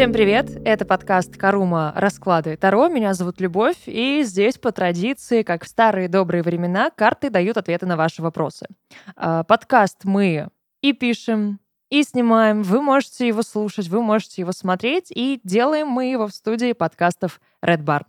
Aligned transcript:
Всем 0.00 0.14
привет! 0.14 0.50
Это 0.64 0.86
подкаст 0.86 1.36
«Карума. 1.36 1.92
Расклады 1.94 2.56
Таро». 2.56 2.88
Меня 2.88 3.12
зовут 3.12 3.38
Любовь, 3.38 3.76
и 3.84 4.22
здесь 4.22 4.56
по 4.56 4.72
традиции, 4.72 5.42
как 5.42 5.62
в 5.62 5.68
старые 5.68 6.08
добрые 6.08 6.42
времена, 6.42 6.88
карты 6.88 7.28
дают 7.28 7.58
ответы 7.58 7.84
на 7.84 7.98
ваши 7.98 8.22
вопросы. 8.22 8.66
А, 9.14 9.44
подкаст 9.44 10.04
мы 10.04 10.48
и 10.80 10.94
пишем, 10.94 11.60
и 11.90 12.02
снимаем. 12.02 12.62
Вы 12.62 12.80
можете 12.80 13.28
его 13.28 13.42
слушать, 13.42 13.88
вы 13.88 14.00
можете 14.00 14.40
его 14.40 14.52
смотреть, 14.52 15.10
и 15.10 15.38
делаем 15.44 15.88
мы 15.88 16.10
его 16.10 16.28
в 16.28 16.32
студии 16.32 16.72
подкастов 16.72 17.38
Red 17.62 17.84
Barn. 17.84 18.04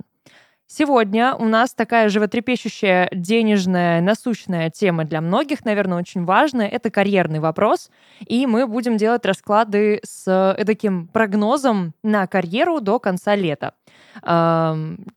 Сегодня 0.74 1.36
у 1.36 1.50
нас 1.50 1.74
такая 1.74 2.08
животрепещущая, 2.08 3.10
денежная, 3.12 4.00
насущная 4.00 4.70
тема 4.70 5.04
для 5.04 5.20
многих, 5.20 5.66
наверное, 5.66 5.98
очень 5.98 6.24
важная. 6.24 6.70
Это 6.70 6.90
карьерный 6.90 7.42
вопрос. 7.42 7.90
И 8.26 8.48
мы 8.48 8.66
будем 8.66 8.96
делать 8.96 9.26
расклады 9.26 10.00
с 10.06 10.56
таким 10.66 11.08
прогнозом 11.10 11.94
на 12.04 12.26
карьеру 12.26 12.80
до 12.80 13.00
конца 13.00 13.36
лета. 13.36 13.74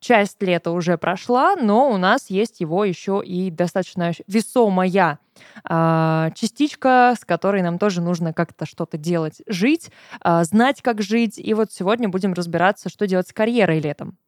Часть 0.00 0.42
лета 0.42 0.72
уже 0.72 0.98
прошла, 0.98 1.54
но 1.54 1.88
у 1.88 1.98
нас 1.98 2.30
есть 2.30 2.58
его 2.58 2.84
еще 2.84 3.22
и 3.24 3.48
достаточно 3.52 4.10
весомая 4.26 5.20
а, 5.64 6.30
частичка, 6.34 7.14
с 7.16 7.24
которой 7.24 7.62
нам 7.62 7.78
тоже 7.78 8.00
нужно 8.00 8.32
как-то 8.32 8.66
что-то 8.66 8.98
делать, 8.98 9.40
жить, 9.46 9.90
а, 10.20 10.42
знать, 10.42 10.82
как 10.82 11.00
жить. 11.00 11.38
И 11.38 11.54
вот 11.54 11.70
сегодня 11.70 12.08
будем 12.08 12.32
разбираться, 12.32 12.88
что 12.88 13.06
делать 13.06 13.28
с 13.28 13.32
карьерой 13.32 13.78
летом. 13.78 14.18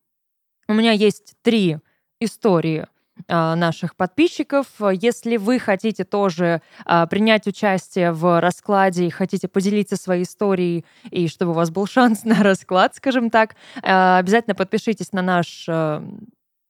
У 0.69 0.75
меня 0.75 0.93
есть 0.93 1.35
три 1.43 1.79
истории 2.21 2.87
а, 3.29 3.55
наших 3.55 3.95
подписчиков. 3.95 4.67
Если 4.93 5.37
вы 5.37 5.59
хотите 5.59 6.05
тоже 6.05 6.61
а, 6.85 7.07
принять 7.07 7.47
участие 7.47 8.13
в 8.13 8.41
раскладе 8.41 9.07
и 9.07 9.11
хотите 9.11 9.47
поделиться 9.49 9.97
своей 9.97 10.25
историей, 10.25 10.85
и 11.11 11.29
чтобы 11.29 11.53
у 11.53 11.55
вас 11.55 11.71
был 11.71 11.87
шанс 11.91 12.25
на 12.25 12.43
расклад, 12.43 12.97
скажем 12.97 13.31
так, 13.31 13.55
а, 13.83 14.19
обязательно 14.19 14.55
подпишитесь 14.55 15.13
на 15.13 15.23
наш 15.23 15.67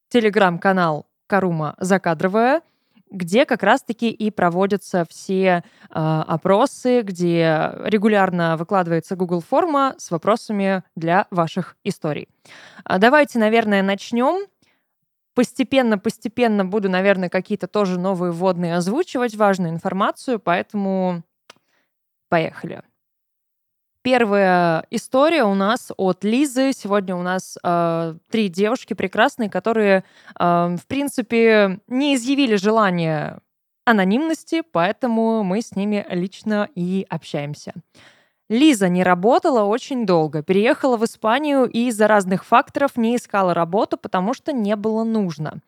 телеграм-канал 0.09 1.07
Карума 1.27 1.75
Закадровая 1.79 2.61
где 3.11 3.45
как 3.45 3.63
раз-таки 3.63 4.09
и 4.09 4.31
проводятся 4.31 5.05
все 5.09 5.45
э, 5.47 5.63
опросы, 5.89 7.01
где 7.01 7.71
регулярно 7.85 8.57
выкладывается 8.57 9.15
Google 9.15 9.41
форма 9.41 9.95
с 9.97 10.11
вопросами 10.11 10.83
для 10.95 11.27
ваших 11.31 11.77
историй. 11.83 12.27
А 12.83 12.97
давайте, 12.97 13.39
наверное, 13.39 13.81
начнем. 13.81 14.47
Постепенно-постепенно 15.35 16.65
буду, 16.65 16.89
наверное, 16.89 17.29
какие-то 17.29 17.67
тоже 17.67 17.99
новые 17.99 18.31
вводные 18.31 18.75
озвучивать, 18.75 19.35
важную 19.35 19.71
информацию, 19.71 20.39
поэтому 20.39 21.23
поехали. 22.29 22.81
Первая 24.09 24.85
история 24.89 25.43
у 25.43 25.53
нас 25.53 25.91
от 25.97 26.23
Лизы. 26.23 26.71
Сегодня 26.71 27.13
у 27.13 27.23
нас 27.23 27.57
э, 27.61 28.15
три 28.31 28.47
девушки 28.47 28.93
прекрасные, 28.93 29.49
которые, 29.49 30.05
э, 30.39 30.77
в 30.81 30.87
принципе, 30.87 31.81
не 31.89 32.15
изъявили 32.15 32.55
желание 32.55 33.39
анонимности, 33.83 34.63
поэтому 34.71 35.43
мы 35.43 35.61
с 35.61 35.75
ними 35.75 36.05
лично 36.09 36.69
и 36.73 37.05
общаемся. 37.09 37.73
Лиза 38.47 38.87
не 38.87 39.03
работала 39.03 39.65
очень 39.65 40.05
долго, 40.05 40.41
переехала 40.41 40.95
в 40.95 41.03
Испанию 41.03 41.65
и 41.65 41.89
из-за 41.89 42.07
разных 42.07 42.45
факторов 42.45 42.95
не 42.95 43.17
искала 43.17 43.53
работу, 43.53 43.97
потому 43.97 44.33
что 44.33 44.53
не 44.53 44.77
было 44.77 45.03
нужно. 45.03 45.59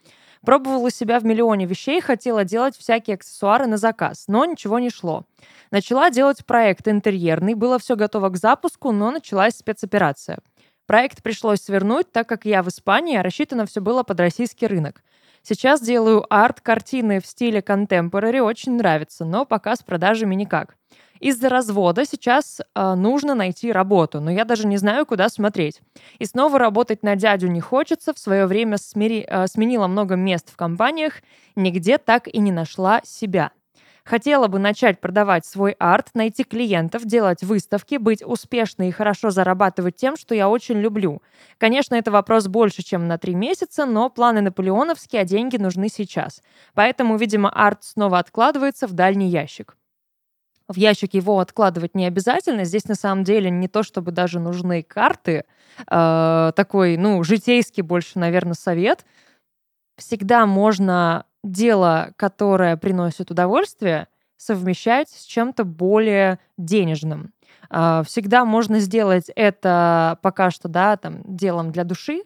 Пробовала 0.45 0.89
себя 0.89 1.19
в 1.19 1.25
миллионе 1.25 1.65
вещей, 1.65 1.99
хотела 1.99 2.45
делать 2.45 2.77
всякие 2.77 3.15
аксессуары 3.15 3.67
на 3.67 3.77
заказ, 3.77 4.25
но 4.27 4.45
ничего 4.45 4.79
не 4.79 4.89
шло. 4.89 5.25
Начала 5.69 6.09
делать 6.09 6.45
проект 6.45 6.87
интерьерный, 6.87 7.55
было 7.55 7.77
все 7.77 7.95
готово 7.95 8.29
к 8.29 8.37
запуску, 8.37 8.91
но 8.91 9.11
началась 9.11 9.55
спецоперация. 9.55 10.39
Проект 10.85 11.22
пришлось 11.22 11.59
свернуть, 11.61 12.11
так 12.11 12.28
как 12.28 12.45
я 12.45 12.63
в 12.63 12.69
Испании, 12.69 13.17
а 13.17 13.23
рассчитано 13.23 13.66
все 13.66 13.81
было 13.81 14.03
под 14.03 14.19
российский 14.22 14.66
рынок. 14.66 15.03
Сейчас 15.44 15.81
делаю 15.81 16.25
арт-картины 16.33 17.19
в 17.19 17.25
стиле 17.25 17.59
contemporary, 17.59 18.39
очень 18.39 18.75
нравится, 18.78 19.25
но 19.25 19.45
пока 19.45 19.75
с 19.75 19.83
продажами 19.83 20.35
никак. 20.35 20.75
Из-за 21.19 21.50
развода 21.50 22.06
сейчас 22.06 22.62
э, 22.62 22.94
нужно 22.96 23.35
найти 23.35 23.72
работу, 23.72 24.22
но 24.22 24.31
я 24.31 24.46
даже 24.46 24.66
не 24.66 24.78
знаю, 24.78 25.06
куда 25.06 25.28
смотреть. 25.28 25.81
И 26.18 26.25
снова 26.25 26.57
работать 26.57 27.03
на 27.03 27.18
дядю 27.18 27.50
не 27.50 27.59
хочется. 27.59 28.13
В 28.13 28.19
свое 28.19 28.46
время 28.46 28.78
смири, 28.78 29.25
э, 29.28 29.47
сменила 29.47 29.88
много 29.88 30.16
мест 30.16 30.50
в 30.50 30.56
компаниях, 30.56 31.16
нигде 31.58 31.97
так 31.97 32.28
и 32.28 32.40
не 32.40 32.53
нашла 32.53 33.02
себя. 33.03 33.52
Хотела 34.06 34.47
бы 34.47 34.59
начать 34.59 35.02
продавать 35.02 35.46
свой 35.46 35.75
арт, 35.78 36.08
найти 36.13 36.44
клиентов, 36.44 37.06
делать 37.06 37.44
выставки, 37.44 37.96
быть 37.97 38.24
успешной 38.25 38.88
и 38.88 38.91
хорошо 38.91 39.29
зарабатывать 39.29 39.97
тем, 39.97 40.16
что 40.18 40.34
я 40.34 40.50
очень 40.50 40.79
люблю. 40.79 41.22
Конечно, 41.58 41.96
это 41.96 42.09
вопрос 42.12 42.47
больше, 42.47 42.81
чем 42.81 43.08
на 43.08 43.18
три 43.18 43.35
месяца, 43.35 43.85
но 43.85 44.09
планы 44.09 44.41
наполеоновские, 44.41 45.22
а 45.22 45.25
деньги 45.25 45.58
нужны 45.58 45.90
сейчас. 45.90 46.41
Поэтому, 46.74 47.18
видимо, 47.18 47.50
арт 47.50 47.84
снова 47.84 48.19
откладывается 48.19 48.88
в 48.88 48.94
дальний 48.94 49.28
ящик 49.28 49.75
в 50.69 50.78
ящик 50.78 51.16
его 51.16 51.40
откладывать 51.40 51.96
не 51.96 52.06
обязательно. 52.06 52.63
Здесь 52.63 52.85
на 52.85 52.96
самом 52.96 53.24
деле 53.24 53.50
не 53.50 53.68
то, 53.68 53.81
чтобы 53.81 54.12
даже 54.12 54.40
нужны 54.40 54.84
карты. 54.84 55.46
Э, 55.90 56.52
такой, 56.56 56.96
ну, 56.96 57.24
житейский 57.24 57.81
больше, 57.81 58.19
наверное, 58.19 58.53
совет. 58.53 59.03
Всегда 59.97 60.46
можно 60.46 61.25
дело, 61.44 62.13
которое 62.16 62.78
приносит 62.78 63.31
удовольствие, 63.31 64.08
совмещать 64.38 65.09
с 65.09 65.24
чем-то 65.24 65.63
более 65.63 66.38
денежным. 66.58 67.34
Э, 67.72 68.03
всегда 68.06 68.46
можно 68.46 68.79
сделать 68.79 69.31
это 69.35 70.19
пока 70.22 70.52
что, 70.52 70.68
да, 70.68 70.97
там, 70.97 71.24
делом 71.25 71.72
для 71.72 71.84
души 71.84 72.22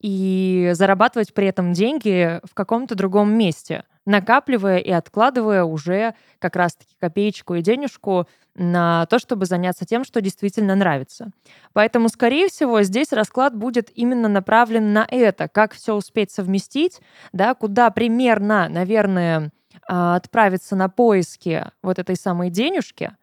и 0.00 0.70
зарабатывать 0.74 1.34
при 1.34 1.48
этом 1.48 1.72
деньги 1.72 2.40
в 2.44 2.54
каком-то 2.54 2.94
другом 2.94 3.32
месте– 3.36 3.82
накапливая 4.08 4.78
и 4.78 4.90
откладывая 4.90 5.64
уже 5.64 6.14
как 6.38 6.56
раз-таки 6.56 6.94
копеечку 6.98 7.54
и 7.54 7.62
денежку 7.62 8.26
на 8.54 9.04
то, 9.06 9.18
чтобы 9.18 9.44
заняться 9.44 9.84
тем, 9.84 10.02
что 10.02 10.22
действительно 10.22 10.74
нравится. 10.74 11.30
Поэтому, 11.74 12.08
скорее 12.08 12.48
всего, 12.48 12.82
здесь 12.82 13.12
расклад 13.12 13.54
будет 13.54 13.90
именно 13.94 14.28
направлен 14.28 14.94
на 14.94 15.06
это, 15.08 15.46
как 15.46 15.74
все 15.74 15.94
успеть 15.94 16.30
совместить, 16.30 17.00
да, 17.32 17.54
куда 17.54 17.90
примерно, 17.90 18.68
наверное, 18.70 19.52
а, 19.86 20.16
отправиться 20.16 20.74
на 20.74 20.88
поиски 20.88 21.66
вот 21.82 21.98
этой 21.98 22.16
самой 22.16 22.48
денежки, 22.48 23.14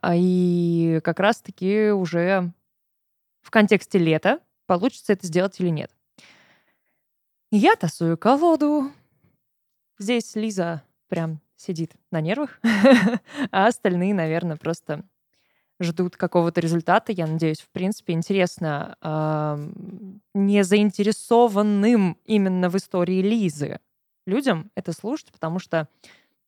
а, 0.00 0.14
и 0.16 1.00
как 1.04 1.20
раз-таки 1.20 1.90
уже 1.90 2.50
в 3.42 3.50
контексте 3.50 3.98
лета 3.98 4.38
получится 4.66 5.12
это 5.12 5.26
сделать 5.26 5.60
или 5.60 5.68
нет. 5.68 5.90
Я 7.50 7.74
тасую 7.76 8.16
колоду, 8.16 8.90
Здесь 10.00 10.34
Лиза 10.34 10.82
прям 11.08 11.40
сидит 11.56 11.92
на 12.10 12.22
нервах, 12.22 12.58
а 13.52 13.66
остальные, 13.66 14.14
наверное, 14.14 14.56
просто 14.56 15.04
ждут 15.78 16.16
какого-то 16.16 16.60
результата. 16.60 17.12
Я 17.12 17.26
надеюсь, 17.26 17.60
в 17.60 17.68
принципе, 17.68 18.14
интересно 18.14 18.96
э, 19.02 19.68
не 20.32 20.64
заинтересованным 20.64 22.16
именно 22.24 22.70
в 22.70 22.76
истории 22.76 23.20
Лизы 23.20 23.78
людям 24.24 24.70
это 24.74 24.92
слушать, 24.94 25.30
потому 25.32 25.58
что, 25.58 25.86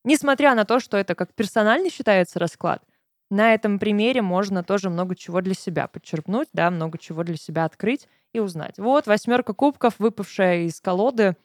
несмотря 0.02 0.54
на 0.54 0.64
то, 0.64 0.80
что 0.80 0.96
это 0.96 1.14
как 1.14 1.34
персональный 1.34 1.90
считается 1.90 2.38
расклад, 2.38 2.82
на 3.30 3.52
этом 3.52 3.78
примере 3.78 4.22
можно 4.22 4.62
тоже 4.62 4.88
много 4.88 5.14
чего 5.14 5.42
для 5.42 5.54
себя 5.54 5.88
подчеркнуть, 5.88 6.48
да, 6.54 6.70
много 6.70 6.96
чего 6.96 7.22
для 7.22 7.36
себя 7.36 7.66
открыть 7.66 8.08
и 8.32 8.40
узнать. 8.40 8.78
Вот 8.78 9.06
восьмерка 9.06 9.52
кубков, 9.52 9.98
выпавшая 9.98 10.62
из 10.62 10.80
колоды, 10.80 11.36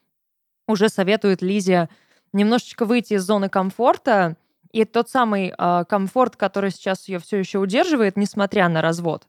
уже 0.67 0.89
советует 0.89 1.41
Лизе 1.41 1.89
немножечко 2.33 2.85
выйти 2.85 3.13
из 3.13 3.23
зоны 3.23 3.49
комфорта, 3.49 4.35
и 4.71 4.85
тот 4.85 5.09
самый 5.09 5.53
э, 5.57 5.83
комфорт, 5.87 6.35
который 6.35 6.71
сейчас 6.71 7.07
ее 7.07 7.19
все 7.19 7.37
еще 7.37 7.59
удерживает, 7.59 8.17
несмотря 8.17 8.67
на 8.69 8.81
развод, 8.81 9.27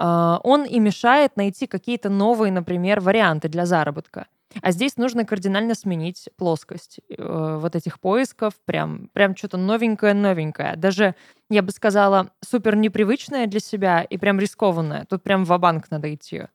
э, 0.00 0.38
он 0.42 0.64
и 0.64 0.80
мешает 0.80 1.36
найти 1.36 1.66
какие-то 1.66 2.08
новые, 2.08 2.50
например, 2.50 3.00
варианты 3.00 3.48
для 3.48 3.66
заработка. 3.66 4.26
А 4.60 4.70
здесь 4.72 4.96
нужно 4.96 5.24
кардинально 5.24 5.74
сменить 5.74 6.28
плоскость 6.36 7.00
э, 7.08 7.58
вот 7.60 7.74
этих 7.74 8.00
поисков, 8.00 8.54
прям, 8.64 9.08
прям 9.12 9.36
что-то 9.36 9.56
новенькое-новенькое. 9.56 10.76
Даже, 10.76 11.14
я 11.48 11.62
бы 11.62 11.70
сказала, 11.70 12.30
супер 12.40 12.76
непривычное 12.76 13.46
для 13.46 13.60
себя 13.60 14.02
и 14.02 14.18
прям 14.18 14.38
рискованное. 14.38 15.06
Тут 15.08 15.22
прям 15.22 15.44
в 15.44 15.58
банк 15.58 15.90
надо 15.90 16.12
идти. 16.14 16.48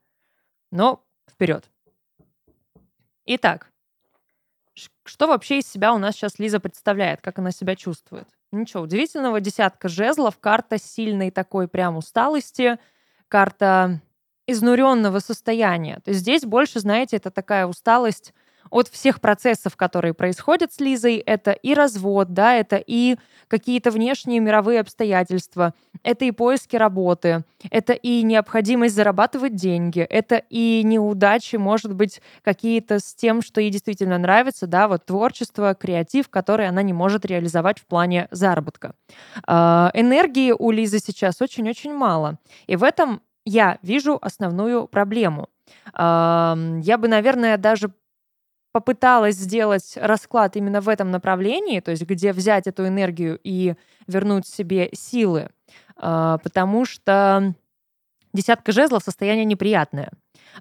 Но 0.71 1.03
вперед. 1.31 1.69
Итак, 3.25 3.71
что 5.05 5.27
вообще 5.27 5.59
из 5.59 5.69
себя 5.69 5.93
у 5.93 5.97
нас 5.97 6.15
сейчас 6.15 6.39
Лиза 6.39 6.59
представляет, 6.59 7.21
как 7.21 7.39
она 7.39 7.51
себя 7.51 7.75
чувствует? 7.75 8.27
Ничего 8.51 8.83
удивительного, 8.83 9.41
десятка 9.41 9.89
жезлов, 9.89 10.39
карта 10.39 10.77
сильной 10.77 11.31
такой 11.31 11.67
прям 11.67 11.97
усталости, 11.97 12.77
карта 13.27 14.01
изнуренного 14.47 15.19
состояния. 15.19 15.99
То 16.03 16.11
есть 16.11 16.21
здесь 16.21 16.43
больше, 16.43 16.79
знаете, 16.79 17.17
это 17.17 17.31
такая 17.31 17.67
усталость 17.67 18.33
от 18.69 18.87
всех 18.87 19.21
процессов, 19.21 19.75
которые 19.75 20.13
происходят 20.13 20.73
с 20.73 20.79
Лизой. 20.79 21.17
Это 21.17 21.51
и 21.51 21.73
развод, 21.73 22.33
да, 22.33 22.55
это 22.55 22.81
и 22.85 23.17
какие-то 23.47 23.91
внешние 23.91 24.39
мировые 24.39 24.81
обстоятельства, 24.81 25.73
это 26.03 26.25
и 26.25 26.31
поиски 26.31 26.75
работы, 26.75 27.43
это 27.69 27.93
и 27.93 28.23
необходимость 28.23 28.95
зарабатывать 28.95 29.55
деньги, 29.55 30.01
это 30.01 30.41
и 30.49 30.81
неудачи, 30.83 31.55
может 31.55 31.93
быть, 31.93 32.21
какие-то 32.43 32.99
с 32.99 33.15
тем, 33.15 33.41
что 33.41 33.61
ей 33.61 33.69
действительно 33.69 34.17
нравится, 34.17 34.67
да, 34.67 34.87
вот 34.87 35.05
творчество, 35.05 35.73
креатив, 35.73 36.29
который 36.29 36.67
она 36.67 36.81
не 36.81 36.93
может 36.93 37.25
реализовать 37.25 37.79
в 37.79 37.85
плане 37.85 38.27
заработка. 38.31 38.93
Э, 39.47 39.89
энергии 39.93 40.51
у 40.51 40.71
Лизы 40.71 40.99
сейчас 40.99 41.41
очень-очень 41.41 41.93
мало. 41.93 42.39
И 42.67 42.75
в 42.75 42.83
этом 42.83 43.21
я 43.45 43.77
вижу 43.81 44.17
основную 44.21 44.87
проблему. 44.87 45.47
Я 45.93 46.97
бы, 46.99 47.07
наверное, 47.07 47.57
даже 47.57 47.91
попыталась 48.77 49.35
сделать 49.35 49.93
расклад 49.95 50.55
именно 50.55 50.81
в 50.81 50.87
этом 50.87 51.09
направлении, 51.09 51.79
то 51.79 51.89
есть 51.89 52.03
где 52.03 52.31
взять 52.31 52.67
эту 52.67 52.87
энергию 52.87 53.39
и 53.43 53.73
вернуть 54.05 54.45
себе 54.45 54.89
силы, 54.93 55.49
а, 55.95 56.37
потому 56.37 56.85
что 56.85 57.55
десятка 58.33 58.71
жезлов 58.71 59.01
состояние 59.01 59.45
неприятное. 59.45 60.11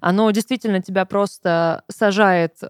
Оно 0.01 0.31
действительно 0.31 0.81
тебя 0.81 1.05
просто 1.05 1.83
сажает 1.89 2.55
э, 2.61 2.67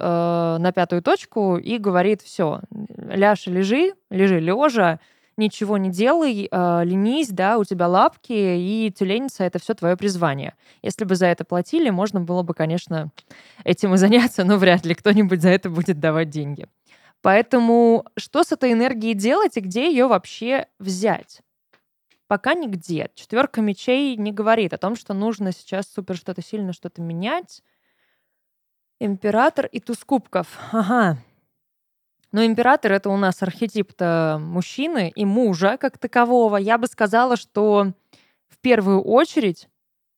на 0.59 0.71
пятую 0.73 1.01
точку 1.01 1.55
и 1.57 1.77
говорит, 1.77 2.21
все, 2.21 2.59
ляж 2.97 3.47
лежи, 3.47 3.93
лежи 4.09 4.41
лежа, 4.41 4.99
ничего 5.37 5.77
не 5.77 5.89
делай, 5.89 6.47
э, 6.49 6.83
ленись, 6.83 7.29
да, 7.29 7.57
у 7.57 7.63
тебя 7.63 7.87
лапки, 7.87 8.33
и 8.33 8.91
тюленица— 8.95 9.43
это 9.45 9.59
все 9.59 9.73
твое 9.73 9.95
призвание. 9.95 10.55
Если 10.81 11.05
бы 11.05 11.15
за 11.15 11.27
это 11.27 11.45
платили, 11.45 11.89
можно 11.89 12.19
было 12.19 12.43
бы, 12.43 12.53
конечно, 12.53 13.11
этим 13.63 13.93
и 13.93 13.97
заняться, 13.97 14.43
но 14.43 14.57
вряд 14.57 14.85
ли 14.85 14.95
кто-нибудь 14.95 15.41
за 15.41 15.49
это 15.49 15.69
будет 15.69 15.99
давать 15.99 16.29
деньги. 16.29 16.67
Поэтому 17.21 18.05
что 18.17 18.43
с 18.43 18.51
этой 18.51 18.73
энергией 18.73 19.13
делать 19.13 19.57
и 19.57 19.61
где 19.61 19.89
ее 19.89 20.07
вообще 20.07 20.67
взять? 20.79 21.41
Пока 22.27 22.53
нигде. 22.53 23.09
Четверка 23.15 23.61
мечей 23.61 24.17
не 24.17 24.31
говорит 24.31 24.73
о 24.73 24.77
том, 24.77 24.95
что 24.95 25.13
нужно 25.13 25.51
сейчас 25.51 25.87
супер 25.87 26.17
что-то 26.17 26.41
сильно 26.41 26.73
что-то 26.73 27.01
менять. 27.01 27.63
Император 28.99 29.67
и 29.67 29.79
туз 29.79 30.03
кубков. 30.03 30.47
Ага. 30.71 31.17
Но 32.37 32.45
император 32.45 32.91
это 32.91 33.09
у 33.09 33.17
нас 33.17 33.41
архетип-то 33.41 34.37
мужчины 34.39 35.11
и 35.15 35.25
мужа 35.25 35.75
как 35.79 35.97
такового. 35.97 36.57
Я 36.57 36.77
бы 36.77 36.85
сказала, 36.85 37.35
что 37.35 37.93
в 38.47 38.59
первую 38.61 39.01
очередь 39.01 39.67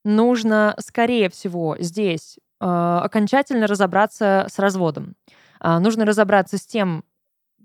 нужно, 0.03 0.75
скорее 0.79 1.29
всего, 1.29 1.77
здесь 1.79 2.37
э, 2.59 2.65
окончательно 2.65 3.67
разобраться 3.67 4.47
с 4.49 4.59
разводом. 4.59 5.15
Э, 5.61 5.79
нужно 5.79 6.03
разобраться 6.03 6.57
с 6.57 6.65
тем 6.65 7.05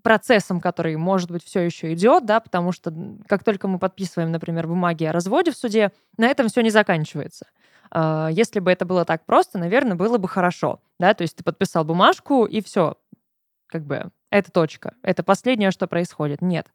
процессом, 0.04 0.60
который, 0.60 0.94
может 0.94 1.32
быть, 1.32 1.42
все 1.42 1.62
еще 1.62 1.92
идет, 1.92 2.24
да, 2.24 2.38
потому 2.38 2.70
что 2.70 2.94
как 3.26 3.42
только 3.42 3.66
мы 3.66 3.80
подписываем, 3.80 4.30
например, 4.30 4.68
бумаги 4.68 5.02
о 5.02 5.10
разводе 5.10 5.50
в 5.50 5.56
суде, 5.56 5.90
на 6.16 6.28
этом 6.28 6.46
все 6.46 6.60
не 6.60 6.70
заканчивается. 6.70 7.48
Э, 7.92 8.28
если 8.30 8.60
бы 8.60 8.70
это 8.70 8.84
было 8.84 9.04
так 9.04 9.26
просто, 9.26 9.58
наверное, 9.58 9.96
было 9.96 10.16
бы 10.16 10.28
хорошо, 10.28 10.80
да, 11.00 11.12
то 11.12 11.22
есть 11.22 11.34
ты 11.34 11.42
подписал 11.42 11.84
бумажку 11.84 12.44
и 12.44 12.62
все, 12.62 12.94
как 13.66 13.84
бы 13.84 14.12
это 14.34 14.50
точка, 14.50 14.94
это 15.02 15.22
последнее, 15.22 15.70
что 15.70 15.86
происходит. 15.86 16.42
Нет. 16.42 16.66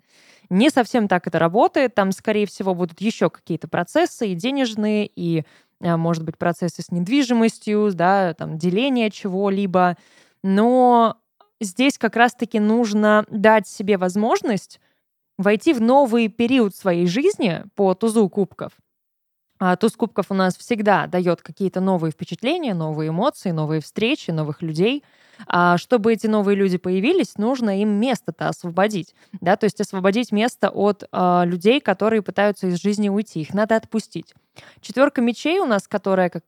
Не 0.49 0.69
совсем 0.69 1.09
так 1.09 1.27
это 1.27 1.39
работает. 1.39 1.93
Там, 1.93 2.13
скорее 2.13 2.47
всего, 2.47 2.73
будут 2.73 3.01
еще 3.01 3.29
какие-то 3.29 3.67
процессы 3.67 4.29
и 4.29 4.33
денежные, 4.33 5.11
и, 5.13 5.43
а, 5.81 5.97
может 5.97 6.23
быть, 6.23 6.37
процессы 6.37 6.81
с 6.81 6.89
недвижимостью, 6.89 7.91
да, 7.93 8.33
там, 8.33 8.57
деление 8.57 9.11
чего-либо. 9.11 9.97
Но 10.41 11.17
здесь 11.59 11.97
как 11.97 12.15
раз-таки 12.15 12.61
нужно 12.61 13.25
дать 13.29 13.67
себе 13.67 13.97
возможность 13.97 14.79
войти 15.37 15.73
в 15.73 15.81
новый 15.81 16.29
период 16.29 16.73
своей 16.73 17.07
жизни 17.07 17.65
по 17.75 17.93
тузу 17.93 18.29
кубков. 18.29 18.71
А 19.59 19.75
туз 19.75 19.97
кубков 19.97 20.27
у 20.29 20.33
нас 20.33 20.55
всегда 20.55 21.07
дает 21.07 21.41
какие-то 21.41 21.81
новые 21.81 22.13
впечатления, 22.13 22.73
новые 22.73 23.09
эмоции, 23.09 23.51
новые 23.51 23.81
встречи, 23.81 24.31
новых 24.31 24.61
людей— 24.61 25.03
а 25.47 25.77
чтобы 25.77 26.13
эти 26.13 26.27
новые 26.27 26.55
люди 26.55 26.77
появились, 26.77 27.37
нужно 27.37 27.81
им 27.81 27.99
место-то 27.99 28.49
освободить, 28.49 29.15
да, 29.41 29.55
то 29.55 29.65
есть 29.65 29.79
освободить 29.81 30.31
место 30.31 30.69
от 30.69 31.03
э, 31.11 31.41
людей, 31.45 31.79
которые 31.79 32.21
пытаются 32.21 32.67
из 32.67 32.81
жизни 32.81 33.09
уйти, 33.09 33.41
их 33.41 33.53
надо 33.53 33.75
отпустить. 33.75 34.33
Четверка 34.81 35.21
мечей 35.21 35.59
у 35.59 35.65
нас, 35.65 35.87
которая 35.87 36.29
как 36.29 36.43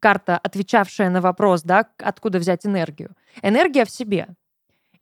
карта, 0.00 0.36
отвечавшая 0.36 1.10
на 1.10 1.20
вопрос, 1.20 1.62
да, 1.62 1.86
откуда 1.98 2.38
взять 2.38 2.66
энергию. 2.66 3.14
Энергия 3.40 3.84
в 3.84 3.90
себе 3.90 4.28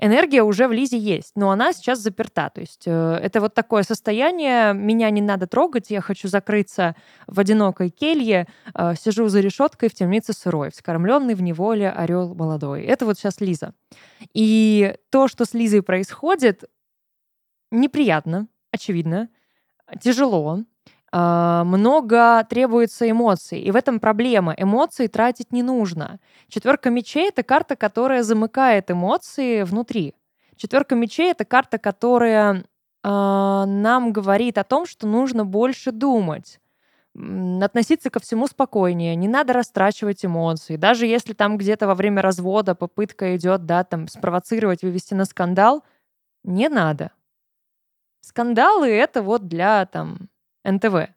энергия 0.01 0.43
уже 0.43 0.67
в 0.67 0.73
Лизе 0.73 0.99
есть, 0.99 1.33
но 1.37 1.51
она 1.51 1.73
сейчас 1.73 2.01
заперта. 2.01 2.51
То 2.53 2.61
есть 2.61 2.85
э, 2.87 3.19
это 3.23 3.41
вот 3.41 3.55
такое 3.55 3.83
состояние, 3.83 4.73
меня 4.73 5.11
не 5.11 5.21
надо 5.21 5.47
трогать, 5.47 5.91
я 5.91 6.01
хочу 6.01 6.27
закрыться 6.29 6.97
в 7.27 7.39
одинокой 7.39 7.91
келье, 7.91 8.49
э, 8.75 8.95
сижу 8.99 9.29
за 9.29 9.41
решеткой 9.41 9.91
в 9.91 9.95
темнице 9.95 10.33
сырой, 10.33 10.71
вскормленный 10.71 11.35
в 11.35 11.43
неволе 11.43 11.91
орел 11.91 12.35
молодой. 12.35 12.83
Это 12.83 13.05
вот 13.05 13.19
сейчас 13.19 13.41
Лиза. 13.41 13.75
И 14.35 14.95
то, 15.11 15.29
что 15.29 15.45
с 15.45 15.55
Лизой 15.55 15.83
происходит, 15.83 16.65
неприятно, 17.71 18.49
очевидно, 18.73 19.29
тяжело, 20.01 20.65
много 21.13 22.47
требуется 22.49 23.11
эмоций. 23.11 23.61
И 23.61 23.71
в 23.71 23.77
этом 23.77 23.99
проблема. 23.99 24.55
Эмоции 24.57 25.09
тратить 25.09 25.53
не 25.53 25.63
нужно. 25.63 26.21
Четверка 26.49 26.91
мечей— 26.91 27.29
это 27.31 27.43
карта, 27.43 27.75
которая 27.75 28.23
замыкает 28.23 28.91
эмоции 28.91 29.63
внутри. 29.63 30.15
Четверка 30.57 30.95
мечей— 30.95 31.31
это 31.33 31.45
карта, 31.45 31.79
которая 31.79 32.57
э, 32.57 32.63
нам 33.03 34.13
говорит 34.13 34.59
о 34.59 34.65
том, 34.65 34.87
что 34.87 35.07
нужно 35.07 35.45
больше 35.45 35.91
думать 35.91 36.61
относиться 37.15 38.11
ко 38.11 38.21
всему 38.21 38.47
спокойнее, 38.47 39.17
не 39.17 39.29
надо 39.29 39.53
растрачивать 39.53 40.25
эмоции. 40.25 40.77
Даже 40.77 41.07
если 41.07 41.33
там 41.33 41.59
где-то 41.59 41.87
во 41.87 41.95
время 41.95 42.23
развода 42.23 42.75
попытка 42.75 43.37
идет, 43.37 43.67
да, 43.67 43.85
там, 43.85 44.09
спровоцировать, 44.09 44.83
вывести 44.83 45.15
на 45.15 45.25
скандал, 45.25 45.85
не 46.45 46.69
надо. 46.69 47.11
Скандалы— 48.21 48.89
это 48.89 49.23
вот 49.23 49.49
для, 49.49 49.87
там, 49.87 50.29
НТВ. 50.65 51.13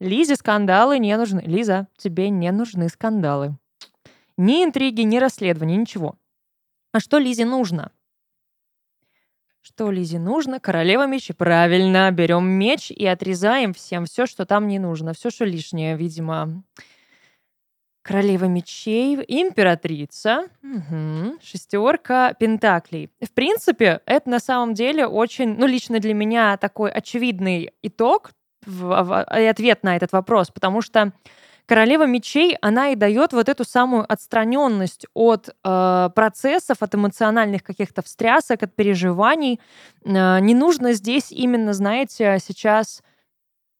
Лизе 0.00 0.36
скандалы 0.36 0.98
не 0.98 1.16
нужны. 1.16 1.40
Лиза, 1.40 1.88
тебе 1.96 2.28
не 2.28 2.50
нужны 2.52 2.88
скандалы. 2.88 3.56
Ни 4.36 4.64
интриги, 4.64 5.00
ни 5.02 5.18
расследования, 5.18 5.76
ничего. 5.76 6.18
А 6.92 7.00
что 7.00 7.18
Лизе 7.18 7.44
нужно? 7.44 7.92
Что 9.62 9.90
Лизе 9.90 10.18
нужно? 10.18 10.60
Королева 10.60 11.06
мечи. 11.06 11.32
Правильно, 11.32 12.10
берем 12.12 12.46
меч 12.46 12.90
и 12.90 13.06
отрезаем 13.06 13.74
всем 13.74 14.04
все, 14.04 14.26
что 14.26 14.44
там 14.44 14.68
не 14.68 14.78
нужно. 14.78 15.12
Все, 15.12 15.30
что 15.30 15.44
лишнее, 15.44 15.96
видимо. 15.96 16.62
Королева 18.06 18.44
мечей, 18.44 19.16
императрица, 19.26 20.44
угу. 20.62 21.36
шестерка 21.42 22.34
пентаклей. 22.34 23.10
В 23.20 23.32
принципе, 23.32 24.00
это 24.06 24.30
на 24.30 24.38
самом 24.38 24.74
деле 24.74 25.08
очень, 25.08 25.56
ну, 25.58 25.66
лично 25.66 25.98
для 25.98 26.14
меня 26.14 26.56
такой 26.56 26.92
очевидный 26.92 27.72
итог 27.82 28.30
и 28.64 29.44
ответ 29.44 29.82
на 29.82 29.96
этот 29.96 30.12
вопрос, 30.12 30.52
потому 30.52 30.82
что 30.82 31.14
королева 31.66 32.06
мечей, 32.06 32.56
она 32.62 32.90
и 32.90 32.94
дает 32.94 33.32
вот 33.32 33.48
эту 33.48 33.64
самую 33.64 34.10
отстраненность 34.10 35.06
от 35.12 35.48
э, 35.64 36.10
процессов, 36.14 36.76
от 36.82 36.94
эмоциональных 36.94 37.64
каких-то 37.64 38.02
встрясок, 38.02 38.62
от 38.62 38.76
переживаний. 38.76 39.60
Э, 40.04 40.38
не 40.38 40.54
нужно 40.54 40.92
здесь 40.92 41.32
именно, 41.32 41.72
знаете, 41.72 42.38
сейчас 42.40 43.02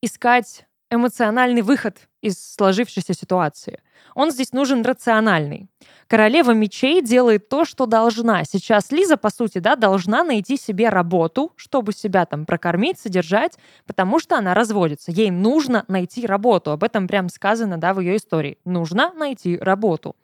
искать 0.01 0.65
эмоциональный 0.89 1.61
выход 1.61 1.97
из 2.21 2.35
сложившейся 2.55 3.13
ситуации. 3.13 3.81
Он 4.15 4.31
здесь 4.31 4.53
нужен 4.53 4.81
рациональный. 4.83 5.69
Королева 6.07 6.51
мечей 6.51 7.01
делает 7.01 7.49
то, 7.49 7.65
что 7.65 7.85
должна. 7.85 8.43
Сейчас 8.45 8.91
Лиза, 8.91 9.17
по 9.17 9.29
сути, 9.29 9.59
да, 9.59 9.75
должна 9.75 10.23
найти 10.23 10.57
себе 10.57 10.89
работу, 10.89 11.51
чтобы 11.55 11.93
себя 11.93 12.25
там 12.25 12.45
прокормить, 12.45 12.99
содержать, 12.99 13.57
потому 13.85 14.19
что 14.19 14.37
она 14.37 14.53
разводится. 14.53 15.11
Ей 15.11 15.29
нужно 15.29 15.83
найти 15.87 16.25
работу. 16.25 16.71
Об 16.71 16.83
этом 16.83 17.07
прям 17.07 17.29
сказано, 17.29 17.77
да, 17.77 17.93
в 17.93 17.99
ее 17.99 18.17
истории. 18.17 18.57
Нужно 18.65 19.13
найти 19.13 19.57
работу. 19.57 20.15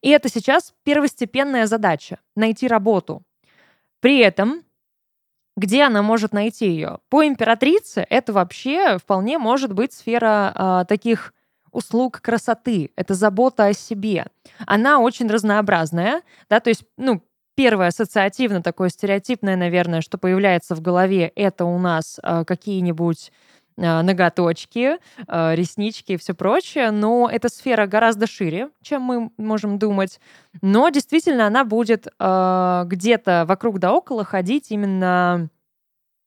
И 0.00 0.10
это 0.10 0.28
сейчас 0.28 0.74
первостепенная 0.82 1.66
задача— 1.66 2.18
найти 2.36 2.66
работу. 2.66 3.22
При 4.00 4.18
этом 4.18 4.64
где 5.56 5.82
она 5.82 6.02
может 6.02 6.32
найти 6.32 6.68
ее? 6.68 6.98
По 7.08 7.26
императрице 7.26 8.06
это 8.08 8.32
вообще 8.32 8.98
вполне 8.98 9.38
может 9.38 9.72
быть 9.72 9.92
сфера 9.92 10.82
э, 10.82 10.84
таких 10.88 11.34
услуг 11.72 12.20
красоты. 12.20 12.90
Это 12.96 13.14
забота 13.14 13.66
о 13.66 13.72
себе. 13.72 14.26
Она 14.66 15.00
очень 15.00 15.28
разнообразная, 15.28 16.22
да, 16.48 16.60
то 16.60 16.68
есть, 16.68 16.84
ну, 16.96 17.22
первое 17.54 17.88
ассоциативно 17.88 18.62
такое 18.62 18.88
стереотипное, 18.88 19.56
наверное, 19.56 20.00
что 20.00 20.18
появляется 20.18 20.74
в 20.74 20.80
голове, 20.80 21.32
это 21.34 21.64
у 21.64 21.78
нас 21.78 22.18
э, 22.22 22.44
какие-нибудь 22.44 23.32
ноготочки, 23.76 24.98
э, 25.26 25.54
реснички 25.54 26.12
и 26.12 26.16
все 26.16 26.34
прочее, 26.34 26.90
но 26.90 27.28
эта 27.30 27.48
сфера 27.48 27.86
гораздо 27.86 28.26
шире, 28.26 28.68
чем 28.82 29.02
мы 29.02 29.30
можем 29.36 29.78
думать. 29.78 30.20
Но 30.60 30.88
действительно 30.90 31.46
она 31.46 31.64
будет 31.64 32.06
э, 32.06 32.82
где-то 32.86 33.44
вокруг 33.46 33.78
да 33.78 33.92
около 33.92 34.24
ходить 34.24 34.70
именно 34.70 35.48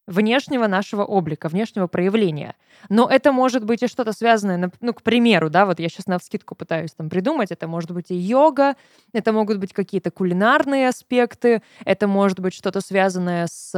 внешнего 0.08 0.68
нашего 0.68 1.04
облика, 1.04 1.50
внешнего 1.50 1.88
проявления. 1.88 2.56
Но 2.90 3.10
это 3.10 3.32
может 3.32 3.64
быть 3.64 3.82
и 3.82 3.88
что-то 3.88 4.14
связанное, 4.14 4.72
ну, 4.80 4.94
к 4.94 5.02
примеру, 5.02 5.50
да, 5.50 5.66
вот 5.66 5.80
я 5.80 5.90
сейчас 5.90 6.06
на 6.06 6.20
вскидку 6.20 6.54
пытаюсь 6.56 6.92
там 6.94 7.10
придумать, 7.10 7.52
это 7.52 7.68
может 7.68 7.92
быть 7.92 8.12
и 8.12 8.16
йога, 8.16 8.76
это 9.14 9.34
могут 9.34 9.58
быть 9.58 9.74
какие-то 9.74 10.12
кулинарные 10.12 10.90
аспекты, 10.90 11.64
это 11.86 12.08
может 12.08 12.40
быть 12.40 12.54
что-то 12.54 12.82
связанное 12.82 13.48
с 13.50 13.72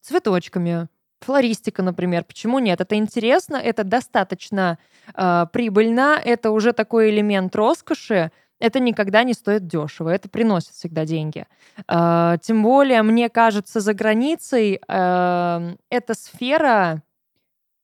цветочками, 0.00 0.88
флористика, 1.20 1.82
например. 1.82 2.24
Почему 2.24 2.58
нет? 2.58 2.80
Это 2.80 2.96
интересно, 2.96 3.56
это 3.56 3.84
достаточно 3.84 4.78
э, 5.14 5.46
прибыльно, 5.52 6.20
это 6.22 6.50
уже 6.50 6.72
такой 6.72 7.10
элемент 7.10 7.54
роскоши, 7.56 8.30
это 8.60 8.80
никогда 8.80 9.22
не 9.22 9.34
стоит 9.34 9.66
дешево, 9.66 10.08
это 10.08 10.28
приносит 10.28 10.74
всегда 10.74 11.04
деньги. 11.04 11.46
Э, 11.88 12.36
тем 12.42 12.62
более, 12.62 13.02
мне 13.02 13.28
кажется, 13.28 13.80
за 13.80 13.94
границей 13.94 14.80
э, 14.86 15.76
эта 15.90 16.14
сфера 16.14 17.02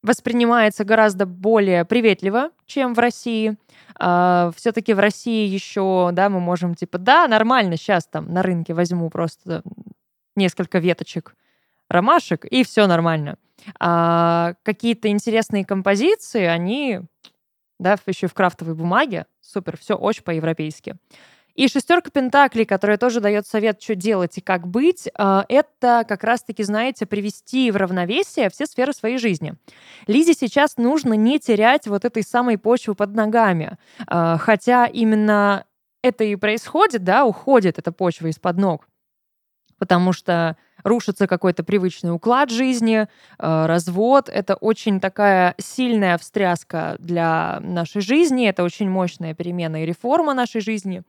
воспринимается 0.04 0.84
гораздо 0.84 1.24
более 1.24 1.86
приветливо, 1.86 2.50
чем 2.66 2.92
в 2.92 2.98
России. 2.98 3.56
А, 3.98 4.50
все-таки 4.54 4.92
в 4.92 4.98
России 4.98 5.48
еще, 5.48 6.10
да, 6.12 6.28
мы 6.28 6.40
можем 6.40 6.74
типа, 6.74 6.98
да, 6.98 7.26
нормально, 7.26 7.78
сейчас 7.78 8.06
там 8.06 8.30
на 8.32 8.42
рынке 8.42 8.74
возьму 8.74 9.08
просто 9.08 9.62
несколько 10.36 10.78
веточек 10.78 11.34
ромашек, 11.88 12.44
и 12.44 12.64
все 12.64 12.86
нормально. 12.86 13.36
А 13.80 14.54
какие-то 14.62 15.08
интересные 15.08 15.64
композиции, 15.64 16.44
они, 16.44 17.00
да, 17.78 17.96
еще 18.06 18.26
в 18.26 18.34
крафтовой 18.34 18.74
бумаге, 18.74 19.26
супер, 19.40 19.76
все 19.76 19.94
очень 19.94 20.22
по-европейски. 20.22 20.96
И 21.54 21.68
шестерка 21.68 22.10
Пентаклей, 22.10 22.64
которая 22.64 22.98
тоже 22.98 23.20
дает 23.20 23.46
совет, 23.46 23.80
что 23.80 23.94
делать 23.94 24.38
и 24.38 24.40
как 24.40 24.66
быть, 24.66 25.08
а, 25.16 25.46
это 25.48 26.04
как 26.08 26.24
раз-таки, 26.24 26.64
знаете, 26.64 27.06
привести 27.06 27.70
в 27.70 27.76
равновесие 27.76 28.50
все 28.50 28.66
сферы 28.66 28.92
своей 28.92 29.18
жизни. 29.18 29.54
Лизе 30.08 30.34
сейчас 30.34 30.76
нужно 30.76 31.14
не 31.14 31.38
терять 31.38 31.86
вот 31.86 32.04
этой 32.04 32.24
самой 32.24 32.58
почвы 32.58 32.96
под 32.96 33.14
ногами. 33.14 33.78
А, 34.08 34.36
хотя 34.36 34.86
именно 34.86 35.64
это 36.02 36.24
и 36.24 36.34
происходит, 36.34 37.04
да, 37.04 37.24
уходит 37.24 37.78
эта 37.78 37.92
почва 37.92 38.26
из-под 38.26 38.58
ног. 38.58 38.88
Потому 39.78 40.12
что 40.12 40.56
рушится 40.82 41.26
какой-то 41.26 41.64
привычный 41.64 42.14
уклад 42.14 42.50
жизни, 42.50 43.06
э, 43.38 43.66
развод. 43.66 44.28
Это 44.28 44.54
очень 44.54 45.00
такая 45.00 45.54
сильная 45.58 46.18
встряска 46.18 46.96
для 46.98 47.58
нашей 47.60 48.02
жизни, 48.02 48.46
это 48.48 48.62
очень 48.62 48.88
мощная 48.88 49.34
перемена 49.34 49.82
и 49.82 49.86
реформа 49.86 50.34
нашей 50.34 50.60
жизни. 50.60 51.02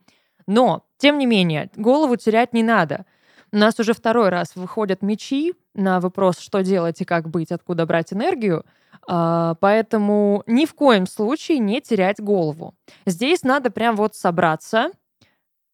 Но, 0.46 0.84
тем 0.98 1.18
не 1.18 1.26
менее, 1.26 1.70
голову 1.76 2.16
терять 2.16 2.52
не 2.52 2.62
надо. 2.62 3.04
У 3.52 3.56
нас 3.58 3.78
уже 3.78 3.92
второй 3.94 4.28
раз 4.28 4.56
выходят 4.56 5.02
мечи 5.02 5.54
на 5.74 6.00
вопрос, 6.00 6.38
что 6.38 6.62
делать 6.62 7.00
и 7.00 7.04
как 7.04 7.28
быть, 7.28 7.52
откуда 7.52 7.86
брать 7.86 8.12
энергию. 8.12 8.64
А, 9.08 9.54
поэтому 9.60 10.42
ни 10.46 10.66
в 10.66 10.74
коем 10.74 11.06
случае 11.06 11.58
не 11.58 11.80
терять 11.80 12.20
голову. 12.20 12.74
Здесь 13.06 13.42
надо 13.42 13.70
прям 13.70 13.94
вот 13.96 14.16
собраться, 14.16 14.90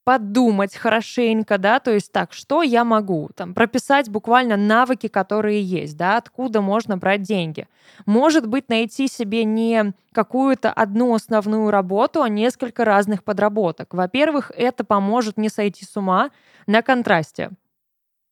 подумать 0.04 0.74
хорошенько, 0.74 1.58
да, 1.58 1.78
то 1.78 1.92
есть 1.92 2.10
так, 2.12 2.32
что 2.32 2.62
я 2.62 2.84
могу, 2.84 3.30
там, 3.34 3.54
прописать 3.54 4.08
буквально 4.08 4.56
навыки, 4.56 5.08
которые 5.08 5.62
есть, 5.62 5.96
да, 5.96 6.16
откуда 6.16 6.60
можно 6.60 6.96
брать 6.96 7.22
деньги. 7.22 7.68
Может 8.06 8.46
быть, 8.46 8.68
найти 8.68 9.08
себе 9.08 9.44
не 9.44 9.92
какую-то 10.12 10.72
одну 10.72 11.14
основную 11.14 11.70
работу, 11.70 12.22
а 12.22 12.28
несколько 12.28 12.84
разных 12.84 13.22
подработок. 13.24 13.94
Во-первых, 13.94 14.50
это 14.56 14.84
поможет 14.84 15.36
не 15.36 15.48
сойти 15.48 15.84
с 15.84 15.96
ума 15.96 16.30
на 16.66 16.82
контрасте. 16.82 17.50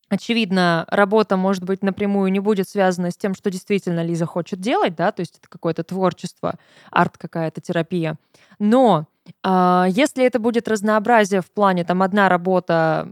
Очевидно, 0.08 0.86
работа, 0.88 1.36
может 1.36 1.62
быть, 1.62 1.84
напрямую 1.84 2.32
не 2.32 2.40
будет 2.40 2.68
связана 2.68 3.12
с 3.12 3.16
тем, 3.16 3.32
что 3.32 3.48
действительно 3.48 4.02
Лиза 4.02 4.26
хочет 4.26 4.60
делать, 4.60 4.96
да, 4.96 5.12
то 5.12 5.20
есть 5.20 5.38
это 5.38 5.48
какое-то 5.48 5.84
творчество, 5.84 6.56
арт 6.90 7.16
какая-то 7.16 7.60
терапия. 7.60 8.16
Но 8.58 9.06
если 9.44 10.24
это 10.24 10.38
будет 10.38 10.68
разнообразие 10.68 11.40
в 11.40 11.50
плане, 11.50 11.84
там, 11.84 12.02
одна 12.02 12.28
работа 12.28 13.08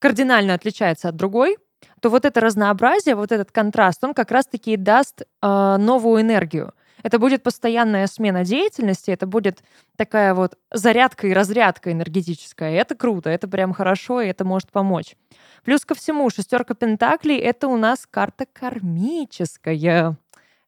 кардинально 0.00 0.54
отличается 0.54 1.08
от 1.08 1.16
другой, 1.16 1.58
то 2.00 2.08
вот 2.08 2.24
это 2.24 2.40
разнообразие, 2.40 3.14
вот 3.14 3.32
этот 3.32 3.52
контраст, 3.52 4.02
он 4.02 4.14
как 4.14 4.30
раз-таки 4.30 4.76
даст 4.76 5.22
э, 5.22 5.76
новую 5.78 6.22
энергию. 6.22 6.74
Это 7.02 7.18
будет 7.18 7.42
постоянная 7.42 8.06
смена 8.06 8.44
деятельности, 8.44 9.10
это 9.10 9.26
будет 9.26 9.62
такая 9.96 10.34
вот 10.34 10.58
зарядка 10.70 11.26
и 11.26 11.32
разрядка 11.32 11.92
энергетическая. 11.92 12.72
И 12.72 12.76
это 12.76 12.94
круто, 12.94 13.30
это 13.30 13.48
прям 13.48 13.72
хорошо, 13.72 14.20
и 14.20 14.28
это 14.28 14.44
может 14.44 14.70
помочь. 14.70 15.16
Плюс 15.64 15.84
ко 15.84 15.94
всему, 15.94 16.28
шестерка 16.28 16.74
пентаклей— 16.74 17.38
это 17.38 17.68
у 17.68 17.76
нас 17.76 18.06
карта 18.06 18.46
кармическая. 18.52 20.16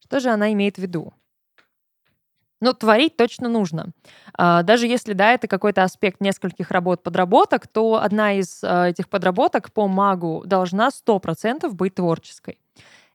Что 0.02 0.20
же 0.20 0.30
она 0.30 0.52
имеет 0.52 0.76
в 0.76 0.82
виду? 0.82 1.12
Ну, 2.62 2.72
творить 2.74 3.16
точно 3.16 3.48
нужно. 3.48 3.90
А, 4.38 4.62
даже 4.62 4.86
если, 4.86 5.14
да, 5.14 5.32
это 5.32 5.48
какой-то 5.48 5.82
аспект 5.82 6.20
нескольких 6.20 6.70
работ-подработок, 6.70 7.66
то 7.66 8.00
одна 8.00 8.34
из 8.34 8.62
а, 8.62 8.86
этих 8.88 9.08
подработок 9.08 9.72
по 9.72 9.88
магу 9.88 10.44
должна 10.46 10.90
100% 10.90 11.68
быть 11.72 11.96
творческой. 11.96 12.60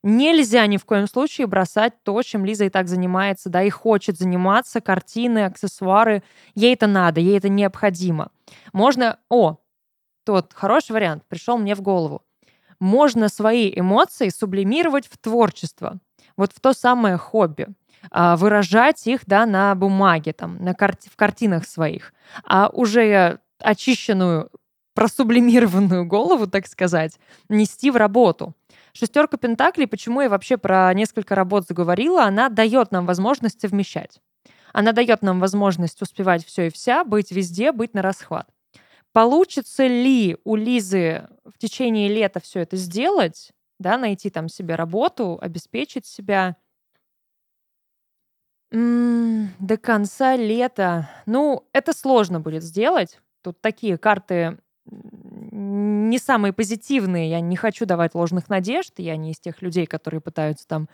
Нельзя 0.03 0.67
ни 0.67 0.75
в 0.75 0.83
коем 0.83 1.07
случае 1.07 1.47
бросать 1.47 1.93
то, 2.03 2.21
чем 2.23 2.43
Лиза 2.43 2.65
и 2.65 2.69
так 2.69 2.89
занимается, 2.89 3.49
да, 3.49 3.63
и 3.63 3.69
хочет 3.69 4.17
заниматься, 4.17 4.81
картины, 4.81 5.45
аксессуары. 5.45 6.23
Ей 6.53 6.73
это 6.73 6.87
надо, 6.87 7.21
ей 7.21 7.37
это 7.37 7.47
необходимо. 7.47 8.31
Можно... 8.73 9.17
О, 9.29 9.59
тот 10.25 10.51
хороший 10.53 10.91
вариант 10.91 11.23
пришел 11.29 11.57
мне 11.57 11.73
в 11.73 11.81
голову. 11.81 12.21
Можно 12.81 13.29
свои 13.29 13.71
эмоции 13.73 14.27
сублимировать 14.27 15.07
в 15.07 15.17
творчество. 15.17 15.99
Вот 16.35 16.51
в 16.51 16.59
то 16.59 16.73
самое 16.73 17.15
хобби. 17.15 17.67
А, 18.11 18.35
выражать 18.35 19.05
их 19.07 19.21
да, 19.25 19.45
на 19.45 19.73
бумаге, 19.75 20.33
там, 20.33 20.57
на 20.63 20.73
карти- 20.73 21.09
в 21.09 21.15
картинах 21.15 21.67
своих. 21.67 22.13
А 22.43 22.69
уже 22.69 23.39
очищенную, 23.59 24.49
просублимированную 24.93 26.05
голову, 26.05 26.47
так 26.47 26.67
сказать, 26.67 27.19
нести 27.49 27.91
в 27.91 27.95
работу. 27.95 28.53
Шестерка 28.93 29.37
Пентаклей, 29.37 29.87
почему 29.87 30.21
я 30.21 30.29
вообще 30.29 30.57
про 30.57 30.93
несколько 30.93 31.35
работ 31.35 31.67
заговорила, 31.67 32.23
она 32.23 32.49
дает 32.49 32.91
нам 32.91 33.05
возможность 33.05 33.61
совмещать. 33.61 34.19
Она 34.73 34.91
дает 34.91 35.21
нам 35.21 35.39
возможность 35.39 36.01
успевать 36.01 36.45
все 36.45 36.67
и 36.67 36.69
вся, 36.69 37.03
быть 37.03 37.31
везде, 37.31 37.71
быть 37.71 37.93
на 37.93 38.01
расхват. 38.01 38.47
Получится 39.11 39.87
ли 39.87 40.37
у 40.43 40.55
Лизы 40.55 41.27
в 41.45 41.57
течение 41.57 42.09
лета 42.09 42.39
все 42.39 42.59
это 42.61 42.75
сделать, 42.75 43.51
да, 43.79 43.97
найти 43.97 44.29
там 44.29 44.49
себе 44.49 44.75
работу, 44.75 45.37
обеспечить 45.41 46.05
себя– 46.05 46.55
М, 48.71 49.49
до 49.59 49.77
конца 49.77 50.35
лета. 50.35 51.09
Ну, 51.25 51.65
это 51.73 51.93
сложно 51.93 52.39
будет 52.39 52.63
сделать. 52.63 53.19
Тут 53.41 53.61
такие 53.61 53.97
карты 53.97 54.57
не 54.89 56.17
самые 56.19 56.53
позитивные. 56.53 57.29
Я 57.29 57.39
не 57.41 57.55
хочу 57.55 57.85
давать 57.85 58.15
ложных 58.15 58.49
надежд. 58.49 58.93
Я 58.97 59.15
не 59.17 59.31
из 59.31 59.39
тех 59.39 59.61
людей, 59.61 59.85
которые 59.85 60.21
пытаются 60.21 60.67
там 60.67 60.87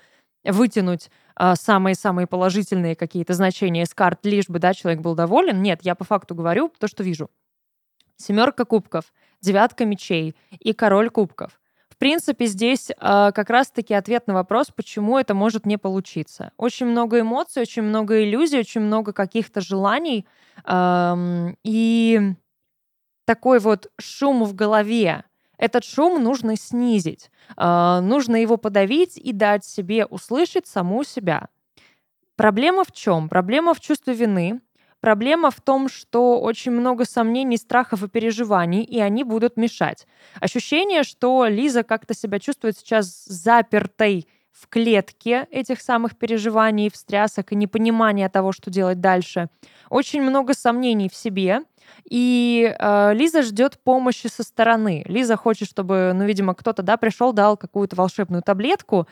вытянуть 0.44 1.10
а, 1.36 1.56
самые-самые 1.56 2.28
положительные 2.28 2.96
какие-то 2.96 3.34
значения 3.34 3.84
из 3.84 3.94
карт, 3.94 4.26
лишь 4.26 4.50
бы, 4.50 4.60
да, 4.60 4.74
человек 4.74 5.02
был 5.02 5.16
доволен. 5.16 5.62
Нет, 5.62 5.80
я 5.84 5.96
по 5.96 6.04
факту 6.04 6.36
говорю 6.36 6.72
то, 6.80 6.88
что 6.88 7.04
вижу. 7.04 7.30
Семерка 8.18 8.66
кубков, 8.66 9.14
девятка 9.42 9.86
мечей 9.86 10.36
и 10.60 10.74
король 10.74 11.10
кубков 11.10 11.60
принципе, 11.98 12.46
здесь 12.46 12.90
э, 12.90 12.94
как 13.00 13.50
раз-таки 13.50 13.94
ответ 13.94 14.28
на 14.28 14.34
вопрос, 14.34 14.68
почему 14.76 15.18
это 15.18 15.34
может 15.34 15.66
не 15.66 15.78
получиться. 15.78 16.52
Очень 16.58 16.88
много 16.88 17.20
эмоций, 17.20 17.62
очень 17.62 17.84
много 17.84 18.24
иллюзий, 18.24 18.60
очень 18.60 18.82
много 18.82 19.14
каких-то 19.14 19.62
желаний. 19.62 20.26
Э, 20.66 21.16
и 21.64 22.36
такой 23.26 23.60
вот 23.60 23.92
шум 24.00 24.44
в 24.44 24.54
голове. 24.54 25.24
Этот 25.58 25.84
шум 25.84 26.24
нужно 26.24 26.58
снизить. 26.58 27.32
Э, 27.58 28.00
нужно 28.02 28.38
его 28.38 28.58
подавить 28.58 29.18
и 29.18 29.32
дать 29.34 29.66
себе 29.66 30.06
услышать 30.06 30.68
саму 30.68 31.04
себя. 31.04 31.48
Проблема 32.36 32.84
в 32.84 32.92
чем? 32.92 33.30
Проблема 33.30 33.74
в 33.74 33.80
чувстве 33.80 34.14
вины, 34.14 34.62
Проблема 35.04 35.52
в 35.52 35.60
том, 35.60 35.90
что 35.90 36.40
очень 36.40 36.72
много 36.72 37.04
сомнений, 37.04 37.58
страхов 37.58 38.04
и 38.04 38.08
переживаний, 38.08 38.84
и 38.84 39.02
они 39.02 39.26
будут 39.26 39.58
мешать. 39.58 40.08
Ощущение, 40.40 41.04
что 41.04 41.46
Лиза 41.46 41.84
как-то 41.84 42.14
себя 42.14 42.40
чувствует 42.40 42.78
сейчас 42.78 43.26
запертой 43.26 44.30
в 44.54 44.70
клетке 44.70 45.46
этих 45.52 45.82
самых 45.82 46.18
переживаний, 46.18 46.90
встрясок 46.90 47.52
и 47.52 47.56
непонимания 47.58 48.30
того, 48.30 48.54
что 48.54 48.72
делать 48.72 49.02
дальше. 49.02 49.50
Очень 49.90 50.22
много 50.22 50.54
сомнений 50.54 51.10
в 51.10 51.16
себе. 51.16 51.64
И 52.10 52.74
э, 52.74 53.14
Лиза 53.14 53.42
ждет 53.42 53.80
помощи 53.84 54.28
со 54.28 54.44
стороны. 54.44 55.04
Лиза 55.06 55.36
хочет, 55.36 55.68
чтобы, 55.68 56.14
ну, 56.16 56.24
видимо, 56.24 56.56
кто-то, 56.56 56.82
да, 56.82 56.96
пришел, 56.96 57.34
дал 57.34 57.58
какую-то 57.58 57.98
волшебную 57.98 58.42
таблетку, 58.42 59.10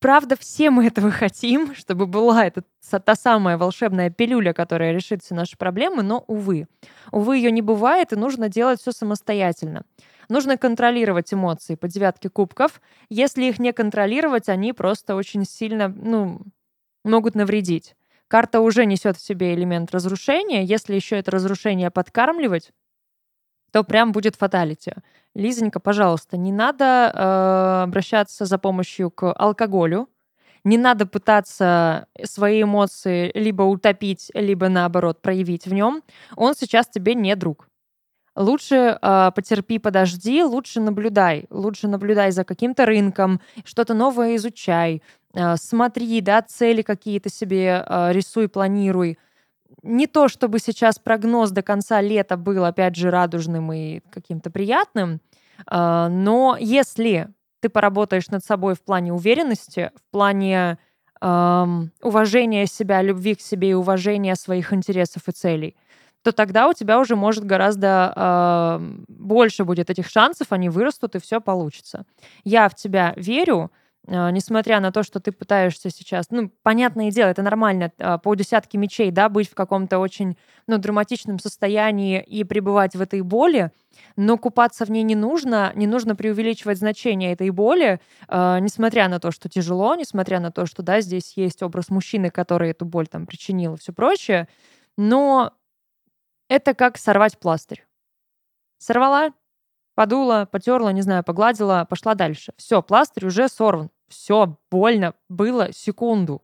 Правда, 0.00 0.36
все 0.38 0.70
мы 0.70 0.86
этого 0.86 1.10
хотим, 1.10 1.74
чтобы 1.74 2.06
была 2.06 2.46
эта 2.46 2.62
та 3.04 3.14
самая 3.14 3.58
волшебная 3.58 4.10
пилюля, 4.10 4.52
которая 4.52 4.92
решит 4.92 5.22
все 5.22 5.34
наши 5.34 5.56
проблемы, 5.56 6.02
но, 6.02 6.24
увы. 6.26 6.68
Увы, 7.10 7.36
ее 7.36 7.50
не 7.50 7.62
бывает, 7.62 8.12
и 8.12 8.16
нужно 8.16 8.48
делать 8.48 8.80
все 8.80 8.92
самостоятельно. 8.92 9.82
Нужно 10.28 10.56
контролировать 10.58 11.32
эмоции 11.32 11.74
по 11.74 11.88
девятке 11.88 12.28
кубков. 12.28 12.80
Если 13.08 13.44
их 13.46 13.58
не 13.58 13.72
контролировать, 13.72 14.48
они 14.48 14.72
просто 14.72 15.16
очень 15.16 15.44
сильно, 15.44 15.88
ну, 15.88 16.42
могут 17.04 17.34
навредить. 17.34 17.94
Карта 18.28 18.60
уже 18.60 18.84
несет 18.84 19.16
в 19.16 19.24
себе 19.24 19.54
элемент 19.54 19.90
разрушения. 19.90 20.62
Если 20.62 20.94
еще 20.94 21.16
это 21.16 21.30
разрушение 21.30 21.90
подкармливать, 21.90 22.72
то 23.70 23.84
прям 23.84 24.12
будет 24.12 24.36
фаталити. 24.36 24.94
Лизонька, 25.34 25.80
пожалуйста, 25.80 26.36
не 26.36 26.52
надо 26.52 26.84
э, 26.84 27.82
обращаться 27.84 28.44
за 28.44 28.58
помощью 28.58 29.10
к 29.10 29.32
алкоголю, 29.32 30.08
не 30.64 30.78
надо 30.78 31.06
пытаться 31.06 32.06
свои 32.24 32.62
эмоции 32.62 33.30
либо 33.34 33.62
утопить, 33.62 34.30
либо 34.34 34.68
наоборот 34.68 35.22
проявить 35.22 35.66
в 35.66 35.72
нем. 35.72 36.02
Он 36.36 36.54
сейчас 36.54 36.88
тебе 36.88 37.14
не 37.14 37.36
друг. 37.36 37.68
Лучше 38.38 38.98
э, 39.00 39.30
потерпи, 39.34 39.78
подожди, 39.78 40.44
лучше 40.44 40.80
наблюдай, 40.80 41.46
лучше 41.50 41.88
наблюдай 41.88 42.30
за 42.30 42.44
каким-то 42.44 42.86
рынком, 42.86 43.40
что-то 43.64 43.94
новое 43.94 44.36
изучай, 44.36 45.02
э, 45.34 45.56
смотри, 45.56 46.20
да, 46.20 46.42
цели 46.42 46.82
какие-то 46.82 47.30
себе 47.30 47.84
э, 47.84 48.12
рисуй, 48.12 48.48
планируй 48.48 49.18
не 49.82 50.06
то, 50.06 50.28
чтобы 50.28 50.58
сейчас 50.58 50.98
прогноз 50.98 51.50
до 51.50 51.62
конца 51.62 52.00
лета 52.00 52.36
был, 52.36 52.64
опять 52.64 52.96
же, 52.96 53.10
радужным 53.10 53.72
и 53.72 54.00
каким-то 54.10 54.50
приятным, 54.50 55.20
а, 55.66 56.08
но 56.08 56.56
если 56.58 57.28
ты 57.60 57.68
поработаешь 57.68 58.28
над 58.28 58.44
собой 58.44 58.74
в 58.74 58.82
плане 58.82 59.12
уверенности, 59.12 59.90
в 59.96 60.12
плане 60.12 60.78
эм, 61.20 61.90
уважения 62.02 62.66
себя, 62.66 63.02
любви 63.02 63.34
к 63.34 63.40
себе 63.40 63.70
и 63.70 63.74
уважения 63.74 64.36
своих 64.36 64.72
интересов 64.72 65.26
и 65.26 65.32
целей, 65.32 65.76
то 66.22 66.32
тогда 66.32 66.68
у 66.68 66.72
тебя 66.72 66.98
уже 66.98 67.16
может 67.16 67.44
гораздо 67.44 68.12
э, 68.14 68.78
больше 69.08 69.64
будет 69.64 69.90
этих 69.90 70.08
шансов, 70.08 70.48
они 70.50 70.68
вырастут 70.68 71.14
и 71.16 71.20
все 71.20 71.40
получится. 71.40 72.04
Я 72.44 72.68
в 72.68 72.74
тебя 72.74 73.12
верю, 73.16 73.70
несмотря 74.08 74.80
на 74.80 74.90
то, 74.90 75.02
что 75.02 75.20
ты 75.20 75.32
пытаешься 75.32 75.90
сейчас, 75.90 76.30
ну, 76.30 76.50
понятное 76.62 77.10
дело, 77.10 77.28
это 77.28 77.42
нормально, 77.42 77.92
а, 77.98 78.16
по 78.16 78.34
десятке 78.34 78.78
мечей, 78.78 79.10
да, 79.10 79.28
быть 79.28 79.50
в 79.50 79.54
каком-то 79.54 79.98
очень, 79.98 80.38
ну, 80.66 80.78
драматичном 80.78 81.38
состоянии 81.38 82.22
и 82.22 82.42
пребывать 82.44 82.96
в 82.96 83.00
этой 83.02 83.20
боли, 83.20 83.70
но 84.16 84.38
купаться 84.38 84.86
в 84.86 84.90
ней 84.90 85.02
не 85.02 85.14
нужно, 85.14 85.72
не 85.74 85.86
нужно 85.86 86.16
преувеличивать 86.16 86.78
значение 86.78 87.32
этой 87.32 87.50
боли, 87.50 88.00
э, 88.28 88.58
несмотря 88.60 89.08
на 89.08 89.20
то, 89.20 89.30
что 89.30 89.50
тяжело, 89.50 89.94
несмотря 89.94 90.40
на 90.40 90.50
то, 90.50 90.64
что, 90.64 90.82
да, 90.82 91.02
здесь 91.02 91.34
есть 91.36 91.62
образ 91.62 91.90
мужчины, 91.90 92.30
который 92.30 92.70
эту 92.70 92.86
боль 92.86 93.08
там 93.08 93.26
причинил 93.26 93.74
и 93.74 93.78
все 93.78 93.92
прочее, 93.92 94.48
но 94.96 95.52
это 96.48 96.72
как 96.72 96.96
сорвать 96.96 97.38
пластырь. 97.38 97.86
Сорвала, 98.78 99.32
подула, 99.94 100.48
потерла, 100.50 100.92
не 100.92 101.02
знаю, 101.02 101.24
погладила, 101.24 101.86
пошла 101.90 102.14
дальше. 102.14 102.52
Все, 102.56 102.82
пластырь 102.82 103.26
уже 103.26 103.48
сорван. 103.48 103.90
Все, 104.08 104.58
больно 104.70 105.14
было 105.28 105.72
секунду. 105.72 106.42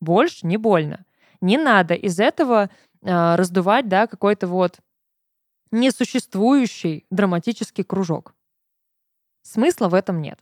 Больше 0.00 0.46
не 0.46 0.56
больно. 0.56 1.04
Не 1.40 1.56
надо 1.58 1.94
из 1.94 2.18
этого 2.18 2.70
э, 3.02 3.34
раздувать, 3.36 3.88
да, 3.88 4.06
какой-то 4.06 4.46
вот 4.46 4.80
несуществующий 5.70 7.06
драматический 7.10 7.84
кружок. 7.84 8.34
Смысла 9.42 9.88
в 9.88 9.94
этом 9.94 10.20
нет. 10.20 10.38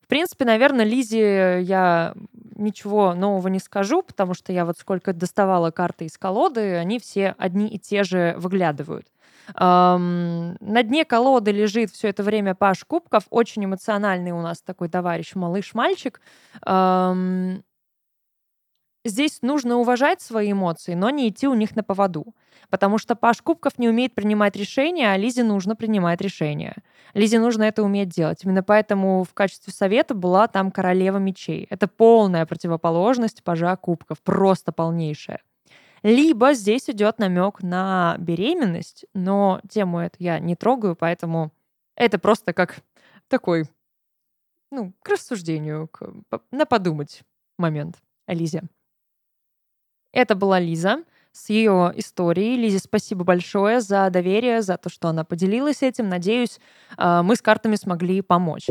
В 0.00 0.06
принципе, 0.08 0.44
наверное, 0.44 0.84
Лизе 0.84 1.62
я 1.62 2.14
ничего 2.32 3.14
нового 3.14 3.48
не 3.48 3.60
скажу, 3.60 4.02
потому 4.02 4.34
что 4.34 4.52
я 4.52 4.66
вот 4.66 4.78
сколько 4.78 5.12
доставала 5.12 5.70
карты 5.70 6.06
из 6.06 6.18
колоды, 6.18 6.76
они 6.76 6.98
все 6.98 7.34
одни 7.38 7.68
и 7.68 7.78
те 7.78 8.02
же 8.02 8.34
выглядывают. 8.36 9.06
Эм, 9.54 10.56
на 10.60 10.82
дне 10.82 11.04
колоды 11.04 11.52
лежит 11.52 11.90
все 11.90 12.08
это 12.08 12.22
время 12.22 12.54
Паш 12.54 12.84
Кубков, 12.84 13.24
очень 13.30 13.64
эмоциональный 13.64 14.32
у 14.32 14.40
нас 14.40 14.62
такой 14.62 14.88
товарищ, 14.88 15.34
малыш-мальчик. 15.34 16.20
Эм, 16.66 17.64
здесь 19.04 19.42
нужно 19.42 19.76
уважать 19.76 20.20
свои 20.22 20.52
эмоции, 20.52 20.94
но 20.94 21.10
не 21.10 21.28
идти 21.28 21.46
у 21.48 21.54
них 21.54 21.76
на 21.76 21.82
поводу. 21.82 22.34
Потому 22.70 22.98
что 22.98 23.16
Паш 23.16 23.42
Кубков 23.42 23.78
не 23.78 23.88
умеет 23.88 24.14
принимать 24.14 24.56
решения, 24.56 25.12
а 25.12 25.16
Лизе 25.16 25.44
нужно 25.44 25.76
принимать 25.76 26.20
решения. 26.20 26.76
Лизе 27.12 27.38
нужно 27.38 27.64
это 27.64 27.82
уметь 27.82 28.08
делать. 28.08 28.44
Именно 28.44 28.62
поэтому 28.62 29.24
в 29.24 29.34
качестве 29.34 29.72
совета 29.72 30.14
была 30.14 30.48
там 30.48 30.70
королева 30.70 31.18
мечей. 31.18 31.66
Это 31.68 31.88
полная 31.88 32.46
противоположность 32.46 33.42
Пажа 33.44 33.76
Кубков, 33.76 34.22
просто 34.22 34.72
полнейшая. 34.72 35.40
Либо 36.02 36.52
здесь 36.54 36.90
идет 36.90 37.18
намек 37.18 37.62
на 37.62 38.16
беременность, 38.18 39.06
но 39.14 39.60
тему 39.68 40.00
эту 40.00 40.16
я 40.18 40.40
не 40.40 40.56
трогаю, 40.56 40.96
поэтому 40.96 41.52
это 41.94 42.18
просто 42.18 42.52
как 42.52 42.82
такой, 43.28 43.64
ну, 44.70 44.92
к 45.02 45.08
рассуждению, 45.08 45.88
к, 45.88 46.12
на 46.50 46.66
подумать 46.66 47.22
момент 47.56 47.98
о 48.26 48.34
Лизе. 48.34 48.62
Это 50.12 50.34
была 50.34 50.58
Лиза 50.58 51.04
с 51.30 51.48
ее 51.48 51.92
историей. 51.96 52.56
Лизе 52.56 52.78
спасибо 52.78 53.24
большое 53.24 53.80
за 53.80 54.10
доверие, 54.10 54.62
за 54.62 54.76
то, 54.76 54.90
что 54.90 55.08
она 55.08 55.24
поделилась 55.24 55.82
этим. 55.82 56.08
Надеюсь, 56.08 56.58
а, 56.96 57.22
мы 57.22 57.36
с 57.36 57.42
картами 57.42 57.76
смогли 57.76 58.20
помочь. 58.22 58.68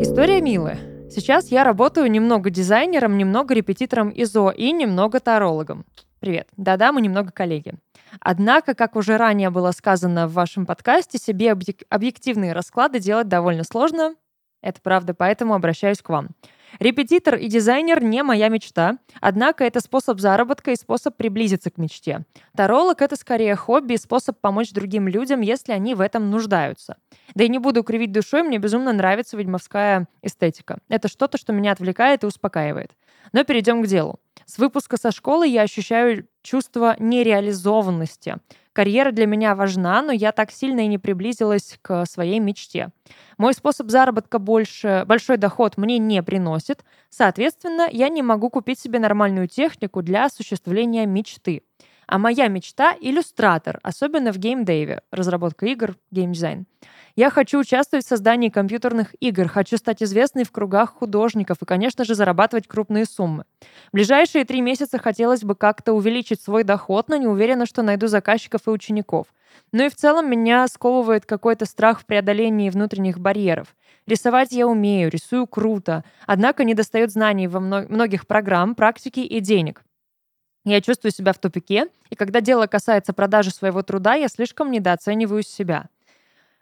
История 0.00 0.40
Милы. 0.40 0.95
Сейчас 1.16 1.50
я 1.50 1.64
работаю 1.64 2.10
немного 2.10 2.50
дизайнером, 2.50 3.16
немного 3.16 3.54
репетитором 3.54 4.12
ИЗО 4.14 4.50
и 4.50 4.70
немного 4.70 5.18
тарологом. 5.18 5.86
Привет. 6.20 6.46
Да-да, 6.58 6.92
мы 6.92 7.00
немного 7.00 7.32
коллеги. 7.32 7.72
Однако, 8.20 8.74
как 8.74 8.96
уже 8.96 9.16
ранее 9.16 9.48
было 9.48 9.70
сказано 9.70 10.28
в 10.28 10.34
вашем 10.34 10.66
подкасте, 10.66 11.16
себе 11.16 11.56
объективные 11.88 12.52
расклады 12.52 13.00
делать 13.00 13.28
довольно 13.28 13.64
сложно. 13.64 14.14
Это 14.60 14.82
правда, 14.82 15.14
поэтому 15.14 15.54
обращаюсь 15.54 16.02
к 16.02 16.10
вам. 16.10 16.32
Репетитор 16.78 17.36
и 17.36 17.48
дизайнер 17.48 18.02
не 18.02 18.22
моя 18.22 18.48
мечта, 18.48 18.98
однако 19.20 19.64
это 19.64 19.80
способ 19.80 20.20
заработка 20.20 20.72
и 20.72 20.76
способ 20.76 21.16
приблизиться 21.16 21.70
к 21.70 21.78
мечте. 21.78 22.24
Таролог— 22.56 23.00
это 23.02 23.16
скорее 23.16 23.56
хобби 23.56 23.94
и 23.94 23.98
способ 23.98 24.38
помочь 24.40 24.72
другим 24.72 25.08
людям, 25.08 25.40
если 25.40 25.72
они 25.72 25.94
в 25.94 26.00
этом 26.00 26.30
нуждаются. 26.30 26.96
Да 27.34 27.44
и 27.44 27.48
не 27.48 27.58
буду 27.58 27.82
кривить 27.82 28.12
душой, 28.12 28.42
мне 28.42 28.58
безумно 28.58 28.92
нравится 28.92 29.36
ведьмовская 29.36 30.08
эстетика. 30.22 30.78
Это 30.88 31.08
что-то, 31.08 31.38
что 31.38 31.52
меня 31.52 31.72
отвлекает 31.72 32.24
и 32.24 32.26
успокаивает. 32.26 32.92
Но 33.32 33.44
перейдем 33.44 33.82
к 33.82 33.86
делу. 33.86 34.20
С 34.44 34.58
выпуска 34.58 34.96
со 34.96 35.10
школы 35.10 35.48
я 35.48 35.62
ощущаю 35.62 36.28
чувство 36.42 36.94
нереализованности. 36.98 38.36
Карьера 38.76 39.10
для 39.10 39.24
меня 39.24 39.54
важна, 39.54 40.02
но 40.02 40.12
я 40.12 40.32
так 40.32 40.50
сильно 40.50 40.80
и 40.80 40.86
не 40.86 40.98
приблизилась 40.98 41.78
к 41.80 42.04
своей 42.04 42.40
мечте. 42.40 42.90
Мой 43.38 43.54
способ 43.54 43.88
заработка 43.88 44.38
больше, 44.38 45.04
большой 45.06 45.38
доход 45.38 45.78
мне 45.78 45.96
не 45.98 46.22
приносит. 46.22 46.84
Соответственно, 47.08 47.88
я 47.90 48.10
не 48.10 48.20
могу 48.20 48.50
купить 48.50 48.78
себе 48.78 48.98
нормальную 48.98 49.48
технику 49.48 50.02
для 50.02 50.26
осуществления 50.26 51.06
мечты. 51.06 51.62
А 52.06 52.18
моя 52.18 52.46
мечта— 52.48 52.94
иллюстратор, 53.00 53.80
особенно 53.82 54.32
в 54.32 54.38
геймдеве, 54.38 55.02
разработка 55.10 55.66
игр, 55.66 55.96
геймдизайн. 56.12 56.66
Я 57.16 57.30
хочу 57.30 57.58
участвовать 57.58 58.04
в 58.04 58.08
создании 58.08 58.50
компьютерных 58.50 59.14
игр, 59.20 59.48
хочу 59.48 59.78
стать 59.78 60.02
известной 60.02 60.44
в 60.44 60.52
кругах 60.52 60.92
художников 60.92 61.62
и, 61.62 61.64
конечно 61.64 62.04
же, 62.04 62.14
зарабатывать 62.14 62.68
крупные 62.68 63.06
суммы. 63.06 63.44
В 63.90 63.94
ближайшие 63.94 64.44
три 64.44 64.60
месяца 64.60 64.98
хотелось 64.98 65.42
бы 65.42 65.54
как-то 65.54 65.94
увеличить 65.94 66.42
свой 66.42 66.62
доход, 66.62 67.08
но 67.08 67.16
не 67.16 67.26
уверена, 67.26 67.64
что 67.64 67.82
найду 67.82 68.06
заказчиков 68.06 68.66
и 68.66 68.70
учеников. 68.70 69.28
Ну 69.72 69.86
и 69.86 69.88
в 69.88 69.96
целом 69.96 70.30
меня 70.30 70.68
сковывает 70.68 71.24
какой-то 71.24 71.64
страх 71.64 72.00
в 72.00 72.04
преодолении 72.04 72.68
внутренних 72.68 73.18
барьеров. 73.18 73.74
Рисовать 74.06 74.52
я 74.52 74.68
умею, 74.68 75.10
рисую 75.10 75.46
круто, 75.46 76.04
однако 76.26 76.64
не 76.64 76.74
достает 76.74 77.10
знаний 77.10 77.48
во 77.48 77.60
многих 77.60 78.26
программ, 78.26 78.74
практики 78.74 79.20
и 79.20 79.40
денег. 79.40 79.85
Я 80.66 80.80
чувствую 80.80 81.12
себя 81.12 81.32
в 81.32 81.38
тупике, 81.38 81.86
и 82.10 82.16
когда 82.16 82.40
дело 82.40 82.66
касается 82.66 83.12
продажи 83.12 83.50
своего 83.50 83.84
труда, 83.84 84.14
я 84.14 84.26
слишком 84.26 84.72
недооцениваю 84.72 85.44
себя. 85.44 85.86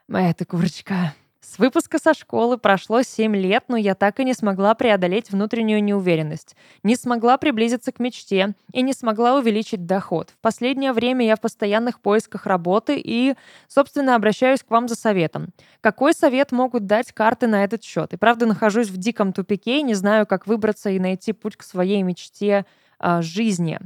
Моя 0.09 0.35
ты 0.35 0.45
курочка. 0.45 1.15
С 1.41 1.59
выпуска 1.59 1.99
со 1.99 2.13
школы 2.13 2.59
прошло 2.59 3.01
7 3.01 3.35
лет, 3.35 3.65
но 3.69 3.79
я 3.79 3.95
так 3.95 4.21
и 4.21 4.25
не 4.25 4.35
смогла 4.35 4.75
преодолеть 4.75 5.31
внутреннюю 5.31 5.83
неуверенность, 5.83 6.55
не 6.83 6.97
смогла 6.97 7.39
приблизиться 7.39 7.93
к 7.93 7.99
мечте 7.99 8.55
и 8.75 8.83
не 8.83 8.93
смогла 8.93 9.39
увеличить 9.39 9.87
доход. 9.87 10.29
В 10.31 10.39
последнее 10.43 10.93
время 10.93 11.25
я 11.25 11.37
в 11.37 11.41
постоянных 11.41 11.99
поисках 12.01 12.45
работы 12.45 13.01
и, 13.03 13.37
собственно, 13.69 14.17
обращаюсь 14.17 14.63
к 14.63 14.71
вам 14.71 14.87
за 14.87 14.97
советом. 14.97 15.49
Какой 15.81 16.13
совет 16.13 16.53
могут 16.53 16.85
дать 16.85 17.11
карты 17.13 17.47
на 17.47 17.65
этот 17.65 17.83
счет? 17.83 18.13
И 18.13 18.19
правда 18.19 18.45
нахожусь 18.45 18.89
в 18.89 18.99
диком 18.99 19.33
тупике 19.33 19.79
и 19.79 19.83
не 19.83 19.95
знаю, 19.95 20.27
как 20.27 20.47
выбраться 20.47 20.91
и 20.91 20.99
найти 20.99 21.33
путь 21.33 21.57
к 21.57 21.63
своей 21.63 22.03
мечте 22.03 22.67
э, 23.01 23.23
жизни. 23.23 23.79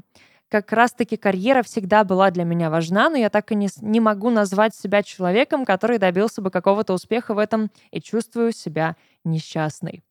как 0.49 0.73
раз-таки 0.73 1.17
карьера 1.17 1.63
всегда 1.63 2.05
была 2.05 2.31
для 2.31 2.45
меня 2.45 2.71
важна, 2.71 3.11
но 3.11 3.17
я 3.17 3.29
так 3.29 3.53
и 3.53 3.55
не, 3.55 3.69
не 3.83 4.01
могу 4.01 4.31
назвать 4.31 4.75
себя 4.75 5.03
человеком, 5.03 5.65
который 5.65 5.99
добился 5.99 6.41
бы 6.41 6.51
какого-то 6.51 6.95
успеха 6.95 7.35
в 7.35 7.39
этом 7.39 7.71
и 7.91 8.01
чувствую 8.01 8.53
себя 8.53 8.97
несчастной. 9.25 10.03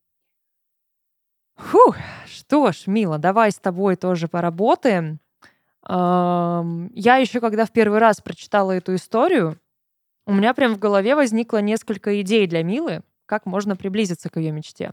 Фух, 1.57 1.97
что 2.27 2.71
ж, 2.71 2.83
Мила, 2.85 3.17
давай 3.17 3.51
с 3.51 3.57
тобой 3.57 3.95
тоже 3.95 4.27
поработаем. 4.27 5.19
Я 5.89 7.15
еще, 7.17 7.39
когда 7.39 7.65
в 7.65 7.71
первый 7.71 7.99
раз 7.99 8.21
прочитала 8.21 8.73
эту 8.73 8.93
историю, 8.95 9.59
у 10.25 10.33
меня 10.33 10.53
прям 10.53 10.75
в 10.75 10.79
голове 10.79 11.15
возникло 11.15 11.59
несколько 11.59 12.21
идей 12.21 12.45
для 12.45 12.61
Милы, 12.61 13.01
как 13.25 13.45
можно 13.45 13.75
приблизиться 13.75 14.29
к 14.29 14.37
ее 14.37 14.51
мечте. 14.51 14.91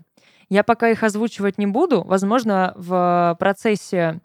Я 0.48 0.62
пока 0.62 0.88
их 0.88 1.02
озвучивать 1.02 1.58
не 1.58 1.66
буду. 1.66 2.02
Возможно, 2.02 2.72
в 2.76 3.36
процессе 3.38 4.20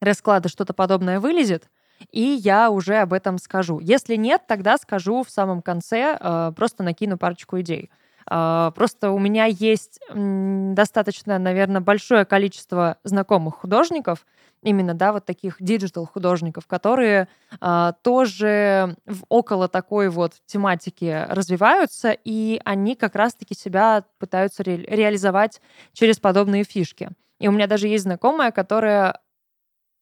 расклада 0.00 0.48
что-то 0.48 0.74
подобное 0.74 1.20
вылезет, 1.20 1.70
и 2.10 2.20
я 2.20 2.70
уже 2.70 2.96
об 2.96 3.12
этом 3.12 3.38
скажу. 3.38 3.80
Если 3.80 4.16
нет, 4.16 4.42
тогда 4.46 4.76
скажу 4.76 5.22
в 5.22 5.30
самом 5.30 5.62
конце, 5.62 6.16
э, 6.20 6.52
просто 6.54 6.82
накину 6.82 7.16
парочку 7.16 7.60
идей. 7.60 7.90
Э, 8.30 8.70
просто 8.74 9.10
у 9.10 9.18
меня 9.18 9.46
есть 9.46 10.00
достаточно, 10.10 11.38
наверное, 11.38 11.80
большое 11.80 12.24
количество 12.24 12.98
знакомых 13.04 13.56
художников, 13.56 14.26
именно, 14.62 14.94
да, 14.94 15.12
вот 15.12 15.24
таких 15.24 15.56
digital 15.60 16.06
художников, 16.06 16.66
которые 16.66 17.28
а, 17.60 17.92
тоже 18.02 18.96
в 19.06 19.24
около 19.28 19.68
такой 19.68 20.08
вот 20.08 20.32
тематики 20.46 21.24
развиваются, 21.28 22.16
и 22.24 22.60
они 22.64 22.96
как 22.96 23.14
раз-таки 23.14 23.54
себя 23.54 24.04
пытаются 24.18 24.64
ре- 24.64 24.78
реализовать 24.78 25.60
через 25.92 26.18
подобные 26.18 26.64
фишки. 26.64 27.10
И 27.38 27.48
у 27.48 27.52
меня 27.52 27.66
даже 27.66 27.86
есть 27.86 28.04
знакомая, 28.04 28.50
которая 28.50 29.20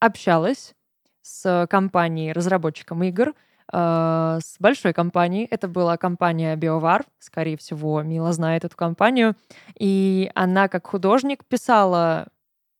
общалась 0.01 0.75
с 1.23 1.67
компанией, 1.69 2.33
разработчиком 2.33 3.03
игр, 3.03 3.31
э, 3.31 3.33
с 3.73 4.57
большой 4.61 4.93
компанией. 4.93 5.49
Это 5.51 5.69
была 5.69 5.97
компания 5.97 6.57
BioVar, 6.57 7.07
скорее 7.19 7.57
всего, 7.57 8.03
Мила 8.03 8.33
знает 8.33 8.65
эту 8.65 8.77
компанию. 8.77 9.37
И 9.79 10.31
она 10.35 10.69
как 10.69 10.87
художник 10.87 11.45
писала 11.45 12.29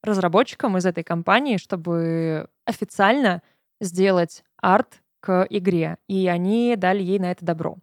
разработчикам 0.03 0.77
из 0.77 0.87
этой 0.87 1.03
компании, 1.03 1.57
чтобы 1.57 2.49
официально 2.65 3.43
сделать 3.81 4.45
арт 4.61 5.01
к 5.21 5.47
игре. 5.49 5.97
И 6.07 6.29
они 6.29 6.77
дали 6.77 7.03
ей 7.03 7.19
на 7.19 7.31
это 7.31 7.45
добро. 7.45 7.79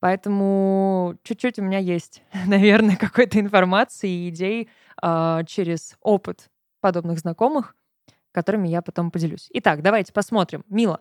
Поэтому 0.00 1.16
чуть-чуть 1.22 1.58
у 1.58 1.62
меня 1.62 1.78
есть, 1.78 2.22
наверное, 2.46 2.96
какой-то 2.96 3.38
информации 3.38 4.10
и 4.10 4.28
идей 4.30 4.68
э, 5.02 5.40
через 5.46 5.96
опыт 6.00 6.48
подобных 6.80 7.18
знакомых, 7.18 7.76
которыми 8.32 8.68
я 8.68 8.80
потом 8.80 9.10
поделюсь. 9.10 9.48
Итак, 9.52 9.82
давайте 9.82 10.12
посмотрим. 10.12 10.64
Мила, 10.68 11.00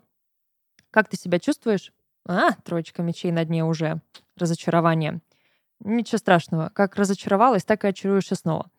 как 0.91 1.09
ты 1.09 1.17
себя 1.17 1.39
чувствуешь? 1.39 1.91
А, 2.27 2.53
троечка 2.63 3.01
мечей 3.01 3.31
на 3.31 3.45
дне 3.45 3.63
уже. 3.63 4.01
Разочарование. 4.37 5.21
Ничего 5.79 6.17
страшного. 6.17 6.69
Как 6.73 6.95
разочаровалась, 6.95 7.63
так 7.63 7.85
и 7.85 7.87
очаруешься 7.87 8.35
снова. 8.35 8.69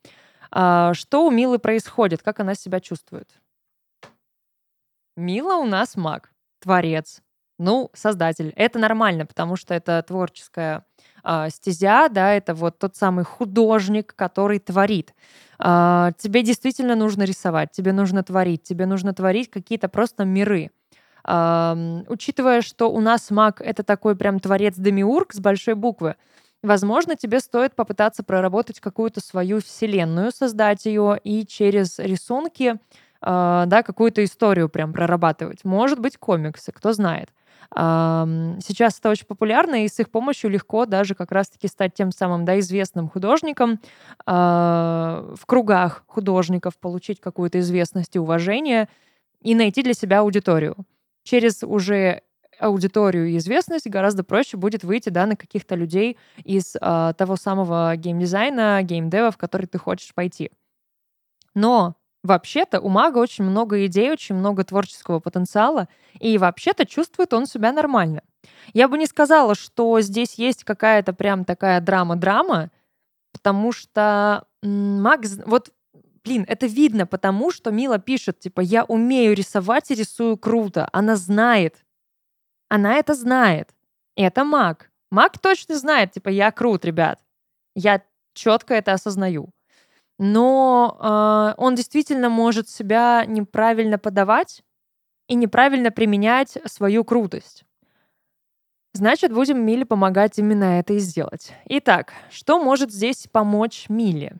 А, 0.51 0.95
что 0.95 1.27
у 1.27 1.31
Милы 1.31 1.59
происходит? 1.59 2.23
Как 2.23 2.41
она 2.41 2.55
себя 2.55 2.81
чувствует? 2.81 3.29
Мила 5.17 5.57
у 5.57 5.67
нас 5.67 5.97
маг, 5.97 6.33
творец, 6.61 7.21
ну, 7.59 7.91
создатель. 7.93 8.55
Это 8.57 8.79
нормально, 8.79 9.27
потому 9.27 9.57
что 9.57 9.75
это 9.75 10.03
творческая 10.03 10.87
э, 11.23 11.51
стезя, 11.51 12.09
да, 12.09 12.33
это 12.33 12.55
вот 12.55 12.79
тот 12.79 12.97
самый 12.97 13.25
художник, 13.25 14.15
который 14.17 14.61
творит. 14.61 15.15
Э, 15.63 16.13
тебе 16.17 16.43
действительно 16.43 16.95
нужно 16.95 17.25
рисовать, 17.25 17.71
тебе 17.71 17.93
нужно 17.93 18.23
творить, 18.23 18.63
тебе 18.63 18.87
нужно 18.87 19.13
творить 19.13 19.51
какие-то 19.51 19.91
просто 19.91 20.25
миры. 20.25 20.71
Учитывая, 21.25 22.63
что 22.63 22.91
у 22.91 23.01
нас 23.01 23.31
маг— 23.31 23.61
это 23.65 23.83
такой 23.83 24.17
прям 24.17 24.41
творец-демиург 24.41 25.33
с 25.33 25.41
большой 25.41 25.75
буквы, 25.75 26.17
Возможно, 26.63 27.17
тебе 27.17 27.41
стоит 27.41 27.75
попытаться 27.75 28.23
проработать 28.23 28.81
какую-то 28.81 29.21
свою 29.21 29.61
вселенную, 29.61 30.31
создать 30.31 30.85
ее 30.85 31.19
и 31.25 31.47
через 31.47 31.99
рисунки, 31.99 32.75
э, 32.75 32.77
да, 33.67 33.83
какую-то 33.83 34.23
историю 34.23 34.69
прям 34.69 34.93
прорабатывать. 34.93 35.65
Может 35.65 36.01
быть, 36.01 36.19
комиксы, 36.19 36.71
кто 36.71 36.93
знает. 36.93 37.31
Э, 37.75 38.59
сейчас 38.63 38.99
это 38.99 39.09
очень 39.09 39.25
популярно, 39.25 39.85
и 39.85 39.89
с 39.89 39.99
их 40.01 40.11
помощью 40.11 40.51
легко 40.51 40.85
даже 40.85 41.15
как 41.15 41.33
раз-таки 41.33 41.67
стать 41.67 41.95
тем 41.95 42.13
самым, 42.13 42.45
да, 42.45 42.59
известным 42.59 43.09
художником 43.09 43.81
э, 44.27 44.27
в 44.27 45.47
кругах 45.47 46.05
художников, 46.07 46.77
получить 46.77 47.21
какую-то 47.23 47.59
известность 47.61 48.17
и 48.17 48.19
уважение 48.19 48.87
и 49.41 49.55
найти 49.55 49.83
для 49.83 49.95
себя 49.95 50.21
аудиторию. 50.21 50.77
Через 51.31 51.63
уже 51.63 52.23
аудиторию 52.59 53.29
и 53.29 53.37
известность, 53.37 53.89
гораздо 53.89 54.25
проще 54.25 54.57
будет 54.57 54.83
выйти 54.83 55.11
да, 55.11 55.27
на 55.27 55.37
каких-то 55.37 55.77
людей 55.77 56.19
из 56.43 56.75
э, 56.75 57.13
того 57.17 57.37
самого 57.37 57.95
геймдизайна, 57.95 58.83
геймдева, 58.83 59.31
в 59.31 59.37
который 59.37 59.67
ты 59.67 59.79
хочешь 59.79 60.13
пойти. 60.13 60.51
Но 61.55 61.95
вообще-то 62.25 62.81
у 62.81 62.89
мага 62.89 63.19
очень 63.19 63.45
много 63.45 63.87
идей, 63.87 64.11
очень 64.11 64.35
много 64.35 64.65
творческого 64.65 65.21
потенциала, 65.21 65.87
и 66.19 66.37
вообще-то 66.37 66.85
чувствует 66.85 67.33
он 67.33 67.47
себя 67.47 67.71
нормально. 67.71 68.23
Я 68.75 68.89
бы 68.89 68.99
не 68.99 69.07
сказала, 69.07 69.55
что 69.55 70.01
здесь 70.01 70.35
есть 70.35 70.65
какая-то 70.65 71.13
прям 71.13 71.45
такая 71.45 71.81
драма-драма, 71.81 72.71
потому 73.33 73.71
что 73.71 74.47
маг... 74.65 75.21
Вот 75.47 75.71
блин, 76.25 76.45
это 76.49 76.67
видно, 76.67 77.07
потому 77.07 77.51
что 77.51 77.71
Мила 77.71 77.99
пишет, 77.99 78.39
типа, 78.41 78.61
я 78.61 78.85
умею 78.85 79.35
рисовать 79.35 79.91
и 79.91 79.95
рисую 79.95 80.37
круто. 80.37 80.89
Она 80.93 81.17
знает, 81.17 81.85
она 82.69 82.95
это 82.95 83.15
знает. 83.15 83.75
Это 84.17 84.45
маг. 84.45 84.91
Маг 85.11 85.39
точно 85.39 85.77
знает, 85.77 86.13
типа, 86.13 86.29
я 86.29 86.53
крут, 86.53 86.85
ребят. 86.85 87.21
Я 87.75 88.03
четко 88.33 88.75
это 88.75 88.93
осознаю. 88.93 89.51
Но 90.19 90.97
э, 91.01 91.61
он 91.61 91.75
действительно 91.75 92.29
может 92.29 92.69
себя 92.69 93.25
неправильно 93.27 93.99
подавать 93.99 94.63
и 95.29 95.35
неправильно 95.35 95.91
применять 95.91 96.59
свою 96.67 97.05
крутость. 97.05 97.65
Значит, 98.93 99.33
будем 99.33 99.65
Миле 99.65 99.87
помогать 99.87 100.39
именно 100.39 100.79
это 100.79 100.95
и 100.95 100.99
сделать. 100.99 101.53
Итак, 101.67 102.13
что 102.31 102.63
может 102.63 102.93
здесь 102.93 103.29
помочь 103.31 103.87
Миле? 103.89 104.37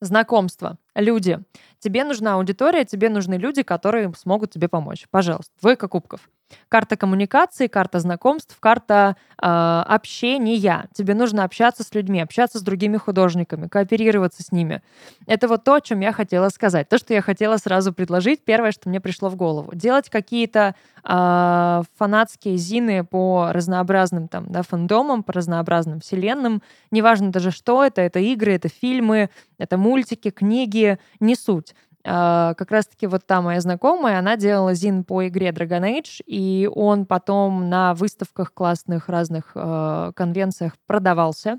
Знакомство, 0.00 0.78
люди. 0.94 1.40
Тебе 1.80 2.04
нужна 2.04 2.34
аудитория, 2.34 2.84
тебе 2.84 3.08
нужны 3.08 3.34
люди, 3.34 3.62
которые 3.62 4.12
смогут 4.14 4.52
тебе 4.52 4.68
помочь. 4.68 5.06
Пожалуйста, 5.10 5.52
двойка 5.60 5.88
кубков. 5.88 6.28
Карта 6.68 6.96
коммуникации, 6.96 7.66
карта 7.66 8.00
знакомств, 8.00 8.56
карта 8.60 9.16
э, 9.40 9.46
общения. 9.86 10.88
Тебе 10.92 11.14
нужно 11.14 11.44
общаться 11.44 11.82
с 11.82 11.94
людьми, 11.94 12.20
общаться 12.20 12.58
с 12.58 12.62
другими 12.62 12.96
художниками, 12.96 13.68
кооперироваться 13.68 14.42
с 14.42 14.52
ними. 14.52 14.82
Это 15.26 15.48
вот 15.48 15.64
то, 15.64 15.74
о 15.74 15.80
чем 15.80 16.00
я 16.00 16.12
хотела 16.12 16.48
сказать. 16.48 16.88
То, 16.88 16.98
что 16.98 17.14
я 17.14 17.22
хотела 17.22 17.56
сразу 17.56 17.92
предложить, 17.92 18.44
первое, 18.44 18.72
что 18.72 18.88
мне 18.88 19.00
пришло 19.00 19.28
в 19.28 19.36
голову. 19.36 19.74
Делать 19.74 20.10
какие-то 20.10 20.74
э, 21.04 21.82
фанатские 21.96 22.56
зины 22.56 23.04
по 23.04 23.50
разнообразным 23.52 24.28
там, 24.28 24.46
да, 24.48 24.62
фандомам, 24.62 25.22
по 25.22 25.32
разнообразным 25.32 26.00
вселенным. 26.00 26.62
Неважно 26.90 27.30
даже, 27.30 27.50
что 27.50 27.84
это. 27.84 28.02
Это 28.02 28.18
игры, 28.18 28.52
это 28.52 28.68
фильмы, 28.68 29.30
это 29.58 29.76
мультики, 29.78 30.30
книги. 30.30 30.98
Не 31.20 31.34
суть. 31.34 31.74
А, 32.10 32.54
как 32.54 32.70
раз-таки 32.70 33.06
вот 33.06 33.26
та 33.26 33.42
моя 33.42 33.60
знакомая, 33.60 34.18
она 34.18 34.36
делала 34.36 34.72
зин 34.72 35.04
по 35.04 35.28
игре 35.28 35.50
Dragon 35.50 35.82
Age, 35.82 36.22
и 36.26 36.68
он 36.74 37.04
потом 37.04 37.68
на 37.68 37.92
выставках 37.92 38.54
классных 38.54 39.10
разных 39.10 39.52
э, 39.54 40.12
конвенциях 40.14 40.72
продавался. 40.86 41.58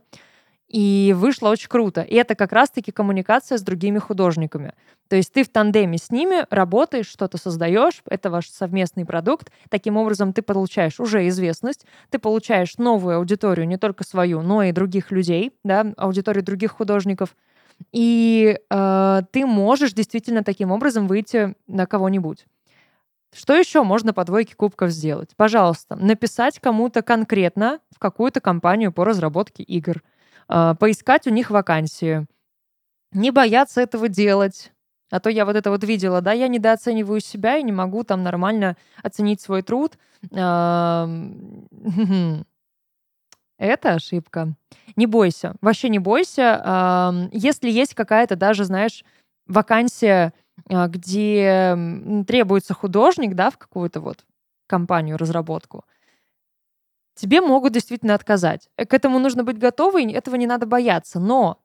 И 0.68 1.16
вышло 1.18 1.50
очень 1.50 1.68
круто. 1.68 2.02
И 2.02 2.16
это 2.16 2.36
как 2.36 2.52
раз-таки 2.52 2.92
коммуникация 2.92 3.58
с 3.58 3.62
другими 3.62 3.98
художниками. 3.98 4.74
То 5.08 5.16
есть 5.16 5.34
ты 5.34 5.44
в 5.44 5.50
тандеме 5.50 5.98
с 5.98 6.12
ними 6.12 6.46
работаешь, 6.52 7.08
что-то 7.08 7.38
создаешь, 7.38 8.02
это 8.08 8.30
ваш 8.30 8.50
совместный 8.50 9.06
продукт. 9.06 9.52
Таким 9.70 9.98
образом, 9.98 10.32
ты 10.34 10.44
получаешь 10.44 11.00
уже 11.00 11.28
известность, 11.28 11.86
ты 12.12 12.20
получаешь 12.20 12.78
новую 12.78 13.18
аудиторию, 13.18 13.68
не 13.68 13.78
только 13.78 14.04
свою, 14.04 14.42
но 14.42 14.64
и 14.64 14.72
других 14.72 15.12
людей, 15.12 15.54
да, 15.64 15.94
аудиторию 15.98 16.44
других 16.44 16.72
художников— 16.72 17.36
и 17.92 18.60
э, 18.70 19.22
ты 19.32 19.46
можешь 19.46 19.94
действительно 19.94 20.44
таким 20.44 20.72
образом 20.72 21.08
выйти 21.08 21.56
на 21.68 21.86
кого-нибудь. 21.86 22.46
Что 23.34 23.56
еще 23.56 23.84
можно 23.84 24.14
по 24.14 24.26
двойке 24.26 24.56
кубков 24.56 24.90
сделать? 24.90 25.30
Пожалуйста, 25.36 25.96
написать 25.96 26.60
кому-то 26.60 27.02
конкретно 27.02 27.80
в 27.92 28.00
какую-то 28.00 28.42
компанию 28.42 28.92
по 28.92 29.06
разработке 29.06 29.64
игр, 29.64 30.04
э, 30.50 30.76
поискать 30.80 31.28
у 31.28 31.30
них 31.30 31.52
вакансию, 31.52 32.28
не 33.12 33.32
бояться 33.32 33.82
этого 33.82 34.08
делать. 34.08 34.72
А 35.12 35.20
то 35.20 35.30
я 35.30 35.46
вот 35.46 35.56
это 35.56 35.72
вот 35.72 35.84
видела, 35.84 36.22
да, 36.22 36.34
я 36.34 36.48
недооцениваю 36.48 37.20
себя 37.20 37.58
и 37.58 37.64
не 37.64 37.72
могу 37.72 38.04
там 38.04 38.24
нормально 38.24 38.78
оценить 39.02 39.42
свой 39.42 39.64
труд. 39.64 39.98
Это 43.60 43.94
ошибка. 43.94 44.56
Не 44.96 45.06
бойся, 45.06 45.56
вообще 45.62 45.90
не 45.90 46.00
бойся. 46.00 47.30
Если 47.32 47.70
есть 47.70 47.94
какая-то 47.94 48.36
даже, 48.36 48.64
знаешь, 48.64 49.04
вакансия 49.48 50.34
а, 50.70 50.88
где 50.88 51.78
требуется 52.28 52.74
художник, 52.74 53.36
да, 53.36 53.50
в 53.50 53.58
какую-то 53.58 54.02
вот 54.02 54.26
компанию, 54.68 55.18
разработку, 55.18 55.86
тебе 57.16 57.42
могут 57.42 57.74
действительно 57.74 58.14
отказать. 58.16 58.70
К 58.78 58.94
этому 58.94 59.20
нужно 59.20 59.44
быть 59.44 59.58
готовой, 59.58 60.12
этого 60.12 60.36
не 60.36 60.48
надо 60.48 60.66
бояться. 60.66 61.20
Но 61.20 61.60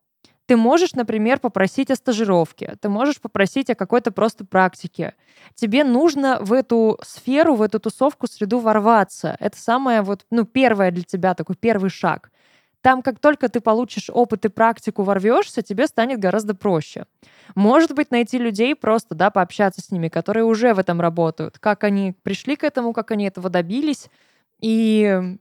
ты 0.47 0.57
можешь, 0.57 0.95
например, 0.95 1.41
попросить 1.41 1.91
о 1.91 1.97
стажировке, 1.97 2.77
ты 2.81 2.89
можешь 2.89 3.21
попросить 3.21 3.71
о 3.71 3.75
какой-то 3.75 4.13
просто 4.13 4.45
практике. 4.45 5.15
Тебе 5.55 5.85
нужно 5.85 6.39
в 6.41 6.53
эту 6.53 6.99
сферу, 7.03 7.55
в 7.55 7.63
эту 7.63 7.81
тусовку, 7.81 8.27
среду 8.27 8.59
ворваться. 8.59 9.37
Это 9.41 9.57
самое 9.57 10.03
вот, 10.03 10.27
ну, 10.31 10.45
первое 10.45 10.91
для 10.91 11.03
тебя, 11.03 11.35
такой 11.35 11.57
первый 11.57 11.91
шаг. 11.91 12.31
Там, 12.83 13.01
как 13.01 13.19
только 13.19 13.49
ты 13.49 13.63
получишь 13.63 14.11
опыт 14.13 14.45
и 14.45 14.51
практику, 14.51 15.05
ворвешься, 15.05 15.63
тебе 15.63 15.87
станет 15.87 16.19
гораздо 16.19 16.55
проще. 16.55 17.07
Может 17.55 17.95
быть, 17.95 18.11
найти 18.11 18.37
людей 18.37 18.75
просто, 18.75 19.15
да, 19.15 19.31
пообщаться 19.31 19.81
с 19.81 19.91
ними, 19.91 20.09
которые 20.09 20.45
уже 20.45 20.75
в 20.75 20.79
этом 20.79 21.01
работают, 21.01 21.59
как 21.59 21.83
они 21.83 22.13
пришли 22.23 22.57
к 22.57 22.65
этому, 22.65 22.93
как 22.93 23.11
они 23.11 23.25
этого 23.25 23.49
добились, 23.49 24.11
и 24.61 25.39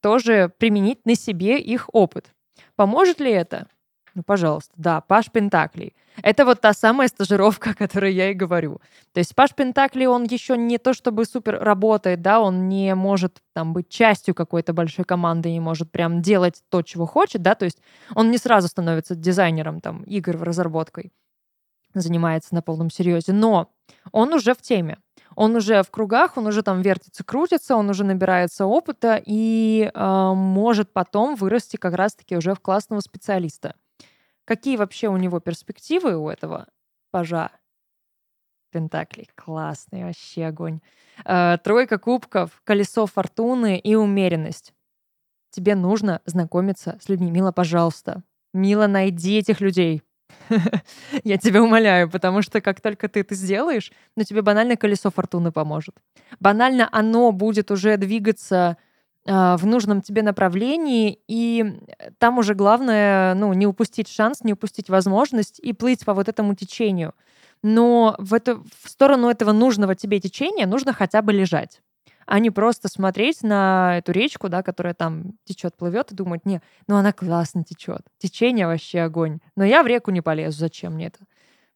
тоже 0.00 0.52
применить 0.58 1.06
на 1.06 1.14
себе 1.14 1.60
их 1.60 1.88
опыт. 1.92 2.32
Поможет 2.74 3.20
ли 3.20 3.30
это? 3.30 3.68
Ну, 4.14 4.22
пожалуйста, 4.22 4.72
да, 4.76 5.00
Паш 5.00 5.30
Пентаклей. 5.30 5.94
Это 6.22 6.44
вот 6.44 6.60
та 6.60 6.74
самая 6.74 7.08
стажировка, 7.08 7.70
о 7.72 7.74
которой 7.74 8.12
я 8.12 8.30
и 8.30 8.34
говорю. 8.34 8.80
То 9.12 9.20
есть 9.20 9.34
Паш 9.34 9.54
Пентакли, 9.54 10.04
он 10.04 10.24
еще 10.24 10.56
не 10.56 10.78
то 10.78 10.92
чтобы 10.92 11.24
супер 11.24 11.58
работает, 11.58 12.20
да, 12.20 12.40
он 12.40 12.68
не 12.68 12.94
может 12.94 13.40
там 13.54 13.72
быть 13.72 13.88
частью 13.88 14.34
какой-то 14.34 14.72
большой 14.74 15.04
команды, 15.04 15.50
не 15.50 15.60
может 15.60 15.90
прям 15.90 16.20
делать 16.20 16.62
то, 16.68 16.82
чего 16.82 17.06
хочет, 17.06 17.42
да, 17.42 17.54
то 17.54 17.64
есть 17.64 17.80
он 18.14 18.30
не 18.30 18.38
сразу 18.38 18.68
становится 18.68 19.14
дизайнером 19.14 19.80
там 19.80 20.02
игр 20.02 20.36
в 20.36 20.42
разработкой, 20.42 21.12
занимается 21.94 22.54
на 22.54 22.60
полном 22.62 22.90
серьезе, 22.90 23.32
но 23.32 23.70
он 24.12 24.34
уже 24.34 24.54
в 24.54 24.60
теме. 24.60 24.98
Он 25.34 25.56
уже 25.56 25.82
в 25.82 25.90
кругах, 25.90 26.36
он 26.36 26.46
уже 26.46 26.62
там 26.62 26.82
вертится, 26.82 27.24
крутится, 27.24 27.76
он 27.76 27.88
уже 27.88 28.04
набирается 28.04 28.66
опыта 28.66 29.18
и 29.24 29.90
э, 29.92 30.32
может 30.34 30.92
потом 30.92 31.36
вырасти 31.36 31.76
как 31.76 31.94
раз-таки 31.94 32.36
уже 32.36 32.54
в 32.54 32.60
классного 32.60 33.00
специалиста. 33.00 33.74
Какие 34.44 34.76
вообще 34.76 35.08
у 35.08 35.16
него 35.16 35.40
перспективы 35.40 36.16
у 36.16 36.28
этого 36.28 36.68
пажа? 37.10 37.50
Пентаклей. 38.70 39.28
Классный 39.34 40.04
вообще 40.04 40.46
огонь. 40.46 40.80
Э, 41.24 41.58
тройка 41.62 41.98
кубков, 41.98 42.62
колесо 42.64 43.06
фортуны 43.06 43.78
и 43.78 43.94
умеренность. 43.94 44.72
Тебе 45.50 45.74
нужно 45.74 46.22
знакомиться 46.24 46.98
с 47.00 47.08
людьми. 47.08 47.30
Мила, 47.30 47.52
пожалуйста. 47.52 48.22
Мила, 48.54 48.86
найди 48.86 49.38
этих 49.38 49.60
людей. 49.60 50.02
Я 51.24 51.36
тебя 51.36 51.62
умоляю, 51.62 52.10
потому 52.10 52.42
что 52.42 52.60
как 52.60 52.80
только 52.80 53.08
ты 53.08 53.20
это 53.20 53.34
сделаешь, 53.34 53.92
ну 54.16 54.24
тебе 54.24 54.42
банально 54.42 54.76
колесо 54.76 55.10
фортуны 55.10 55.52
поможет. 55.52 55.96
Банально 56.40 56.88
оно 56.90 57.32
будет 57.32 57.70
уже 57.70 57.96
двигаться 57.98 58.76
в 59.24 59.60
нужном 59.62 60.02
тебе 60.02 60.22
направлении, 60.22 61.20
и 61.28 61.80
там 62.18 62.38
уже 62.38 62.54
главное, 62.54 63.34
ну, 63.34 63.52
не 63.52 63.66
упустить 63.66 64.08
шанс, 64.08 64.42
не 64.42 64.54
упустить 64.54 64.88
возможность 64.88 65.60
и 65.60 65.72
плыть 65.72 66.04
по 66.04 66.12
вот 66.12 66.28
этому 66.28 66.54
течению. 66.54 67.14
Но 67.62 68.16
в, 68.18 68.34
эту, 68.34 68.64
в 68.82 68.88
сторону 68.88 69.28
этого 69.28 69.52
нужного 69.52 69.94
тебе 69.94 70.18
течения 70.18 70.66
нужно 70.66 70.92
хотя 70.92 71.22
бы 71.22 71.32
лежать 71.32 71.80
а 72.26 72.38
не 72.38 72.50
просто 72.50 72.88
смотреть 72.88 73.42
на 73.42 73.98
эту 73.98 74.12
речку, 74.12 74.48
да, 74.48 74.62
которая 74.62 74.94
там 74.94 75.32
течет, 75.44 75.76
плывет, 75.76 76.12
и 76.12 76.14
думать, 76.14 76.46
не, 76.46 76.62
ну 76.86 76.96
она 76.96 77.12
классно 77.12 77.64
течет, 77.64 78.02
течение 78.18 78.66
вообще 78.66 79.00
огонь, 79.00 79.40
но 79.56 79.64
я 79.64 79.82
в 79.82 79.86
реку 79.86 80.10
не 80.10 80.20
полезу, 80.20 80.58
зачем 80.58 80.94
мне 80.94 81.06
это? 81.06 81.18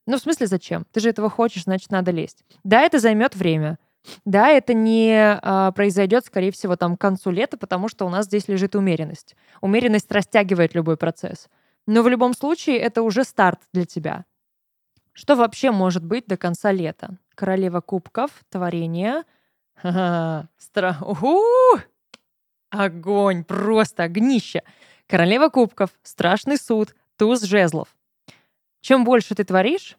Ну, 0.07 0.19
в 0.19 0.21
смысле, 0.21 0.47
зачем? 0.47 0.87
Ты 0.93 1.01
же 1.01 1.11
этого 1.11 1.29
хочешь, 1.29 1.65
значит, 1.65 1.91
надо 1.91 2.13
лезть. 2.13 2.45
Да, 2.63 2.83
это 2.83 3.01
займет 3.01 3.35
время, 3.35 3.79
да, 4.25 4.49
это 4.49 4.75
не 4.75 5.15
а, 5.17 5.73
произойдет, 5.73 6.25
скорее 6.27 6.51
всего, 6.51 6.77
там 6.77 6.97
к 6.97 7.01
концу 7.01 7.31
лета, 7.31 7.57
потому 7.57 7.89
что 7.89 8.07
у 8.07 8.09
нас 8.09 8.27
здесь 8.27 8.49
лежит 8.49 8.75
умеренность. 8.75 9.37
Умеренность 9.61 10.11
растягивает 10.11 10.75
любой 10.75 10.97
процесс. 10.97 11.49
Но 11.87 12.03
в 12.03 12.09
любом 12.09 12.35
случае 12.35 12.79
это 12.79 13.03
уже 13.03 13.25
старт 13.25 13.61
для 13.73 13.85
тебя. 13.85 14.25
Что 15.13 15.35
вообще 15.35 15.71
может 15.71 16.05
быть 16.05 16.27
до 16.27 16.37
конца 16.37 16.73
лета? 16.73 17.19
Королева 17.35 17.81
кубков, 17.81 18.31
творение. 18.51 19.23
Стра... 19.83 20.99
Огонь, 22.71 23.45
просто 23.45 24.03
огнище. 24.03 24.63
Королева 25.07 25.49
кубков, 25.49 25.91
страшный 26.03 26.59
суд, 26.59 26.95
туз 27.17 27.43
жезлов. 27.43 27.95
Чем 28.81 29.05
больше 29.05 29.35
ты 29.35 29.45
творишь, 29.45 29.97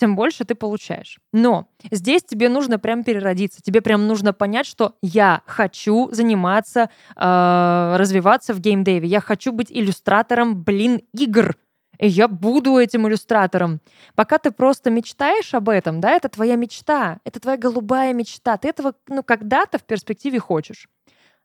тем 0.00 0.16
больше 0.16 0.46
ты 0.46 0.54
получаешь. 0.54 1.18
Но 1.30 1.68
здесь 1.90 2.22
тебе 2.22 2.48
нужно 2.48 2.78
прям 2.78 3.04
переродиться. 3.04 3.60
Тебе 3.60 3.82
прям 3.82 4.06
нужно 4.06 4.32
понять, 4.32 4.66
что 4.66 4.96
я 5.02 5.42
хочу 5.44 6.08
заниматься, 6.10 6.88
э, 7.16 7.96
развиваться 7.98 8.54
в 8.54 8.60
геймдеве. 8.60 9.06
Я 9.06 9.20
хочу 9.20 9.52
быть 9.52 9.70
иллюстратором, 9.70 10.64
блин, 10.64 11.02
игр. 11.12 11.54
И 11.98 12.08
я 12.08 12.28
буду 12.28 12.78
этим 12.78 13.06
иллюстратором. 13.06 13.82
Пока 14.14 14.38
ты 14.38 14.50
просто 14.52 14.88
мечтаешь 14.88 15.52
об 15.52 15.68
этом, 15.68 16.00
да, 16.00 16.12
это 16.12 16.30
твоя 16.30 16.56
мечта, 16.56 17.20
это 17.24 17.38
твоя 17.38 17.58
голубая 17.58 18.14
мечта. 18.14 18.56
Ты 18.56 18.68
этого, 18.70 18.94
ну, 19.06 19.22
когда-то 19.22 19.78
в 19.78 19.82
перспективе 19.82 20.38
хочешь. 20.38 20.88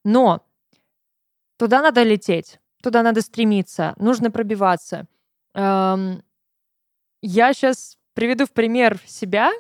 Но 0.06 0.46
туда 1.58 1.82
надо 1.82 2.04
лететь, 2.04 2.62
туда 2.82 3.04
надо 3.04 3.20
стремиться, 3.20 3.96
нужно 3.98 4.32
пробиваться. 4.32 5.08
Эм, 5.56 6.24
я 7.22 7.54
сейчас 7.54 7.98
приведу 8.16 8.48
в 8.48 8.52
пример 8.52 9.00
себя. 9.06 9.52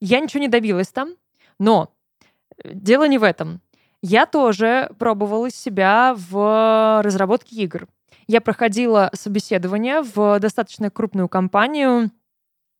Я 0.00 0.18
ничего 0.18 0.40
не 0.40 0.48
добилась 0.48 0.88
там, 0.88 1.14
но 1.60 1.94
э, 2.58 2.70
дело 2.74 3.06
не 3.06 3.18
в 3.18 3.22
этом. 3.22 3.60
Я 4.02 4.26
тоже 4.26 4.90
пробовала 4.98 5.50
себя 5.50 6.14
в 6.16 7.00
разработке 7.02 7.56
игр. 7.56 7.86
Я 8.26 8.40
проходила 8.40 9.10
собеседование 9.14 10.02
в 10.02 10.40
достаточно 10.40 10.90
крупную 10.90 11.28
компанию, 11.28 12.10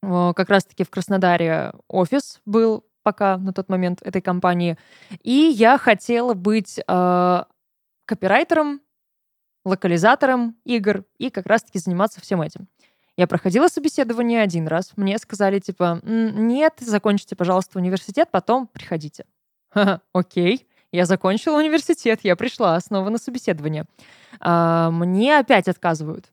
как 0.03 0.49
раз-таки 0.51 0.85
в 0.85 0.91
Краснодаре 0.91 1.73
офис 1.89 2.41
был 2.45 2.85
пока 3.03 3.37
на 3.39 3.53
тот 3.53 3.69
момент 3.69 4.03
этой 4.03 4.23
компании. 4.23 4.79
И 5.23 5.33
я 5.33 5.79
хотела 5.79 6.35
быть 6.35 6.81
э, 6.87 7.45
копирайтером, 8.07 8.81
локализатором 9.65 10.57
игр 10.65 11.05
и 11.19 11.31
как 11.31 11.47
раз-таки 11.47 11.79
заниматься 11.79 12.21
всем 12.21 12.43
этим. 12.43 12.69
Я 13.17 13.27
проходила 13.27 13.69
собеседование 13.69 14.43
один 14.43 14.67
раз. 14.67 14.93
Мне 14.97 15.19
сказали, 15.19 15.61
типа, 15.61 16.01
нет, 16.03 16.75
закончите, 16.81 17.37
пожалуйста, 17.37 17.79
университет, 17.79 18.29
потом 18.31 18.67
приходите. 18.67 19.25
Окей. 20.13 20.67
Я 20.91 21.07
закончила 21.07 21.59
университет, 21.59 22.21
я 22.23 22.37
пришла 22.37 22.79
снова 22.79 23.09
на 23.09 23.19
собеседование. 23.19 23.85
А, 24.41 24.91
мне 24.91 25.39
опять 25.39 25.67
отказывают. 25.67 26.33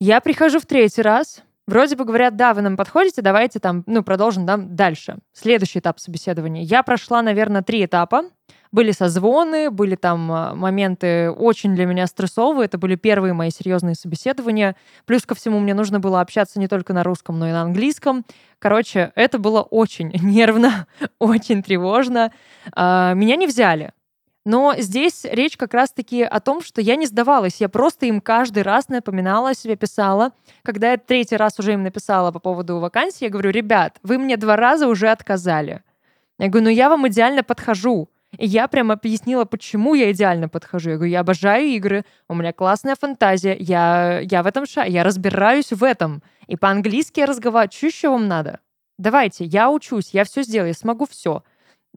Я 0.00 0.20
прихожу 0.20 0.60
в 0.60 0.66
третий 0.66 1.02
раз. 1.02 1.42
Вроде 1.66 1.94
бы 1.94 2.04
говорят, 2.04 2.36
да, 2.36 2.54
вы 2.54 2.62
нам 2.62 2.76
подходите, 2.76 3.22
давайте 3.22 3.60
там, 3.60 3.84
ну, 3.86 4.02
продолжим 4.02 4.46
там 4.46 4.74
дальше. 4.74 5.18
Следующий 5.32 5.78
этап 5.78 6.00
собеседования. 6.00 6.62
Я 6.62 6.82
прошла, 6.82 7.22
наверное, 7.22 7.62
три 7.62 7.84
этапа. 7.84 8.24
Были 8.72 8.90
созвоны, 8.92 9.70
были 9.70 9.96
там 9.96 10.32
а, 10.32 10.54
моменты 10.54 11.30
очень 11.30 11.74
для 11.74 11.84
меня 11.84 12.06
стрессовые. 12.06 12.64
Это 12.64 12.78
были 12.78 12.94
первые 12.94 13.34
мои 13.34 13.50
серьезные 13.50 13.94
собеседования. 13.94 14.76
Плюс 15.04 15.26
ко 15.26 15.34
всему 15.34 15.60
мне 15.60 15.74
нужно 15.74 16.00
было 16.00 16.22
общаться 16.22 16.58
не 16.58 16.68
только 16.68 16.94
на 16.94 17.04
русском, 17.04 17.38
но 17.38 17.48
и 17.48 17.52
на 17.52 17.62
английском. 17.62 18.24
Короче, 18.58 19.12
это 19.14 19.38
было 19.38 19.60
очень 19.60 20.10
нервно, 20.22 20.86
очень 21.18 21.62
тревожно. 21.62 22.32
А, 22.74 23.12
меня 23.12 23.36
не 23.36 23.46
взяли. 23.46 23.92
Но 24.44 24.74
здесь 24.78 25.24
речь 25.24 25.56
как 25.56 25.74
раз-таки 25.74 26.22
о 26.22 26.40
том, 26.40 26.62
что 26.62 26.80
я 26.80 26.96
не 26.96 27.06
сдавалась. 27.06 27.60
Я 27.60 27.68
просто 27.68 28.06
им 28.06 28.20
каждый 28.20 28.62
раз 28.62 28.88
напоминала 28.88 29.54
себе, 29.54 29.76
писала. 29.76 30.32
Когда 30.62 30.92
я 30.92 30.96
третий 30.96 31.36
раз 31.36 31.60
уже 31.60 31.74
им 31.74 31.82
написала 31.82 32.32
по 32.32 32.40
поводу 32.40 32.78
вакансии, 32.78 33.24
я 33.24 33.30
говорю, 33.30 33.50
ребят, 33.50 33.98
вы 34.02 34.18
мне 34.18 34.36
два 34.36 34.56
раза 34.56 34.88
уже 34.88 35.10
отказали. 35.10 35.82
Я 36.38 36.48
говорю, 36.48 36.64
ну 36.64 36.70
я 36.70 36.88
вам 36.88 37.06
идеально 37.06 37.44
подхожу. 37.44 38.08
И 38.38 38.46
я 38.46 38.66
прям 38.66 38.90
объяснила, 38.90 39.44
почему 39.44 39.94
я 39.94 40.10
идеально 40.10 40.48
подхожу. 40.48 40.90
Я 40.90 40.96
говорю, 40.96 41.12
я 41.12 41.20
обожаю 41.20 41.66
игры, 41.66 42.04
у 42.28 42.34
меня 42.34 42.52
классная 42.52 42.96
фантазия, 42.96 43.56
я, 43.58 44.20
я 44.20 44.42
в 44.42 44.46
этом 44.46 44.64
ша, 44.66 44.84
я 44.84 45.04
разбираюсь 45.04 45.70
в 45.70 45.84
этом. 45.84 46.22
И 46.46 46.56
по-английски 46.56 47.20
я 47.20 47.26
разговариваю. 47.26 47.72
Что 47.72 47.86
еще 47.86 48.08
вам 48.08 48.28
надо? 48.28 48.60
Давайте, 48.98 49.44
я 49.44 49.70
учусь, 49.70 50.10
я 50.12 50.24
все 50.24 50.42
сделаю, 50.42 50.68
я 50.68 50.74
смогу 50.74 51.06
все. 51.06 51.42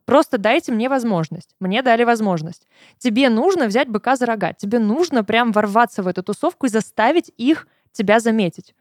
Просто 0.06 0.38
дайте 0.38 0.72
мне 0.72 0.90
возможность. 0.90 1.56
Мне 1.60 1.82
дали 1.82 2.04
возможность. 2.04 2.68
Тебе 2.98 3.30
нужно 3.30 3.68
взять 3.68 3.88
быка 3.88 4.16
за 4.18 4.26
рога. 4.26 4.54
Тебе 4.54 4.80
нужно 4.80 5.24
прям 5.24 5.52
ворваться 5.52 6.04
в 6.04 6.08
эту 6.08 6.22
тусовку 6.22 6.66
и 6.66 6.70
заставить 6.70 7.32
их 7.38 7.68
тебя 7.92 8.20
заметить. 8.20 8.76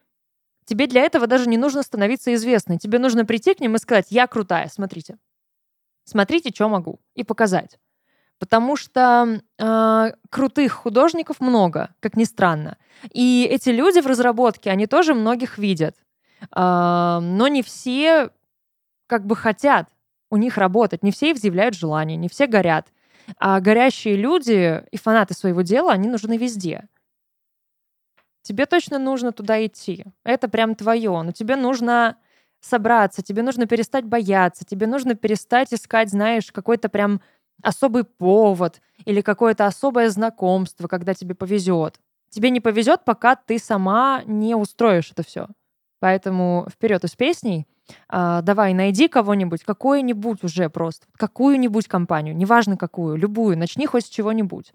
Тебе 0.67 0.87
для 0.87 1.03
этого 1.03 1.27
даже 1.27 1.49
не 1.49 1.57
нужно 1.57 1.83
становиться 1.83 2.35
известной. 2.35 2.79
Тебе 2.79 2.99
нужно 2.99 3.25
прийти 3.25 3.55
к 3.55 3.61
ним 3.61 3.77
и 3.77 3.79
сказать, 3.79 4.07
я 4.11 4.27
крутая, 4.27 4.69
смотрите 4.69 5.17
смотрите, 6.05 6.51
что 6.55 6.69
могу, 6.69 7.01
и 7.15 7.25
показать. 7.25 7.79
Потому 8.39 8.77
что 8.77 9.41
э, 9.59 10.13
крутых 10.31 10.73
художников 10.73 11.41
много, 11.41 11.95
как 12.01 12.17
ни 12.17 12.25
странно. 12.25 12.77
И 13.13 13.49
эти 13.51 13.71
люди 13.71 14.01
в 14.01 14.07
разработке, 14.07 14.71
они 14.71 14.87
тоже 14.87 15.15
многих 15.15 15.59
видят. 15.59 15.97
А, 16.51 17.21
но 17.21 17.49
не 17.49 17.63
все 17.63 18.31
как 19.07 19.25
бы 19.27 19.37
хотят 19.37 19.89
у 20.31 20.37
них 20.37 20.59
работать. 20.59 21.03
Не 21.03 21.13
все 21.13 21.33
изъявляют 21.33 21.75
желание, 21.75 22.17
не 22.17 22.29
все 22.29 22.47
горят. 22.47 22.89
А 23.39 23.61
горящие 23.61 24.17
люди 24.17 24.83
и 24.91 24.97
фанаты 24.97 25.35
своего 25.35 25.63
дела, 25.63 25.93
они 25.93 26.09
нужны 26.09 26.37
везде. 26.37 26.89
Тебе 28.43 28.67
точно 28.67 28.99
нужно 28.99 29.33
туда 29.33 29.65
идти. 29.65 30.05
Это 30.25 30.49
прям 30.49 30.75
твое. 30.75 31.23
Но 31.23 31.33
тебе 31.33 31.57
нужно 31.57 32.17
собраться, 32.65 33.23
тебе 33.23 33.43
нужно 33.43 33.67
перестать 33.67 34.05
бояться, 34.05 34.65
тебе 34.65 34.87
нужно 34.87 35.15
перестать 35.15 35.73
искать, 35.73 36.11
знаешь, 36.11 36.51
какой-то 36.51 36.89
прям 36.89 37.21
особый 37.63 38.05
повод 38.05 38.81
или 39.05 39.21
какое-то 39.21 39.67
особое 39.67 40.11
знакомство, 40.11 40.89
когда 40.89 41.15
тебе 41.15 41.35
повезет. 41.35 42.01
Тебе 42.31 42.51
не 42.51 42.61
повезет, 42.61 43.05
пока 43.05 43.37
ты 43.37 43.59
сама 43.59 44.23
не 44.27 44.55
устроишь 44.55 45.13
это 45.13 45.23
все. 45.23 45.49
Поэтому 46.01 46.67
вперед 46.71 47.05
из 47.05 47.15
песней. 47.15 47.67
А, 48.09 48.43
давай, 48.43 48.75
найди 48.75 49.09
кого-нибудь, 49.09 49.63
какую-нибудь 49.63 50.43
уже 50.43 50.69
просто, 50.71 51.07
какую-нибудь 51.17 51.87
компанию, 51.87 52.35
неважно 52.35 52.77
какую, 52.77 53.17
любую, 53.17 53.59
начни 53.59 53.87
хоть 53.87 54.07
с 54.07 54.09
чего-нибудь. 54.09 54.73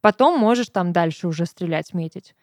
Потом 0.00 0.38
можешь 0.38 0.68
там 0.68 0.92
дальше 0.92 1.28
уже 1.28 1.46
стрелять, 1.46 1.94
метить. 1.94 2.34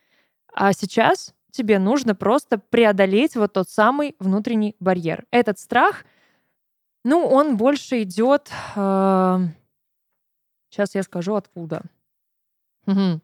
А 0.54 0.74
сейчас 0.74 1.34
тебе 1.52 1.80
нужно 1.80 2.16
просто 2.16 2.58
преодолеть 2.58 3.36
вот 3.36 3.54
тот 3.54 3.70
самый 3.70 4.16
внутренний 4.20 4.76
барьер. 4.80 5.26
Этот 5.32 5.60
страх, 5.60 6.06
ну, 7.04 7.26
он 7.26 7.58
больше 7.58 8.04
идет... 8.04 8.52
Э, 8.76 9.40
сейчас 10.70 10.96
я 10.96 11.04
скажу, 11.04 11.36
откуда. 11.36 11.82
Угу. 12.88 13.22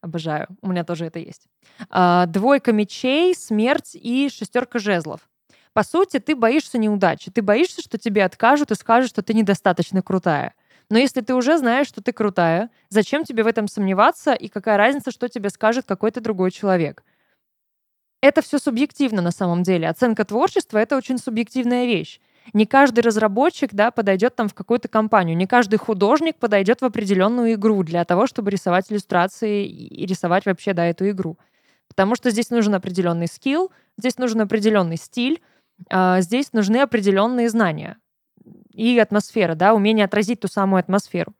Обожаю. 0.00 0.48
У 0.62 0.68
меня 0.68 0.84
тоже 0.84 1.06
это 1.06 1.18
есть. 1.18 1.46
Э, 1.90 2.24
двойка 2.26 2.72
мечей, 2.72 3.34
смерть 3.34 3.94
и 3.94 4.28
шестерка 4.28 4.78
жезлов. 4.78 5.28
По 5.72 5.84
сути, 5.84 6.18
ты 6.18 6.34
боишься 6.34 6.78
неудачи. 6.78 7.30
Ты 7.30 7.42
боишься, 7.42 7.80
что 7.80 7.96
тебе 7.96 8.24
откажут 8.24 8.70
и 8.70 8.74
скажут, 8.74 9.10
что 9.10 9.22
ты 9.22 9.34
недостаточно 9.34 10.02
крутая. 10.02 10.54
Но 10.88 10.98
если 10.98 11.20
ты 11.20 11.34
уже 11.34 11.56
знаешь, 11.56 11.86
что 11.86 12.02
ты 12.02 12.12
крутая, 12.12 12.68
зачем 12.88 13.24
тебе 13.24 13.44
в 13.44 13.46
этом 13.46 13.68
сомневаться 13.68 14.34
и 14.34 14.48
какая 14.48 14.76
разница, 14.76 15.12
что 15.12 15.28
тебе 15.28 15.48
скажет 15.50 15.86
какой-то 15.86 16.20
другой 16.20 16.50
человек? 16.50 17.04
Это 18.20 18.42
все 18.42 18.58
субъективно 18.58 19.22
на 19.22 19.30
самом 19.30 19.62
деле. 19.62 19.88
Оценка 19.88 20.24
творчества— 20.24 20.78
это 20.78 20.96
очень 20.96 21.18
субъективная 21.18 21.86
вещь. 21.86 22.20
Не 22.52 22.66
каждый 22.66 23.00
разработчик 23.00 23.72
да, 23.72 23.90
подойдет 23.90 24.34
там 24.34 24.48
в 24.48 24.54
какую-то 24.54 24.88
компанию, 24.88 25.36
не 25.36 25.46
каждый 25.46 25.76
художник 25.76 26.36
подойдет 26.36 26.80
в 26.80 26.84
определенную 26.84 27.54
игру 27.54 27.82
для 27.82 28.04
того, 28.04 28.26
чтобы 28.26 28.50
рисовать 28.50 28.90
иллюстрации 28.90 29.66
и 29.66 30.06
рисовать 30.06 30.46
вообще 30.46 30.72
да, 30.72 30.86
эту 30.86 31.08
игру. 31.10 31.38
Потому 31.88 32.14
что 32.14 32.30
здесь 32.30 32.50
нужен 32.50 32.74
определенный 32.74 33.26
скилл, 33.26 33.70
здесь 33.98 34.18
нужен 34.18 34.40
определенный 34.40 34.96
стиль, 34.96 35.42
э, 35.90 36.20
здесь 36.20 36.52
нужны 36.52 36.78
определенные 36.78 37.48
знания 37.48 37.98
и 38.72 38.98
атмосфера, 38.98 39.54
да, 39.54 39.74
умение 39.74 40.04
отразить 40.04 40.40
ту 40.40 40.48
самую 40.48 40.80
атмосферу. 40.80 41.34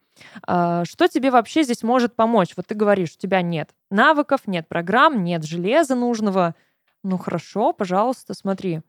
Э, 0.47 0.83
что 0.85 1.09
тебе 1.09 1.31
вообще 1.31 1.62
здесь 1.62 1.83
может 1.83 2.14
помочь? 2.14 2.53
Вот 2.57 2.66
ты 2.66 2.75
говоришь, 2.75 3.14
у 3.16 3.19
тебя 3.19 3.43
нет 3.43 3.71
навыков, 3.90 4.43
нет 4.47 4.69
программ, 4.69 5.25
нет 5.25 5.45
железа 5.45 5.95
нужного, 5.95 6.55
ну 7.03 7.19
хорошо, 7.19 7.73
пожалуйста, 7.73 8.35
смотри. 8.35 8.83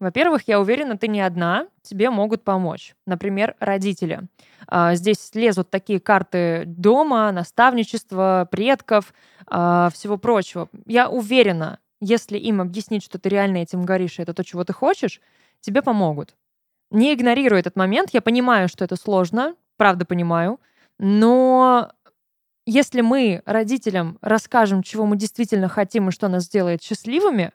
Во-первых, 0.00 0.42
я 0.48 0.60
уверена, 0.60 0.98
ты 0.98 1.08
не 1.08 1.20
одна, 1.20 1.68
тебе 1.82 2.10
могут 2.10 2.42
помочь. 2.42 2.94
Например, 3.06 3.54
родители. 3.60 4.22
А, 4.66 4.94
здесь 4.96 5.30
лезут 5.34 5.70
такие 5.70 6.00
карты 6.00 6.64
дома, 6.66 7.30
наставничества, 7.32 8.48
предков, 8.50 9.14
а, 9.46 9.88
всего 9.90 10.18
прочего. 10.18 10.68
Я 10.86 11.08
уверена, 11.08 11.78
если 12.00 12.38
им 12.38 12.60
объяснить, 12.60 13.04
что 13.04 13.18
ты 13.18 13.28
реально 13.28 13.58
этим 13.58 13.84
горишь, 13.84 14.18
и 14.18 14.22
это 14.22 14.34
то, 14.34 14.44
чего 14.44 14.64
ты 14.64 14.72
хочешь, 14.72 15.20
тебе 15.60 15.80
помогут. 15.80 16.34
Не 16.90 17.14
игнорируй 17.14 17.60
этот 17.60 17.76
момент. 17.76 18.10
Я 18.12 18.20
понимаю, 18.20 18.68
что 18.68 18.84
это 18.84 18.96
сложно, 18.96 19.54
правда 19.76 20.04
понимаю, 20.04 20.60
но 20.98 21.92
если 22.66 23.00
мы 23.00 23.42
родителям 23.44 24.18
расскажем, 24.20 24.82
чего 24.82 25.06
мы 25.06 25.16
действительно 25.16 25.68
хотим 25.68 26.08
и 26.08 26.12
что 26.12 26.28
нас 26.28 26.44
сделает 26.44 26.82
счастливыми, 26.82 27.52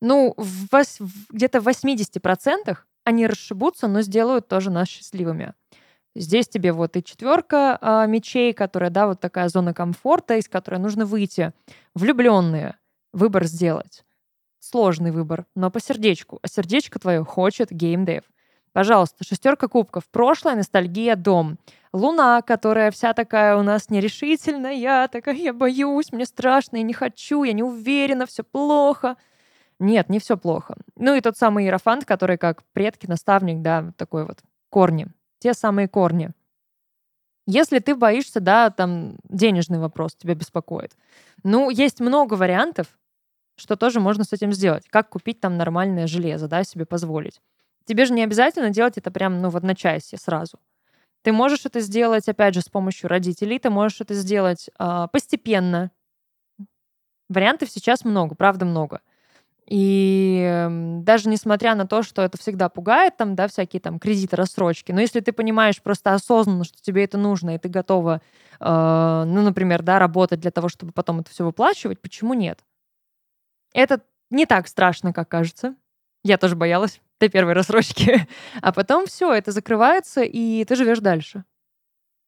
ну, 0.00 0.34
в 0.36 0.66
вос- 0.72 1.00
где-то 1.30 1.60
в 1.60 1.68
80% 1.68 2.76
они 3.04 3.26
расшибутся, 3.26 3.86
но 3.86 4.02
сделают 4.02 4.48
тоже 4.48 4.70
нас 4.70 4.88
счастливыми. 4.88 5.54
Здесь 6.16 6.48
тебе 6.48 6.72
вот 6.72 6.96
и 6.96 7.02
четверка 7.02 7.78
а, 7.80 8.06
мечей, 8.06 8.52
которая, 8.52 8.90
да, 8.90 9.06
вот 9.06 9.20
такая 9.20 9.48
зона 9.48 9.74
комфорта, 9.74 10.36
из 10.36 10.48
которой 10.48 10.78
нужно 10.78 11.06
выйти. 11.06 11.52
Влюбленные. 11.94 12.76
Выбор 13.12 13.44
сделать. 13.44 14.04
Сложный 14.60 15.10
выбор, 15.10 15.46
но 15.54 15.70
по 15.70 15.80
сердечку. 15.80 16.38
А 16.42 16.48
сердечко 16.48 16.98
твое 16.98 17.24
хочет 17.24 17.70
геймдев. 17.70 18.24
Пожалуйста, 18.74 19.22
шестерка 19.22 19.68
кубков. 19.68 20.04
Прошлая 20.10 20.56
ностальгия, 20.56 21.14
дом. 21.14 21.58
Луна, 21.92 22.42
которая 22.42 22.90
вся 22.90 23.14
такая 23.14 23.56
у 23.56 23.62
нас 23.62 23.88
нерешительная, 23.88 25.06
такая, 25.06 25.36
я 25.36 25.52
боюсь, 25.52 26.10
мне 26.10 26.26
страшно, 26.26 26.78
я 26.78 26.82
не 26.82 26.92
хочу, 26.92 27.44
я 27.44 27.52
не 27.52 27.62
уверена, 27.62 28.26
все 28.26 28.42
плохо. 28.42 29.16
Нет, 29.78 30.08
не 30.08 30.18
все 30.18 30.36
плохо. 30.36 30.74
Ну 30.96 31.14
и 31.14 31.20
тот 31.20 31.38
самый 31.38 31.64
Иерофант, 31.64 32.04
который 32.04 32.36
как 32.36 32.64
предки, 32.72 33.06
наставник, 33.06 33.62
да, 33.62 33.92
такой 33.96 34.26
вот 34.26 34.40
корни. 34.70 35.06
Те 35.38 35.54
самые 35.54 35.86
корни. 35.86 36.30
Если 37.46 37.78
ты 37.78 37.94
боишься, 37.94 38.40
да, 38.40 38.70
там 38.70 39.18
денежный 39.22 39.78
вопрос 39.78 40.16
тебя 40.16 40.34
беспокоит. 40.34 40.96
Ну, 41.44 41.70
есть 41.70 42.00
много 42.00 42.34
вариантов, 42.34 42.88
что 43.56 43.76
тоже 43.76 44.00
можно 44.00 44.24
с 44.24 44.32
этим 44.32 44.52
сделать. 44.52 44.88
Как 44.88 45.10
купить 45.10 45.38
там 45.38 45.56
нормальное 45.56 46.08
железо, 46.08 46.48
да, 46.48 46.64
себе 46.64 46.86
позволить. 46.86 47.40
Тебе 47.86 48.06
же 48.06 48.14
не 48.14 48.22
обязательно 48.22 48.70
делать 48.70 48.96
это 48.96 49.10
прям, 49.10 49.40
ну, 49.40 49.50
в 49.50 49.56
одночасье 49.56 50.18
сразу. 50.18 50.58
Ты 51.22 51.32
можешь 51.32 51.64
это 51.64 51.80
сделать, 51.80 52.28
опять 52.28 52.54
же, 52.54 52.60
с 52.60 52.68
помощью 52.68 53.08
родителей, 53.08 53.58
ты 53.58 53.70
можешь 53.70 54.00
это 54.00 54.14
сделать 54.14 54.68
э, 54.78 55.06
постепенно. 55.10 55.90
Вариантов 57.28 57.70
сейчас 57.70 58.04
много, 58.04 58.34
правда 58.34 58.66
много. 58.66 59.00
И 59.66 60.68
даже 61.00 61.30
несмотря 61.30 61.74
на 61.74 61.86
то, 61.86 62.02
что 62.02 62.20
это 62.20 62.36
всегда 62.36 62.68
пугает, 62.68 63.16
там, 63.16 63.34
да, 63.34 63.48
всякие 63.48 63.80
там 63.80 63.98
кредиты, 63.98 64.36
рассрочки, 64.36 64.92
но 64.92 65.00
если 65.00 65.20
ты 65.20 65.32
понимаешь 65.32 65.80
просто 65.80 66.12
осознанно, 66.12 66.64
что 66.64 66.82
тебе 66.82 67.04
это 67.04 67.16
нужно, 67.16 67.54
и 67.54 67.58
ты 67.58 67.70
готова, 67.70 68.20
э, 68.60 69.24
ну, 69.26 69.42
например, 69.42 69.82
да, 69.82 69.98
работать 69.98 70.40
для 70.40 70.50
того, 70.50 70.68
чтобы 70.68 70.92
потом 70.92 71.20
это 71.20 71.30
все 71.30 71.44
выплачивать, 71.44 72.00
почему 72.00 72.34
нет? 72.34 72.62
Это 73.72 74.02
не 74.30 74.44
так 74.44 74.68
страшно, 74.68 75.14
как 75.14 75.28
кажется. 75.28 75.74
Я 76.22 76.36
тоже 76.36 76.56
боялась 76.56 77.00
до 77.20 77.28
первой 77.28 77.52
рассрочки. 77.54 78.26
А 78.62 78.72
потом 78.72 79.06
все, 79.06 79.32
это 79.32 79.52
закрывается, 79.52 80.22
и 80.22 80.64
ты 80.64 80.76
живешь 80.76 81.00
дальше. 81.00 81.44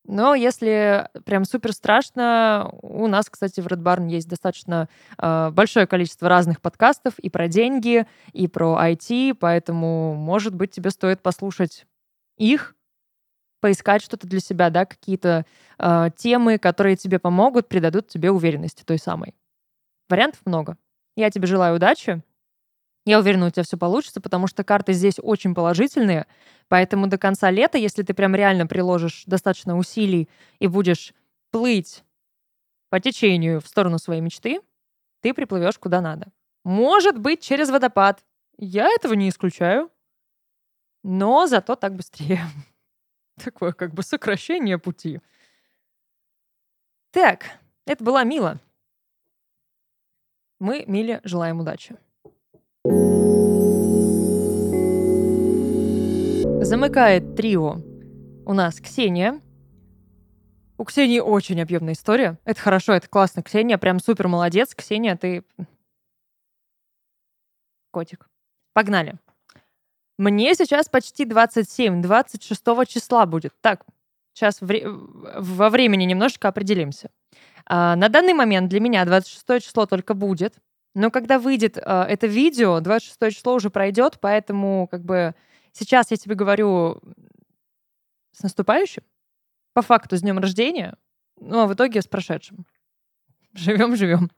Но 0.08 0.34
если 0.34 1.08
прям 1.24 1.44
супер 1.44 1.72
страшно, 1.72 2.70
у 2.82 3.08
нас, 3.08 3.28
кстати, 3.28 3.60
в 3.60 3.66
Red 3.66 3.82
Barn 3.82 4.08
есть 4.08 4.28
достаточно 4.28 4.88
э, 5.18 5.50
большое 5.50 5.86
количество 5.86 6.28
разных 6.28 6.60
подкастов 6.60 7.18
и 7.18 7.28
про 7.28 7.48
деньги, 7.48 8.06
и 8.32 8.46
про 8.46 8.78
IT, 8.80 9.34
поэтому, 9.34 10.14
может 10.14 10.54
быть, 10.54 10.70
тебе 10.70 10.90
стоит 10.90 11.22
послушать 11.22 11.86
их, 12.36 12.76
поискать 13.60 14.02
что-то 14.02 14.28
для 14.28 14.38
себя, 14.38 14.70
да, 14.70 14.84
какие-то 14.84 15.44
э, 15.78 16.10
темы, 16.16 16.58
которые 16.58 16.96
тебе 16.96 17.18
помогут, 17.18 17.68
придадут 17.68 18.06
тебе 18.06 18.30
уверенности 18.30 18.84
той 18.84 18.98
самой. 18.98 19.34
Вариантов 20.08 20.40
много. 20.44 20.76
Я 21.16 21.30
тебе 21.30 21.48
желаю 21.48 21.76
удачи. 21.76 22.22
Я 23.06 23.20
уверена, 23.20 23.46
у 23.46 23.50
тебя 23.50 23.62
все 23.62 23.78
получится, 23.78 24.20
потому 24.20 24.48
что 24.48 24.64
карты 24.64 24.92
здесь 24.92 25.20
очень 25.22 25.54
положительные. 25.54 26.26
Поэтому 26.66 27.06
до 27.06 27.18
конца 27.18 27.52
лета, 27.52 27.78
если 27.78 28.02
ты 28.02 28.12
прям 28.14 28.34
реально 28.34 28.66
приложишь 28.66 29.22
достаточно 29.26 29.78
усилий 29.78 30.28
и 30.58 30.66
будешь 30.66 31.14
плыть 31.52 32.02
по 32.90 32.98
течению 32.98 33.60
в 33.60 33.68
сторону 33.68 34.00
своей 34.00 34.20
мечты, 34.20 34.60
ты 35.20 35.32
приплывешь 35.32 35.78
куда 35.78 36.00
надо. 36.00 36.32
Может 36.64 37.16
быть, 37.16 37.40
через 37.40 37.70
водопад. 37.70 38.24
Я 38.58 38.88
этого 38.88 39.14
не 39.14 39.28
исключаю. 39.28 39.88
Но 41.04 41.46
зато 41.46 41.76
так 41.76 41.94
быстрее. 41.94 42.40
Такое 43.36 43.70
как 43.70 43.94
бы 43.94 44.02
сокращение 44.02 44.78
пути. 44.78 45.20
Так, 47.12 47.44
это 47.86 48.02
была 48.02 48.24
Мила. 48.24 48.58
Мы 50.58 50.84
Миле 50.88 51.20
желаем 51.22 51.60
удачи. 51.60 51.96
Замыкает 56.62 57.36
трио 57.36 57.76
у 58.44 58.52
нас 58.52 58.80
Ксения. 58.80 59.40
У 60.78 60.84
Ксении 60.84 61.20
очень 61.20 61.60
объемная 61.60 61.94
история. 61.94 62.38
Это 62.44 62.60
хорошо, 62.60 62.92
это 62.92 63.08
классно. 63.08 63.42
Ксения 63.42 63.78
прям 63.78 63.98
супер 64.00 64.28
молодец. 64.28 64.74
Ксения, 64.74 65.16
ты... 65.16 65.44
Котик. 67.92 68.28
Погнали. 68.74 69.14
Мне 70.18 70.54
сейчас 70.54 70.88
почти 70.88 71.24
27, 71.24 72.02
26 72.02 72.62
числа 72.88 73.26
будет. 73.26 73.54
Так, 73.60 73.84
сейчас 74.32 74.60
вре- 74.60 74.86
во 74.86 75.70
времени 75.70 76.04
немножечко 76.04 76.48
определимся. 76.48 77.10
А, 77.64 77.96
на 77.96 78.08
данный 78.08 78.34
момент 78.34 78.68
для 78.68 78.80
меня 78.80 79.04
26 79.04 79.64
число 79.64 79.86
только 79.86 80.14
будет. 80.14 80.58
Но 80.96 81.10
когда 81.10 81.38
выйдет 81.38 81.76
э, 81.76 81.80
это 81.82 82.26
видео, 82.26 82.80
26 82.80 83.36
число 83.36 83.52
уже 83.52 83.68
пройдет, 83.68 84.16
поэтому 84.18 84.88
как 84.90 85.04
бы 85.04 85.34
сейчас 85.72 86.10
я 86.10 86.16
тебе 86.16 86.34
говорю 86.34 87.02
с 88.32 88.42
наступающим, 88.42 89.02
по 89.74 89.82
факту 89.82 90.16
с 90.16 90.22
днем 90.22 90.38
рождения, 90.38 90.96
ну 91.38 91.60
а 91.60 91.66
в 91.66 91.74
итоге 91.74 92.00
с 92.00 92.06
прошедшим. 92.06 92.64
Живем, 93.52 93.94
живем. 93.94 94.30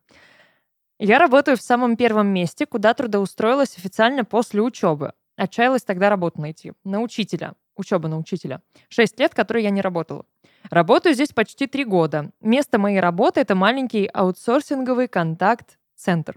Я 0.98 1.20
работаю 1.20 1.56
в 1.56 1.62
самом 1.62 1.96
первом 1.96 2.26
месте, 2.26 2.66
куда 2.66 2.92
трудоустроилась 2.92 3.78
официально 3.78 4.24
после 4.24 4.60
учебы. 4.60 5.12
Отчаялась 5.36 5.84
тогда 5.84 6.10
работу 6.10 6.40
найти. 6.40 6.72
На 6.82 7.00
учителя. 7.00 7.54
Учеба 7.76 8.08
на 8.08 8.18
учителя. 8.18 8.62
Шесть 8.88 9.20
лет, 9.20 9.32
которые 9.32 9.62
я 9.62 9.70
не 9.70 9.80
работала. 9.80 10.26
Работаю 10.70 11.14
здесь 11.14 11.28
почти 11.28 11.68
три 11.68 11.84
года. 11.84 12.32
Место 12.40 12.80
моей 12.80 12.98
работы— 12.98 13.38
это 13.42 13.54
маленький 13.54 14.10
аутсорсинговый 14.12 15.06
контакт-центр. 15.06 16.36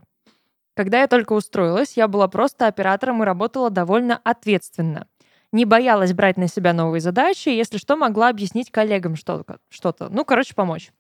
Когда 0.76 1.02
я 1.02 1.08
только 1.08 1.34
устроилась, 1.34 1.98
я 1.98 2.08
была 2.08 2.28
просто 2.28 2.68
оператором 2.68 3.22
и 3.22 3.26
работала 3.26 3.70
довольно 3.70 4.20
ответственно. 4.24 5.08
Не 5.52 5.66
боялась 5.66 6.14
брать 6.14 6.38
на 6.38 6.48
себя 6.48 6.72
новые 6.72 7.02
задачи, 7.02 7.50
если 7.50 7.78
что, 7.78 7.98
могла 7.98 8.30
объяснить 8.30 8.72
коллегам 8.72 9.16
что-то. 9.16 10.10
Ну, 10.10 10.24
короче, 10.24 10.56
помочь. 10.56 10.92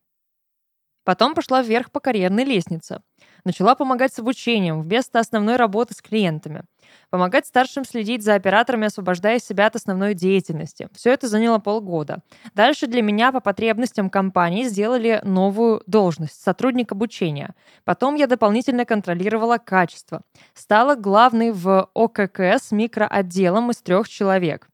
Потом 1.03 1.33
пошла 1.33 1.61
вверх 1.61 1.91
по 1.91 1.99
карьерной 1.99 2.43
лестнице. 2.43 3.01
Начала 3.43 3.75
помогать 3.75 4.13
с 4.13 4.19
обучением 4.19 4.81
вместо 4.81 5.19
основной 5.19 5.55
работы 5.55 5.93
с 5.95 6.01
клиентами. 6.01 6.63
Помогать 7.09 7.45
старшим 7.45 7.85
следить 7.85 8.23
за 8.23 8.35
операторами, 8.35 8.87
освобождая 8.87 9.39
себя 9.39 9.67
от 9.67 9.75
основной 9.75 10.13
деятельности. 10.13 10.89
Все 10.93 11.11
это 11.11 11.27
заняло 11.27 11.59
полгода. 11.59 12.19
Дальше 12.53 12.87
для 12.87 13.01
меня 13.01 13.31
по 13.31 13.39
потребностям 13.39 14.09
компании 14.09 14.63
сделали 14.63 15.21
новую 15.23 15.83
должность– 15.87 16.41
сотрудник 16.43 16.91
обучения. 16.91 17.53
Потом 17.83 18.15
я 18.15 18.27
дополнительно 18.27 18.85
контролировала 18.85 19.57
качество. 19.57 20.21
Стала 20.53 20.95
главной 20.95 21.51
в 21.51 21.89
ОККС 21.93 22.71
микроотделом 22.71 23.71
из 23.71 23.77
трех 23.77 24.07
человек. 24.07 24.69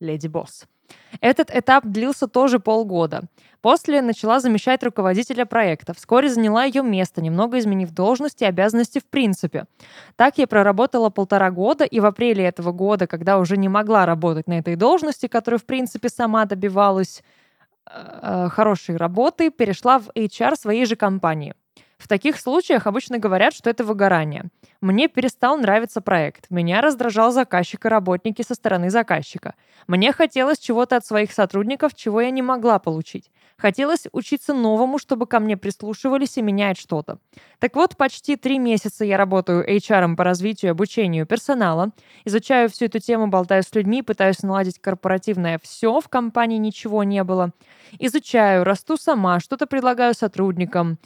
Леди 0.00 0.26
Босс. 0.26 0.66
Этот 1.20 1.50
этап 1.54 1.84
длился 1.86 2.26
тоже 2.26 2.58
полгода. 2.58 3.22
После 3.60 4.02
начала 4.02 4.40
замещать 4.40 4.84
руководителя 4.84 5.46
проекта. 5.46 5.94
Вскоре 5.94 6.28
заняла 6.28 6.64
ее 6.64 6.82
место, 6.82 7.22
немного 7.22 7.58
изменив 7.58 7.92
должности 7.92 8.44
и 8.44 8.46
обязанности 8.46 8.98
в 8.98 9.06
принципе. 9.06 9.64
Так 10.16 10.36
я 10.36 10.46
проработала 10.46 11.08
полтора 11.08 11.50
года, 11.50 11.84
и 11.84 11.98
в 12.00 12.04
апреле 12.04 12.44
этого 12.44 12.72
года, 12.72 13.06
когда 13.06 13.38
уже 13.38 13.56
не 13.56 13.68
могла 13.68 14.04
работать 14.04 14.48
на 14.48 14.58
этой 14.58 14.76
должности, 14.76 15.28
которую 15.28 15.60
в 15.60 15.64
принципе 15.64 16.10
сама 16.10 16.44
добивалась 16.44 17.22
э, 17.90 18.20
э 18.22 18.48
хорошей 18.50 18.96
работы, 18.96 19.50
перешла 19.50 19.98
в 19.98 20.10
HR 20.10 20.56
своей 20.56 20.84
же 20.84 20.96
компании. 20.96 21.54
В 22.04 22.06
таких 22.06 22.38
случаях 22.38 22.86
обычно 22.86 23.16
говорят, 23.16 23.54
что 23.54 23.70
это 23.70 23.82
выгорание. 23.82 24.50
Мне 24.82 25.08
перестал 25.08 25.56
нравиться 25.56 26.02
проект. 26.02 26.50
Меня 26.50 26.82
раздражал 26.82 27.32
заказчик 27.32 27.86
и 27.86 27.88
работники 27.88 28.42
со 28.42 28.54
стороны 28.54 28.90
заказчика. 28.90 29.54
Мне 29.86 30.12
хотелось 30.12 30.58
чего-то 30.58 30.96
от 30.96 31.06
своих 31.06 31.32
сотрудников, 31.32 31.94
чего 31.94 32.20
я 32.20 32.30
не 32.30 32.42
могла 32.42 32.78
получить. 32.78 33.30
Хотелось 33.56 34.06
учиться 34.12 34.52
новому, 34.52 34.98
чтобы 34.98 35.26
ко 35.26 35.40
мне 35.40 35.56
прислушивались 35.56 36.36
и 36.36 36.42
менять 36.42 36.78
что-то. 36.78 37.20
Так 37.58 37.74
вот, 37.74 37.96
почти 37.96 38.36
три 38.36 38.58
месяца 38.58 39.06
я 39.06 39.16
работаю 39.16 39.66
HR 39.66 40.14
по 40.16 40.24
развитию 40.24 40.70
и 40.70 40.72
обучению 40.72 41.24
персонала, 41.24 41.92
изучаю 42.26 42.68
всю 42.68 42.86
эту 42.86 42.98
тему, 42.98 43.28
болтаю 43.28 43.62
с 43.62 43.74
людьми, 43.74 44.02
пытаюсь 44.02 44.42
наладить 44.42 44.78
корпоративное 44.78 45.58
все, 45.62 46.00
в 46.00 46.08
компании 46.08 46.58
ничего 46.58 47.02
не 47.04 47.24
было. 47.24 47.52
Изучаю, 47.98 48.64
расту 48.64 48.98
сама, 48.98 49.40
что-то 49.40 49.66
предлагаю 49.66 50.12
сотрудникам. 50.12 50.98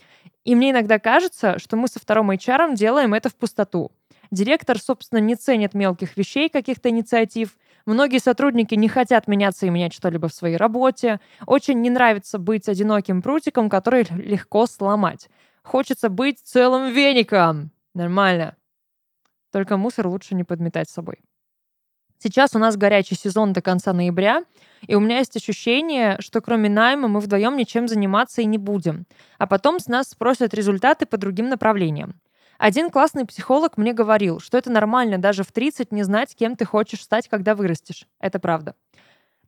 И 0.49 0.55
мне 0.55 0.71
иногда 0.71 0.99
кажется, 0.99 1.59
что 1.59 1.77
мы 1.77 1.89
со 1.89 2.01
вторым 2.01 2.31
HR 2.31 2.75
делаем 2.75 3.13
это 3.13 3.29
в 3.29 3.35
пустоту. 3.35 3.93
Директор, 4.31 4.79
собственно, 4.79 5.19
не 5.19 5.37
ценит 5.37 5.75
мелких 5.75 6.17
вещей, 6.17 6.49
каких-то 6.49 6.89
инициатив. 6.89 7.59
Многие 7.85 8.17
сотрудники 8.17 8.75
не 8.75 8.89
хотят 8.89 9.29
меняться 9.29 9.67
и 9.67 9.69
менять 9.69 9.93
что-либо 9.93 10.29
в 10.29 10.33
своей 10.33 10.57
работе. 10.57 11.21
Очень 11.45 11.83
не 11.83 11.91
нравится 11.91 12.39
быть 12.39 12.67
одиноким 12.67 13.21
прутиком, 13.21 13.69
который 13.69 14.07
легко 14.09 14.65
сломать. 14.65 15.29
Хочется 15.63 16.09
быть 16.09 16.41
целым 16.43 16.95
веником. 16.95 17.71
Нормально. 17.93 18.57
Только 19.53 19.77
мусор 19.77 20.07
лучше 20.07 20.35
не 20.35 20.45
подметать 20.45 20.89
с 20.89 20.95
собой. 20.95 21.17
Сейчас 22.21 22.57
у 22.57 22.59
нас 22.59 22.77
горячий 22.77 23.15
сезон 23.15 23.53
до 23.53 23.63
конца 23.63 23.93
ноября, 23.93 24.45
и 24.87 24.95
у 24.97 25.01
меня 25.01 25.19
есть 25.19 25.37
ощущение, 25.37 26.17
что 26.21 26.41
кроме 26.41 26.69
найма 26.69 27.07
мы 27.07 27.21
вдвоем 27.21 27.57
ничем 27.57 27.87
заниматься 27.87 28.43
и 28.43 28.45
не 28.45 28.59
будем. 28.59 29.07
А 29.39 29.47
потом 29.47 29.79
с 29.79 29.87
нас 29.87 30.09
спросят 30.09 30.53
результаты 30.53 31.07
по 31.07 31.17
другим 31.17 31.49
направлениям. 31.49 32.21
Один 32.59 32.91
классный 32.91 33.25
психолог 33.25 33.77
мне 33.79 33.93
говорил, 33.93 34.41
что 34.41 34.59
это 34.59 34.71
нормально 34.71 35.19
даже 35.19 35.45
в 35.45 35.53
30 35.53 35.93
не 35.93 36.03
знать, 36.03 36.35
кем 36.35 36.57
ты 36.57 36.65
хочешь 36.65 37.03
стать, 37.03 37.29
когда 37.29 37.55
вырастешь. 37.55 38.07
Это 38.19 38.41
правда. 38.41 38.75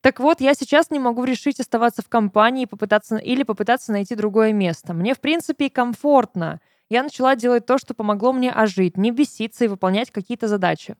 Так 0.01 0.21
вот, 0.21 0.41
я 0.41 0.55
сейчас 0.55 0.91
не 0.91 1.01
могу 1.01 1.25
решить 1.25 1.59
оставаться 1.59 2.03
в 2.03 2.09
компании 2.09 2.67
попытаться, 2.67 3.17
или 3.17 3.43
попытаться 3.43 3.91
найти 3.91 4.15
другое 4.15 4.53
место. 4.53 4.95
Мне, 4.95 5.15
в 5.15 5.21
принципе, 5.21 5.67
и 5.67 5.71
комфортно. 5.71 6.61
Я 6.89 7.03
начала 7.03 7.35
делать 7.35 7.67
то, 7.67 7.79
что 7.79 7.95
помогло 7.95 8.33
мне 8.33 8.51
ожить, 8.51 8.97
не 8.97 9.11
беситься 9.11 9.65
и 9.65 9.69
выполнять 9.69 10.11
какие-то 10.11 10.47
задачи. 10.47 10.97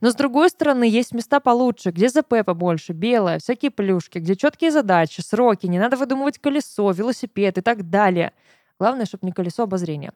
Но 0.00 0.10
с 0.10 0.14
другой 0.14 0.50
стороны, 0.50 0.84
есть 0.84 1.12
места 1.12 1.40
получше, 1.40 1.90
где 1.90 2.08
ЗП 2.08 2.44
побольше, 2.44 2.92
белое, 2.92 3.38
всякие 3.38 3.70
плюшки, 3.70 4.18
где 4.18 4.36
четкие 4.36 4.70
задачи, 4.70 5.20
сроки, 5.20 5.66
не 5.66 5.78
надо 5.78 5.96
выдумывать 5.96 6.38
колесо, 6.38 6.90
велосипед 6.90 7.58
и 7.58 7.60
так 7.60 7.88
далее. 7.90 8.32
Главное, 8.78 9.06
чтобы 9.06 9.26
не 9.26 9.32
колесо 9.32 9.62
обозрения. 9.62 10.12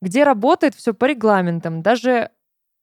Где 0.00 0.24
работает 0.24 0.74
все 0.74 0.94
по 0.94 1.06
регламентам, 1.06 1.82
даже 1.82 2.30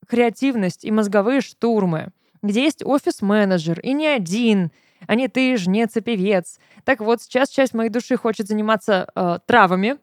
креативность 0.06 0.84
и 0.84 0.90
мозговые 0.90 1.40
штурмы. 1.40 2.08
Где 2.42 2.62
есть 2.62 2.84
офис-менеджер, 2.84 3.80
и 3.80 3.92
не 3.92 4.06
один, 4.06 4.70
а 5.06 5.14
не 5.14 5.28
ты 5.28 5.56
ж, 5.56 5.66
не 5.66 5.86
цепевец. 5.86 6.58
Так 6.84 7.00
вот, 7.00 7.22
сейчас 7.22 7.48
часть 7.48 7.72
моей 7.74 7.90
души 7.90 8.16
хочет 8.16 8.48
заниматься 8.48 9.08
э, 9.14 9.38
травами, 9.46 9.96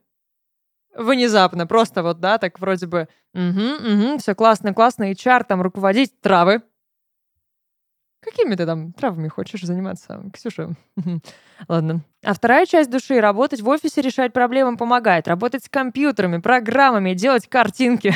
внезапно, 0.95 1.67
просто 1.67 2.03
вот, 2.03 2.19
да, 2.19 2.37
так 2.37 2.59
вроде 2.59 2.87
бы, 2.87 3.07
угу, 3.33 3.43
угу, 3.43 4.17
все 4.17 4.35
классно, 4.35 4.73
классно, 4.73 5.11
HR 5.11 5.45
там 5.45 5.61
руководить 5.61 6.19
травы. 6.21 6.61
Какими 8.21 8.53
ты 8.53 8.65
там 8.67 8.93
травами 8.93 9.27
хочешь 9.29 9.63
заниматься, 9.63 10.23
Ксюша? 10.31 10.69
Ладно. 11.67 12.01
А 12.23 12.33
вторая 12.35 12.67
часть 12.67 12.91
души— 12.91 13.19
работать 13.21 13.61
в 13.61 13.67
офисе, 13.67 14.01
решать 14.01 14.31
проблемы 14.31 14.77
помогает. 14.77 15.27
Работать 15.27 15.65
с 15.65 15.69
компьютерами, 15.69 16.37
программами, 16.37 17.15
делать 17.15 17.47
картинки. 17.47 18.13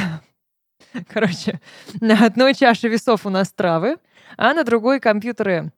Короче, 1.10 1.60
на 2.02 2.24
одной 2.24 2.54
чаше 2.54 2.88
весов 2.88 3.26
у 3.26 3.30
нас 3.32 3.52
травы, 3.52 3.98
а 4.38 4.54
на 4.54 4.64
другой 4.64 5.00
компьютеры. 5.00 5.72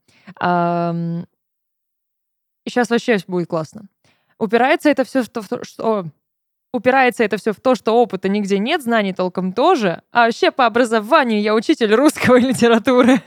Сейчас 2.65 2.89
вообще 2.89 3.17
будет 3.27 3.47
классно. 3.47 3.87
Упирается 4.37 4.89
это 4.89 5.05
все 5.05 5.23
в 5.23 5.29
то, 5.29 5.63
что 5.63 6.05
Упирается 6.73 7.23
это 7.23 7.37
все 7.37 7.53
в 7.53 7.61
то, 7.61 7.75
что 7.75 7.93
опыта 7.93 8.29
нигде 8.29 8.59
нет, 8.59 8.83
знаний 8.83 9.13
толком 9.13 9.53
тоже. 9.53 10.01
А 10.11 10.25
вообще 10.25 10.51
по 10.51 10.65
образованию 10.65 11.41
я 11.41 11.55
учитель 11.55 11.93
русского 11.93 12.37
литературы. 12.37 13.21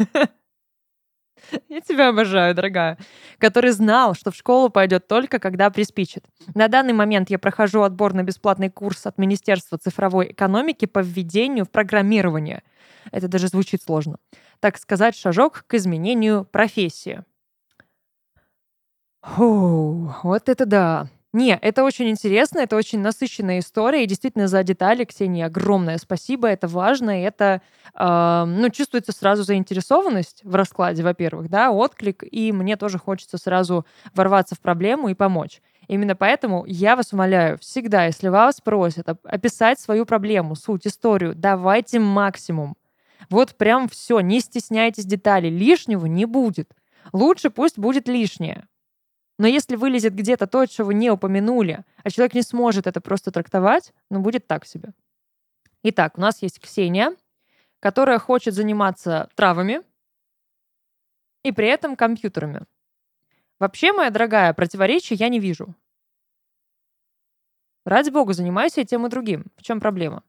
Я 1.69 1.81
тебя 1.81 2.11
обожаю, 2.11 2.55
дорогая. 2.55 2.97
Который 3.39 3.71
знал, 3.71 4.15
что 4.15 4.31
в 4.31 4.37
школу 4.37 4.71
пойдет 4.71 5.09
только, 5.09 5.39
когда 5.39 5.71
приспичит. 5.71 6.25
На 6.55 6.69
данный 6.69 6.93
момент 6.93 7.31
я 7.31 7.39
прохожу 7.39 7.83
отбор 7.83 8.15
на 8.15 8.23
бесплатный 8.23 8.71
курс 8.71 9.07
от 9.07 9.19
Министерства 9.19 9.79
цифровой 9.79 10.31
экономики 10.31 10.87
по 10.87 11.01
введению 11.01 11.65
в 11.65 11.71
программирование. 11.71 12.63
Это 13.11 13.29
даже 13.29 13.49
звучит 13.49 13.83
сложно. 13.83 14.19
Так 14.61 14.79
сказать, 14.79 15.17
шажок 15.17 15.65
к 15.67 15.75
изменению 15.75 16.45
профессии. 16.45 17.25
Фу, 19.23 20.15
вот 20.23 20.49
это 20.49 20.67
да. 20.67 21.09
Не, 21.33 21.57
это 21.63 21.85
очень 21.85 22.09
интересно, 22.09 22.59
это 22.59 22.75
очень 22.75 22.99
насыщенная 22.99 23.61
история, 23.61 24.03
и 24.03 24.07
действительно 24.09 24.49
за 24.49 24.65
детали, 24.65 25.05
Ксении, 25.05 25.45
огромное 25.45 25.97
спасибо, 25.99 26.49
это 26.49 26.67
важно, 26.67 27.21
и 27.21 27.25
это, 27.25 27.63
э, 27.95 28.45
ну, 28.47 28.69
чувствуется 28.71 29.13
сразу 29.13 29.45
заинтересованность 29.45 30.41
в 30.43 30.57
раскладе, 30.57 31.05
во-первых, 31.05 31.49
да, 31.49 31.71
отклик, 31.71 32.25
и 32.29 32.51
мне 32.51 32.77
тоже 32.77 32.99
хочется 32.99 33.39
сразу 33.39 33.87
ворваться 34.13 34.57
в 34.57 34.61
проблему 34.61 35.09
и 35.09 35.15
помочь. 35.15 35.63
Именно 35.87 36.17
поэтому 36.17 36.65
я 36.67 36.97
вас 36.97 37.13
умоляю, 37.13 37.59
всегда, 37.59 38.07
если 38.07 38.27
вас 38.27 38.61
просят 38.61 39.09
описать 39.23 39.79
свою 39.79 40.07
проблему, 40.07 40.57
суть, 40.57 40.87
историю, 40.87 41.35
давайте 41.37 42.01
максимум. 42.01 42.77
Вот 43.29 43.55
прям 43.57 43.89
все, 43.89 44.19
не 44.19 44.41
стесняйтесь 44.41 45.05
деталей, 45.05 45.51
лишнего 45.51 46.07
не 46.07 46.25
будет. 46.25 46.73
Лучше 47.13 47.51
пусть 47.51 47.79
будет 47.79 48.09
лишнее. 48.09 48.65
Но 49.41 49.47
если 49.47 49.75
вылезет 49.75 50.15
где-то 50.15 50.47
то, 50.47 50.67
вы 50.85 50.93
не 50.93 51.11
упомянули, 51.11 51.83
а 52.05 52.11
человек 52.11 52.35
не 52.35 52.43
сможет 52.43 52.87
это 52.87 53.01
просто 53.01 53.31
трактовать, 53.31 53.95
ну, 54.11 54.21
будет 54.21 54.47
так 54.47 54.67
себе. 54.67 54.91
Итак, 55.83 56.19
у 56.19 56.21
нас 56.21 56.43
есть 56.43 56.61
Ксения, 56.61 57.17
которая 57.81 58.19
хочет 58.19 58.53
заниматься 58.53 59.31
травами 59.37 59.81
и 61.43 61.53
при 61.53 61.69
этом 61.69 61.97
компьютерами. 61.97 62.67
Вообще, 63.59 63.95
моя 63.95 64.11
дорогая, 64.11 64.53
противоречия 64.53 65.15
я 65.15 65.31
не 65.31 65.41
вижу. 65.41 65.75
Ради 67.87 68.11
бога, 68.11 68.35
занимайся 68.35 68.83
и 68.83 68.85
тем, 68.85 69.07
и 69.07 69.09
другим. 69.09 69.47
В 69.57 69.63
чем 69.63 69.81
проблема? 69.81 70.23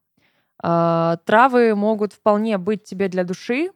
Э, 0.64 1.18
травы 1.26 1.74
могут 1.74 2.14
вполне 2.14 2.56
быть 2.56 2.84
тебе 2.84 3.10
для 3.10 3.24
души. 3.24 3.72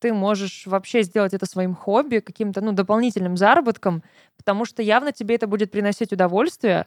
Ты 0.00 0.12
можешь 0.12 0.66
вообще 0.66 1.02
сделать 1.02 1.34
это 1.34 1.46
своим 1.46 1.74
хобби, 1.74 2.18
каким-то 2.18 2.60
ну, 2.60 2.72
дополнительным 2.72 3.36
заработком, 3.36 4.02
потому 4.36 4.64
что 4.64 4.82
явно 4.82 5.12
тебе 5.12 5.34
это 5.34 5.46
будет 5.46 5.70
приносить 5.70 6.12
удовольствие. 6.12 6.86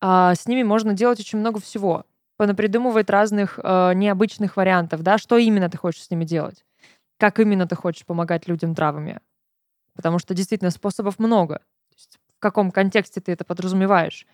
А 0.00 0.34
с 0.34 0.46
ними 0.46 0.62
можно 0.62 0.92
делать 0.94 1.20
очень 1.20 1.38
много 1.38 1.60
всего. 1.60 2.04
Понапридумывать 2.36 3.10
разных 3.10 3.58
э, 3.62 3.92
необычных 3.94 4.56
вариантов, 4.56 5.02
да, 5.02 5.18
что 5.18 5.36
именно 5.36 5.68
ты 5.68 5.76
хочешь 5.76 6.04
с 6.04 6.10
ними 6.10 6.24
делать. 6.24 6.64
Как 7.18 7.38
именно 7.38 7.66
ты 7.66 7.76
хочешь 7.76 8.06
помогать 8.06 8.48
людям 8.48 8.74
травами. 8.74 9.20
Потому 9.94 10.18
что 10.18 10.32
действительно 10.32 10.70
способов 10.70 11.18
много 11.18 11.60
в 12.40 12.42
каком 12.42 12.70
контексте 12.70 13.20
ты 13.20 13.32
это 13.32 13.44
подразумеваешь. 13.44 14.26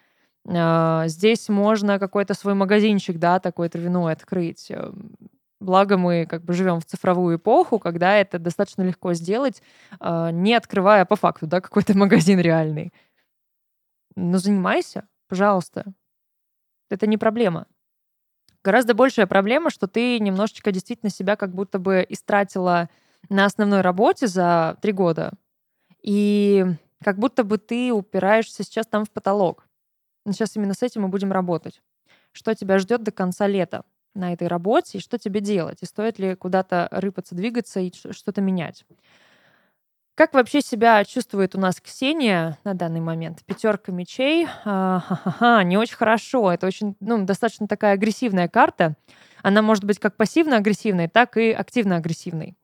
А, 0.49 1.09
здесь 1.09 1.49
можно 1.49 1.99
какой-то 1.99 2.35
свой 2.35 2.55
магазинчик, 2.55 3.19
да, 3.19 3.41
такой 3.41 3.69
травяной 3.69 4.13
открыть. 4.13 4.71
Благо 5.67 5.97
мы 5.99 6.27
как 6.27 6.45
бы 6.45 6.53
живем 6.53 6.79
в 6.79 6.85
цифровую 6.85 7.39
эпоху, 7.39 7.81
когда 7.81 8.15
это 8.15 8.39
достаточно 8.39 8.83
легко 8.83 9.15
сделать, 9.15 9.65
а, 9.99 10.31
не 10.31 10.55
открывая 10.55 11.05
по 11.05 11.17
факту, 11.17 11.49
да, 11.49 11.61
какой-то 11.61 11.99
магазин 11.99 12.39
реальный. 12.39 12.93
Но 14.15 14.39
занимайся, 14.39 15.09
пожалуйста. 15.29 15.93
Это 16.89 17.09
не 17.09 17.19
проблема. 17.19 17.67
Гораздо 18.63 18.95
большая 18.95 19.27
проблема, 19.27 19.71
что 19.71 19.89
ты 19.89 20.21
немножечко 20.21 20.71
действительно 20.71 21.11
себя 21.11 21.35
как 21.35 21.53
будто 21.53 21.81
бы 21.81 22.07
истратила 22.09 22.89
на 23.29 23.45
основной 23.45 23.81
работе 23.81 24.29
за 24.29 24.79
три 24.81 24.93
года. 24.93 25.33
И 26.01 26.65
как 27.03 27.19
будто 27.19 27.43
бы 27.43 27.59
ты 27.59 27.93
упираешься 27.93 28.63
сейчас 28.63 28.87
там 28.87 29.05
в 29.05 29.11
потолок. 29.11 29.67
Сейчас 30.29 30.55
именно 30.55 30.75
с 30.75 30.83
этим 30.85 31.03
мы 31.03 31.09
будем 31.09 31.33
работать. 31.33 31.83
Что 32.31 32.55
тебя 32.55 32.79
ждет 32.79 33.03
до 33.03 33.11
конца 33.11 33.49
лета 33.49 33.83
на 34.17 34.33
этой 34.33 34.49
работе, 34.49 34.99
и 34.99 35.01
что 35.01 35.19
тебе 35.19 35.41
делать, 35.41 35.79
и 35.83 35.87
стоит 35.87 36.19
ли 36.19 36.35
куда-то 36.35 36.89
рыпаться, 36.91 37.35
двигаться 37.35 37.81
и 37.81 37.93
что-то 37.93 38.41
менять. 38.41 38.85
Как 40.17 40.33
вообще 40.33 40.63
себя 40.63 41.05
чувствует 41.05 41.55
у 41.55 41.61
нас 41.61 41.79
Ксения 41.79 42.59
на 42.65 42.73
данный 42.73 43.01
момент? 43.01 43.45
Пятерка 43.45 43.93
мечей. 43.93 44.49
А, 44.65 45.63
не 45.63 45.77
очень 45.77 45.97
хорошо. 45.97 46.51
Это 46.51 46.67
очень, 46.67 46.97
ну, 47.01 47.23
достаточно 47.27 47.69
такая 47.69 47.93
агрессивная 47.93 48.49
карта. 48.49 48.97
Она 49.43 49.61
может 49.61 49.85
быть 49.85 49.99
как 49.99 50.17
пассивно-агрессивной, 50.17 51.09
так 51.09 51.37
и 51.37 51.53
активно-агрессивной. 51.53 52.57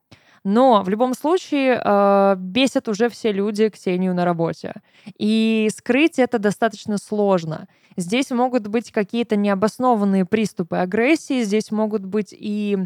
Но 0.43 0.83
в 0.83 0.89
любом 0.89 1.13
случае 1.13 1.81
э, 1.81 2.35
бесят 2.37 2.89
уже 2.89 3.07
все 3.09 3.31
люди 3.31 3.69
Ксению 3.69 4.13
на 4.13 4.25
работе. 4.25 4.73
И 5.17 5.69
скрыть 5.73 6.19
это 6.19 6.37
достаточно 6.37 6.97
сложно. 6.97 7.67
Здесь 7.95 8.29
могут 8.31 8.67
быть 8.67 8.91
какие-то 8.91 9.37
необоснованные 9.37 10.25
приступы 10.25 10.77
агрессии, 10.77 11.43
здесь 11.43 11.71
могут 11.71 12.03
быть 12.03 12.33
и 12.37 12.77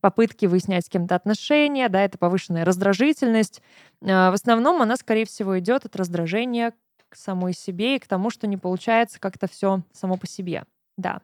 попытки 0.00 0.44
выяснять 0.44 0.84
с 0.84 0.88
кем-то 0.90 1.14
отношения, 1.14 1.88
да, 1.88 2.02
это 2.02 2.18
повышенная 2.18 2.66
раздражительность. 2.66 3.62
Э, 4.02 4.30
в 4.30 4.34
основном 4.34 4.82
она, 4.82 4.96
скорее 4.96 5.24
всего, 5.24 5.58
идет 5.58 5.86
от 5.86 5.96
раздражения 5.96 6.74
к 7.08 7.16
самой 7.16 7.54
себе 7.54 7.96
и 7.96 7.98
к 7.98 8.06
тому, 8.06 8.28
что 8.28 8.46
не 8.46 8.58
получается 8.58 9.18
как-то 9.20 9.48
все 9.48 9.82
само 9.92 10.18
по 10.18 10.26
себе. 10.26 10.64
Да. 10.98 11.22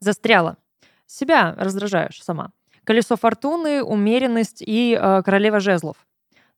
Застряла. 0.00 0.56
Себя 1.06 1.54
раздражаешь 1.56 2.20
сама 2.22 2.50
колесо 2.90 3.14
фортуны, 3.14 3.84
умеренность 3.84 4.64
и 4.66 4.98
э, 5.00 5.22
королева 5.22 5.60
жезлов. 5.60 5.96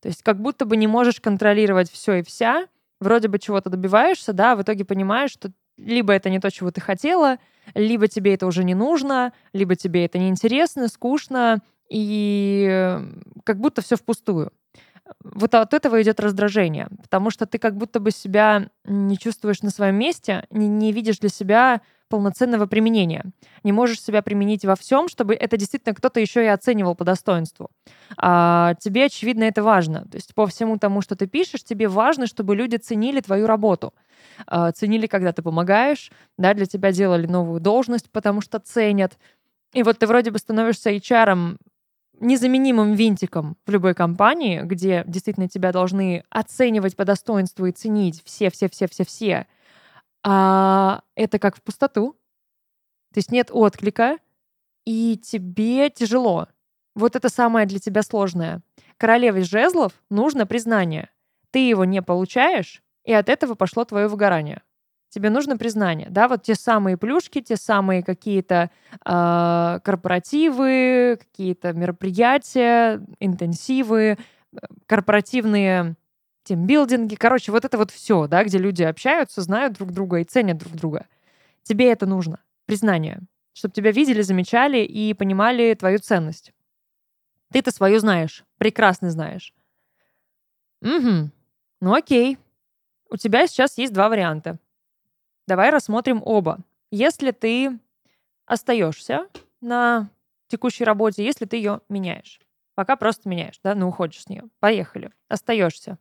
То 0.01 0.09
есть 0.09 0.23
как 0.23 0.41
будто 0.41 0.65
бы 0.65 0.79
не 0.79 0.87
можешь 0.87 1.21
контролировать 1.21 1.91
все 1.91 2.15
и 2.15 2.23
вся, 2.23 2.69
вроде 3.01 3.29
бы 3.29 3.39
чего-то 3.39 3.69
добиваешься, 3.69 4.33
да, 4.33 4.53
а 4.53 4.57
в 4.57 4.63
итоге 4.63 4.87
понимаешь, 4.87 5.31
что 5.31 5.53
либо 5.77 6.15
это 6.15 6.31
не 6.31 6.41
то, 6.41 6.51
чего 6.51 6.71
ты 6.71 6.81
хотела, 6.81 7.37
либо 7.75 8.09
тебе 8.09 8.33
это 8.33 8.47
уже 8.47 8.65
не 8.65 8.75
нужно, 8.75 9.35
либо 9.53 9.77
тебе 9.77 10.07
это 10.07 10.19
неинтересно, 10.19 10.89
скучно, 10.89 11.59
и 11.91 12.67
э, 12.67 13.03
как 13.45 13.59
будто 13.59 13.83
все 13.83 13.97
впустую. 13.97 14.53
Вот 15.23 15.55
от 15.55 15.75
этого 15.75 16.01
идет 16.01 16.19
раздражение, 16.19 16.89
потому 17.03 17.29
что 17.29 17.45
ты 17.45 17.59
как 17.59 17.77
будто 17.77 18.01
бы 18.01 18.11
себя 18.11 18.71
не 18.87 19.19
чувствуешь 19.19 19.61
на 19.61 19.69
своем 19.69 19.97
месте, 19.97 20.47
не, 20.49 20.67
не 20.67 20.93
видишь 20.93 21.19
для 21.19 21.29
себя 21.29 21.83
полноценного 22.13 22.67
применения. 22.67 23.25
Не 23.65 23.73
можешь 23.73 24.03
себя 24.03 24.21
применить 24.21 24.67
во 24.67 24.77
всем, 24.77 25.09
чтобы 25.09 25.35
это 25.35 25.57
действительно 25.57 25.95
кто-то 25.95 26.21
еще 26.21 26.45
и 26.45 26.47
оценивал 26.47 26.95
по 26.95 27.05
достоинству. 27.05 27.71
А 28.19 28.75
тебе, 28.75 29.07
очевидно, 29.07 29.45
это 29.45 29.63
важно. 29.63 30.03
То 30.03 30.17
есть 30.17 30.35
по 30.35 30.47
всему 30.47 30.77
тому, 30.77 31.01
что 31.01 31.17
ты 31.17 31.27
пишешь, 31.27 31.65
тебе 31.65 31.89
важно, 31.89 32.27
чтобы 32.27 32.55
люди 32.55 32.77
ценили 32.77 33.23
твою 33.23 33.47
работу. 33.47 33.95
А, 34.47 34.73
ценили, 34.73 35.07
когда 35.07 35.33
ты 35.33 35.41
помогаешь, 35.41 36.13
да, 36.37 36.53
для 36.53 36.67
тебя 36.67 36.93
делали 36.93 37.27
новую 37.27 37.61
должность, 37.61 38.11
потому 38.11 38.43
что 38.43 38.59
ценят. 38.59 39.17
И 39.73 39.83
вот 39.83 39.99
ты 39.99 40.07
вроде 40.07 40.31
бы 40.31 40.39
становишься 40.39 40.91
HR 40.91 41.57
незаменимым 42.21 42.93
винтиком 42.93 43.57
в 43.65 43.71
любой 43.71 43.95
компании, 43.95 44.61
где 44.61 45.03
действительно 45.07 45.49
тебя 45.49 45.73
должны 45.73 46.25
оценивать 46.29 46.95
по 46.95 47.07
достоинству 47.07 47.65
и 47.65 47.73
ценить 47.73 48.23
все-все-все-все-все. 48.27 49.47
А 50.25 51.03
это 51.15 51.39
как 51.39 51.57
в 51.57 51.63
пустоту. 51.63 52.13
То 53.13 53.19
есть 53.19 53.31
нет 53.31 53.49
отклика, 53.51 54.19
и 54.85 55.17
тебе 55.17 55.91
тяжело. 55.91 56.49
Вот 56.95 57.17
это 57.17 57.29
самое 57.29 57.67
для 57.67 57.79
тебя 57.79 58.03
сложное. 58.03 58.63
Королеве 58.97 59.43
жезлов 59.43 59.93
нужно 60.11 60.47
признание. 60.47 61.11
Ты 61.51 61.69
его 61.69 61.85
не 61.85 62.03
получаешь, 62.03 62.83
и 63.05 63.13
от 63.13 63.29
этого 63.29 63.55
пошло 63.55 63.85
твое 63.85 64.09
выгорание. 64.09 64.63
Тебе 65.09 65.29
нужно 65.29 65.59
признание, 65.59 66.09
да, 66.09 66.27
вот 66.27 66.43
те 66.43 66.55
самые 66.55 66.97
плюшки, 66.97 67.43
те 67.43 67.57
самые 67.57 68.03
какие-то 68.03 68.71
э, 69.05 69.81
корпоративы, 69.85 71.19
какие-то 71.21 71.75
мероприятия, 71.75 73.05
интенсивы, 73.21 74.17
э, 74.17 74.57
корпоративные 74.87 75.97
тимбилдинги, 76.45 77.15
короче, 77.15 77.53
вот 77.53 77.65
это 77.65 77.79
вот 77.79 77.91
все, 77.91 78.27
да, 78.27 78.45
где 78.45 78.59
люди 78.59 78.83
общаются, 78.83 79.41
знают 79.43 79.75
друг 79.75 79.93
друга 79.93 80.19
и 80.19 80.25
ценят 80.25 80.59
друг 80.59 80.75
друга. 80.75 81.07
Тебе 81.63 81.91
это 81.93 82.07
нужно, 82.07 82.41
признание, 82.67 83.21
чтобы 83.53 83.75
тебя 83.75 83.93
видели, 83.93 84.23
замечали 84.23 84.79
и 84.79 85.15
понимали 85.15 85.75
твою 85.75 85.99
ценность. 85.99 86.53
Ты-то 87.53 87.71
свою 87.71 87.99
знаешь, 88.01 88.45
прекрасно 88.59 89.11
знаешь. 89.11 89.53
Угу. 90.81 91.31
Ну 91.81 91.95
окей. 91.95 92.39
У 93.11 93.17
тебя 93.17 93.47
сейчас 93.47 93.77
есть 93.79 93.93
два 93.93 94.09
варианта. 94.09 94.59
Давай 95.47 95.71
рассмотрим 95.71 96.23
оба. 96.25 96.59
Если 96.91 97.31
ты 97.31 97.79
остаешься 98.47 99.27
на 99.61 100.09
текущей 100.49 100.85
работе, 100.85 101.25
если 101.25 101.45
ты 101.45 101.57
ее 101.57 101.81
меняешь. 101.89 102.41
Пока 102.75 102.97
просто 102.97 103.29
меняешь, 103.29 103.61
да, 103.63 103.75
ну 103.75 103.89
уходишь 103.89 104.23
с 104.23 104.29
нее. 104.29 104.45
Поехали. 104.61 105.11
Остаешься. 105.29 105.99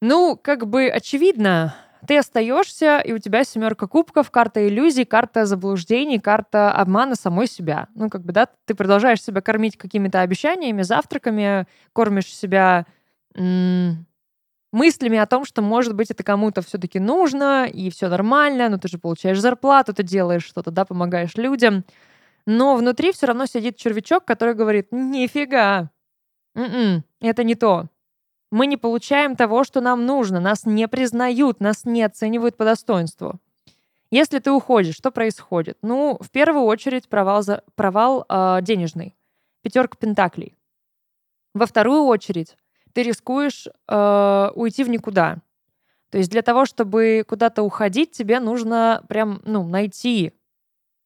Ну, 0.00 0.36
как 0.40 0.66
бы 0.66 0.88
очевидно, 0.88 1.74
ты 2.06 2.18
остаешься, 2.18 2.98
и 2.98 3.12
у 3.12 3.18
тебя 3.18 3.44
семерка 3.44 3.86
кубков, 3.86 4.30
карта 4.30 4.66
иллюзий, 4.66 5.04
карта 5.04 5.46
заблуждений, 5.46 6.18
карта 6.18 6.72
обмана 6.72 7.14
самой 7.14 7.46
себя. 7.46 7.88
Ну, 7.94 8.10
как 8.10 8.22
бы, 8.24 8.32
да, 8.32 8.48
ты 8.66 8.74
продолжаешь 8.74 9.22
себя 9.22 9.40
кормить 9.40 9.76
какими-то 9.76 10.20
обещаниями, 10.22 10.82
завтраками, 10.82 11.66
кормишь 11.92 12.34
себя 12.34 12.86
м- 13.36 14.04
мыслями 14.72 15.18
о 15.18 15.26
том, 15.26 15.44
что, 15.44 15.62
может 15.62 15.94
быть, 15.94 16.10
это 16.10 16.24
кому-то 16.24 16.62
все-таки 16.62 17.00
нужно, 17.00 17.66
и 17.66 17.90
все 17.90 18.08
нормально, 18.08 18.68
но 18.70 18.78
ты 18.78 18.88
же 18.88 18.98
получаешь 18.98 19.40
зарплату, 19.40 19.94
ты 19.94 20.02
делаешь 20.04 20.44
что-то, 20.46 20.70
да, 20.70 20.84
помогаешь 20.86 21.36
людям. 21.36 21.84
Но 22.46 22.76
внутри 22.76 23.12
все 23.12 23.26
равно 23.26 23.46
сидит 23.46 23.76
червячок, 23.76 24.24
который 24.26 24.54
говорит, 24.54 24.88
нифига, 24.92 25.90
м-м, 26.56 27.04
это 27.20 27.44
не 27.44 27.54
то. 27.56 27.88
Мы 28.52 28.66
не 28.66 28.76
получаем 28.76 29.34
того, 29.34 29.64
что 29.64 29.80
нам 29.80 30.04
нужно, 30.04 30.38
нас 30.38 30.66
не 30.66 30.86
признают, 30.86 31.60
нас 31.60 31.86
не 31.86 32.02
оценивают 32.02 32.58
по 32.58 32.66
достоинству. 32.66 33.40
Если 34.10 34.40
ты 34.40 34.52
уходишь, 34.52 34.94
что 34.94 35.10
происходит? 35.10 35.78
Ну, 35.80 36.18
в 36.20 36.30
первую 36.30 36.64
очередь 36.64 37.08
провал, 37.08 37.42
за, 37.42 37.64
провал 37.76 38.26
э, 38.28 38.58
денежный. 38.60 39.16
Пятерка 39.62 39.96
пентаклей. 39.98 40.54
Во 41.54 41.64
вторую 41.64 42.04
очередь 42.04 42.58
ты 42.92 43.04
рискуешь 43.04 43.68
э, 43.88 44.50
уйти 44.54 44.84
в 44.84 44.90
никуда. 44.90 45.38
То 46.10 46.18
есть 46.18 46.30
для 46.30 46.42
того, 46.42 46.66
чтобы 46.66 47.24
куда-то 47.26 47.62
уходить, 47.62 48.10
тебе 48.10 48.38
нужно 48.38 49.02
прям, 49.08 49.40
ну, 49.46 49.66
найти, 49.66 50.34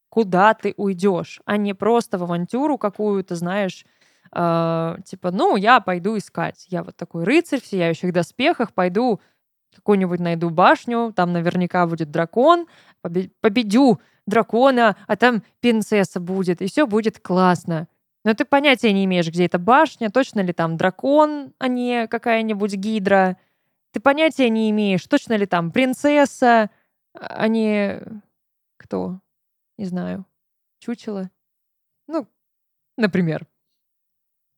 куда 0.09 0.53
ты 0.55 0.75
уйдешь, 0.77 1.41
а 1.45 1.59
не 1.59 1.75
просто 1.75 2.19
в 2.19 2.25
авантюру 2.25 2.77
какую-то, 2.77 3.37
знаешь, 3.37 3.87
э, 4.33 4.97
типа, 5.05 5.31
ну, 5.31 5.57
я 5.57 5.81
пойду 5.81 6.17
искать. 6.17 6.67
Я 6.69 6.83
вот 6.83 6.97
такой 6.97 7.25
рыцарь 7.25 7.61
в 7.61 7.67
сияющих 7.67 8.13
доспехах, 8.13 8.73
пойду 8.73 9.21
какую-нибудь 9.75 10.21
найду 10.21 10.51
башню, 10.51 11.13
там 11.15 11.33
наверняка 11.33 11.87
будет 11.87 12.11
дракон, 12.11 12.67
победю 13.03 14.01
дракона, 14.27 14.97
а 15.07 15.17
там 15.17 15.43
принцесса 15.61 16.19
будет, 16.19 16.63
и 16.63 16.67
все 16.67 16.87
будет 16.87 17.21
классно. 17.21 17.89
Но 18.25 18.35
ты 18.35 18.45
понятия 18.45 18.93
не 18.93 19.05
имеешь, 19.05 19.29
где 19.29 19.47
эта 19.47 19.59
башня, 19.59 20.11
точно 20.11 20.41
ли 20.41 20.53
там 20.53 20.77
дракон, 20.77 21.53
а 21.59 21.69
не 21.69 22.09
какая-нибудь 22.09 22.75
гидра. 22.75 23.37
Ты 23.93 24.01
понятия 24.01 24.49
не 24.49 24.71
имеешь, 24.71 25.07
точно 25.07 25.35
ли 25.35 25.47
там 25.47 25.71
принцесса, 25.71 26.71
Они 27.15 27.99
кто? 28.77 29.21
Не 29.79 29.85
знаю. 29.85 30.27
Чучело? 30.79 31.31
Ну, 32.09 32.27
например. 32.97 33.47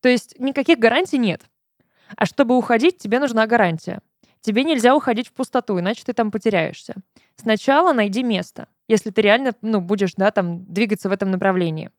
То 0.01 0.09
есть 0.09 0.39
никаких 0.39 0.79
гарантий 0.79 1.17
нет. 1.17 1.43
А 2.15 2.25
чтобы 2.25 2.57
уходить, 2.57 2.97
тебе 2.97 3.19
нужна 3.19 3.45
гарантия. 3.47 3.99
Тебе 4.41 4.63
нельзя 4.63 4.95
уходить 4.95 5.27
в 5.27 5.33
пустоту, 5.33 5.79
иначе 5.79 6.03
ты 6.05 6.13
там 6.13 6.31
потеряешься. 6.31 6.95
Сначала 7.35 7.93
найди 7.93 8.23
место, 8.23 8.67
если 8.87 9.11
ты 9.11 9.21
реально 9.21 9.53
ну, 9.61 9.81
будешь 9.81 10.13
да, 10.15 10.31
там, 10.31 10.65
двигаться 10.65 11.09
в 11.09 11.11
этом 11.11 11.31
направлении. 11.31 11.91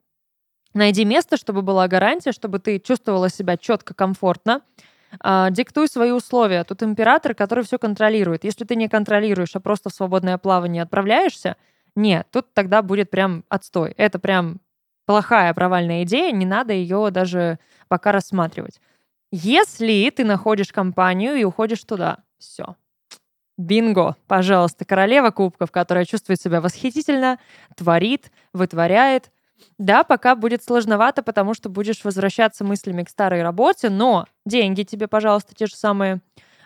Найди 0.73 1.05
место, 1.05 1.37
чтобы 1.37 1.63
была 1.63 1.89
гарантия, 1.89 2.33
чтобы 2.33 2.59
ты 2.61 2.79
чувствовала 2.79 3.29
себя 3.29 3.57
четко, 3.57 3.93
комфортно. 3.93 4.63
А, 5.19 5.51
диктуй 5.51 5.89
свои 5.89 6.13
условия. 6.13 6.65
Тут 6.65 6.83
император, 6.83 7.35
который 7.35 7.65
все 7.65 7.79
контролирует. 7.79 8.45
Если 8.45 8.65
ты 8.65 8.77
не 8.77 8.89
контролируешь, 8.89 9.57
а 9.57 9.61
просто 9.61 9.91
в 9.91 9.93
свободное 9.93 10.39
плавание 10.39 10.83
отправляешься, 10.83 11.57
нет, 11.97 12.29
тут 12.31 12.55
тогда 12.55 12.83
будет 12.83 13.11
прям 13.11 13.45
отстой. 13.49 13.93
Это 13.97 14.21
прям 14.21 14.61
плохая 15.11 15.53
провальная 15.55 16.05
идея, 16.05 16.31
не 16.31 16.47
надо 16.47 16.73
ее 16.73 17.11
даже 17.11 17.59
пока 17.89 18.13
рассматривать. 18.13 18.81
Если 19.33 20.09
ты 20.15 20.25
находишь 20.25 20.71
компанию 20.71 21.35
и 21.35 21.43
уходишь 21.43 21.83
туда, 21.83 22.19
все. 22.39 22.77
Бинго, 23.59 24.15
пожалуйста, 24.29 24.85
королева 24.85 25.31
кубков, 25.33 25.73
которая 25.73 26.05
чувствует 26.05 26.41
себя 26.41 26.61
восхитительно, 26.61 27.41
творит, 27.77 28.31
вытворяет. 28.53 29.33
Да, 29.79 30.05
пока 30.05 30.37
будет 30.37 30.63
сложновато, 30.63 31.25
потому 31.25 31.55
что 31.55 31.69
будешь 31.69 32.05
возвращаться 32.05 32.63
мыслями 32.63 33.03
к 33.03 33.11
старой 33.11 33.43
работе, 33.43 33.91
но 33.91 34.27
деньги 34.47 34.85
тебе, 34.85 35.09
пожалуйста, 35.09 35.57
те 35.57 35.67
же 35.67 35.75
самые. 35.75 36.21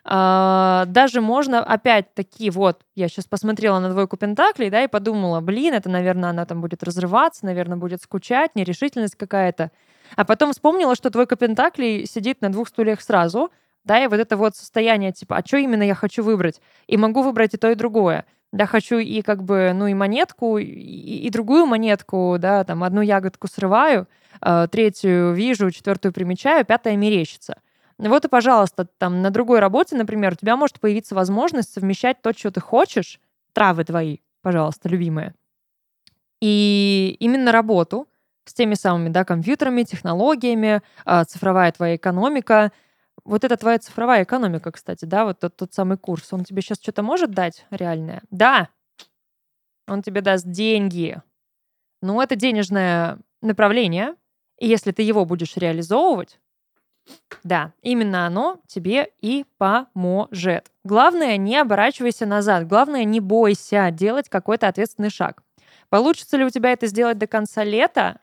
А, 0.07 0.85
даже 0.87 1.23
можно, 1.23 1.65
опять-таки, 1.65 2.51
вот, 2.51 2.83
я 2.95 3.09
сейчас 3.09 3.25
посмотрела 3.25 3.79
на 3.79 3.91
двойку 3.91 4.19
пентаклей, 4.19 4.69
да, 4.69 4.85
и 4.85 4.89
подумала, 4.89 5.41
блин, 5.41 5.73
это, 5.73 5.89
наверное, 5.89 6.31
она 6.31 6.45
там 6.45 6.61
будет 6.61 6.83
разрываться, 6.83 7.47
наверное, 7.47 7.79
будет 7.79 8.03
скучать, 8.03 8.55
нерешительность 8.55 9.17
какая-то. 9.17 9.71
А 10.15 10.25
потом 10.27 10.53
вспомнила, 10.53 10.95
что 10.95 11.09
двойка 11.09 11.37
пентаклей 11.37 12.07
сидит 12.07 12.43
на 12.43 12.53
двух 12.53 12.69
стульях 12.69 13.01
сразу, 13.01 13.51
да, 13.85 14.03
и 14.03 14.07
вот 14.07 14.21
это 14.21 14.37
вот 14.37 14.57
состояние, 14.57 15.13
типа, 15.13 15.39
а 15.39 15.47
что 15.47 15.57
именно 15.57 15.83
я 15.83 15.95
хочу 15.95 16.23
выбрать? 16.23 16.61
И 16.87 16.97
могу 16.99 17.23
выбрать 17.23 17.55
и 17.55 17.57
то, 17.57 17.71
и 17.71 17.75
другое. 17.75 18.27
Да, 18.53 18.67
хочу 18.67 18.99
и 18.99 19.23
как 19.23 19.43
бы, 19.43 19.73
ну, 19.75 19.87
и 19.87 19.95
монетку, 19.95 20.59
и, 20.59 20.65
и 20.65 21.31
другую 21.31 21.67
монетку, 21.67 22.37
да, 22.39 22.63
там, 22.65 22.85
одну 22.85 23.01
ягодку 23.01 23.49
срываю, 23.49 24.07
э, 24.41 24.69
третью 24.71 25.33
вижу, 25.33 25.71
четвертую 25.71 26.13
примечаю, 26.13 26.65
пятая 26.65 26.97
мерещится. 26.97 27.57
Вот 27.99 28.25
и, 28.25 28.29
пожалуйста, 28.29 28.87
там, 28.99 29.23
на 29.23 29.31
другой 29.31 29.61
работе, 29.61 29.97
например, 29.97 30.33
у 30.33 30.37
тебя 30.37 30.57
может 30.57 30.81
появиться 30.81 31.15
возможность 31.15 31.73
совмещать 31.73 32.21
то, 32.23 32.33
что 32.37 32.51
ты 32.51 32.61
хочешь, 32.61 33.21
травы 33.53 33.85
твои, 33.85 34.19
пожалуйста, 34.43 34.89
любимые, 34.89 35.35
и 36.41 37.17
именно 37.21 37.53
работу 37.53 38.09
с 38.45 38.53
теми 38.53 38.75
самыми, 38.75 39.09
да, 39.09 39.25
компьютерами, 39.25 39.85
технологиями, 39.85 40.83
э, 41.07 41.25
цифровая 41.25 41.73
твоя 41.73 41.97
экономика— 41.97 42.73
вот 43.25 43.45
эта 43.45 43.57
твоя 43.57 43.79
цифровая 43.79 44.25
экономика, 44.25 44.71
кстати, 44.73 45.05
да, 45.05 45.25
вот 45.25 45.41
тот, 45.41 45.57
тот 45.57 45.73
самый 45.73 45.97
курс, 45.97 46.33
он 46.33 46.45
тебе 46.45 46.61
сейчас 46.63 46.79
что-то 46.81 47.03
может 47.03 47.31
дать 47.31 47.67
реальное? 47.71 48.23
Да, 48.31 48.69
он 49.87 50.03
тебе 50.03 50.21
даст 50.21 50.47
деньги. 50.47 51.21
Но 52.03 52.23
это 52.23 52.37
денежное 52.37 53.19
направление, 53.43 54.15
и 54.59 54.67
если 54.69 54.93
ты 54.93 55.03
его 55.03 55.25
будешь 55.25 55.57
реализовывать, 55.57 56.41
да, 57.43 57.73
именно 57.83 58.27
оно 58.27 58.61
тебе 58.67 59.11
и 59.21 59.45
поможет. 59.59 60.71
Главное, 60.85 61.37
не 61.37 61.57
оборачивайся 61.57 62.27
назад. 62.27 62.67
Главное, 62.67 63.05
не 63.05 63.21
бойся 63.21 63.91
делать 63.91 64.29
какой-то 64.29 64.69
ответственный 64.69 65.11
шаг. 65.11 65.43
Получится 65.91 66.37
ли 66.37 66.45
у 66.45 66.51
тебя 66.51 66.73
это 66.73 66.87
сделать 66.87 67.19
до 67.19 67.27
конца 67.27 67.63
лета? 67.63 68.19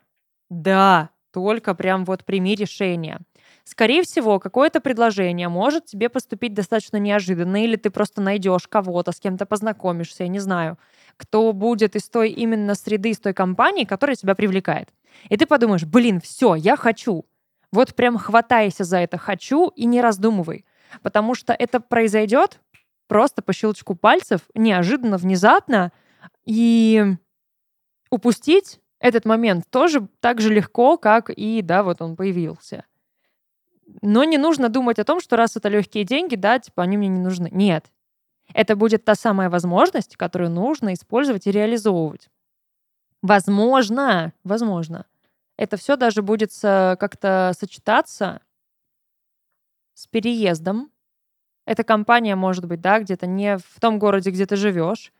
Да, 0.50 1.10
только 1.32 1.74
прям 1.74 2.04
вот 2.04 2.24
прими 2.24 2.54
решение. 2.54 3.20
Скорее 3.64 4.02
всего, 4.02 4.40
какое-то 4.40 4.80
предложение 4.80 5.48
может 5.48 5.86
тебе 5.86 6.08
поступить 6.08 6.52
достаточно 6.52 6.96
неожиданно, 6.96 7.62
или 7.62 7.76
ты 7.76 7.90
просто 7.90 8.20
найдешь 8.20 8.66
кого-то, 8.66 9.12
с 9.12 9.20
кем 9.20 9.38
то 9.38 9.46
познакомишься, 9.46 10.24
я 10.24 10.28
не 10.28 10.40
знаю, 10.40 10.78
кто 11.16 11.52
будет 11.52 11.94
из 11.94 12.08
той 12.08 12.30
именно 12.30 12.74
среды, 12.74 13.10
из 13.10 13.20
той 13.20 13.34
компании, 13.34 13.84
которая 13.84 14.16
тебя 14.16 14.34
привлекает. 14.34 14.88
И 15.28 15.36
ты 15.36 15.46
подумаешь, 15.46 15.84
блин, 15.84 16.20
все, 16.20 16.54
я 16.56 16.76
хочу. 16.76 17.24
Вот 17.72 17.94
прям 17.94 18.18
хватайся 18.18 18.84
за 18.84 18.98
это 18.98 19.16
«хочу» 19.18 19.68
и 19.68 19.86
не 19.86 20.00
раздумывай. 20.00 20.64
Потому 21.02 21.34
что 21.34 21.54
это 21.54 21.80
произойдет 21.80 22.60
просто 23.08 23.42
по 23.42 23.52
щелчку 23.52 23.94
пальцев, 23.94 24.42
неожиданно, 24.54 25.16
внезапно, 25.16 25.90
и 26.44 27.16
упустить 28.10 28.80
этот 29.00 29.24
момент 29.24 29.64
тоже 29.70 30.06
так 30.20 30.40
же 30.40 30.52
легко, 30.52 30.96
как 30.96 31.30
и, 31.30 31.62
да, 31.62 31.82
вот 31.82 32.02
он 32.02 32.14
появился. 32.14 32.84
Но 34.00 34.24
не 34.24 34.38
нужно 34.38 34.68
думать 34.68 34.98
о 34.98 35.04
том, 35.04 35.20
что 35.20 35.36
раз 35.36 35.56
это 35.56 35.68
легкие 35.68 36.04
деньги, 36.04 36.36
да, 36.36 36.58
типа 36.58 36.82
они 36.82 36.96
мне 36.96 37.08
не 37.08 37.20
нужны. 37.20 37.48
Нет. 37.50 37.90
Это 38.54 38.76
будет 38.76 39.04
та 39.04 39.14
самая 39.14 39.50
возможность, 39.50 40.16
которую 40.16 40.50
нужно 40.50 40.94
использовать 40.94 41.46
и 41.46 41.52
реализовывать. 41.52 42.28
Возможно, 43.22 44.32
возможно, 44.44 45.06
это 45.56 45.76
все 45.76 45.96
даже 45.96 46.22
будет 46.22 46.50
как-то 46.60 47.52
сочетаться 47.58 48.40
с 49.94 50.06
переездом. 50.06 50.90
Эта 51.64 51.84
компания 51.84 52.34
может 52.34 52.64
быть, 52.66 52.80
да, 52.80 52.98
где-то 52.98 53.26
не 53.26 53.58
в 53.58 53.80
том 53.80 53.98
городе, 53.98 54.30
где 54.30 54.46
ты 54.46 54.56
живешь, 54.56 55.12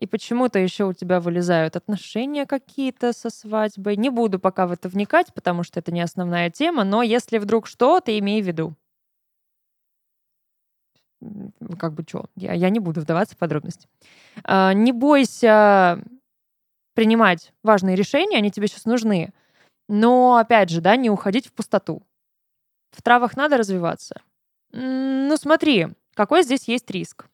и 0.00 0.06
почему-то 0.06 0.58
еще 0.58 0.84
у 0.84 0.94
тебя 0.94 1.20
вылезают 1.20 1.76
отношения 1.76 2.46
какие-то 2.46 3.12
со 3.12 3.28
свадьбой. 3.28 3.96
Не 3.96 4.08
буду 4.08 4.40
пока 4.40 4.66
в 4.66 4.72
это 4.72 4.88
вникать, 4.88 5.32
потому 5.34 5.62
что 5.62 5.78
это 5.78 5.92
не 5.92 6.00
основная 6.00 6.50
тема, 6.50 6.84
но 6.84 7.02
если 7.02 7.36
вдруг 7.36 7.66
что, 7.66 8.00
ты 8.00 8.18
имей 8.18 8.42
в 8.42 8.46
виду. 8.46 8.74
Как 11.78 11.92
бы 11.92 12.02
что, 12.08 12.24
я, 12.34 12.54
я 12.54 12.70
не 12.70 12.80
буду 12.80 13.02
вдаваться 13.02 13.34
в 13.34 13.38
подробности. 13.38 13.88
А, 14.42 14.72
не 14.72 14.92
бойся 14.92 16.02
принимать 17.00 17.54
важные 17.62 17.96
решения, 17.96 18.36
они 18.36 18.50
тебе 18.50 18.66
сейчас 18.66 18.84
нужны. 18.84 19.32
Но, 19.88 20.36
опять 20.36 20.68
же, 20.68 20.82
да, 20.82 20.96
не 20.96 21.08
уходить 21.08 21.46
в 21.46 21.52
пустоту. 21.54 22.02
В 22.90 23.00
травах 23.00 23.38
надо 23.38 23.56
развиваться. 23.56 24.20
Ну, 24.70 25.34
смотри, 25.38 25.88
какой 26.12 26.42
здесь 26.42 26.68
есть 26.68 26.90
риск. 26.90 27.24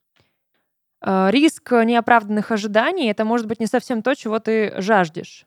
А, 1.01 1.31
риск 1.33 1.73
неоправданных 1.73 2.53
ожиданий— 2.53 3.09
это 3.11 3.25
может 3.25 3.49
быть 3.49 3.59
не 3.59 3.67
совсем 3.67 4.03
то, 4.03 4.15
чего 4.15 4.39
ты 4.39 4.81
жаждешь. 4.81 5.47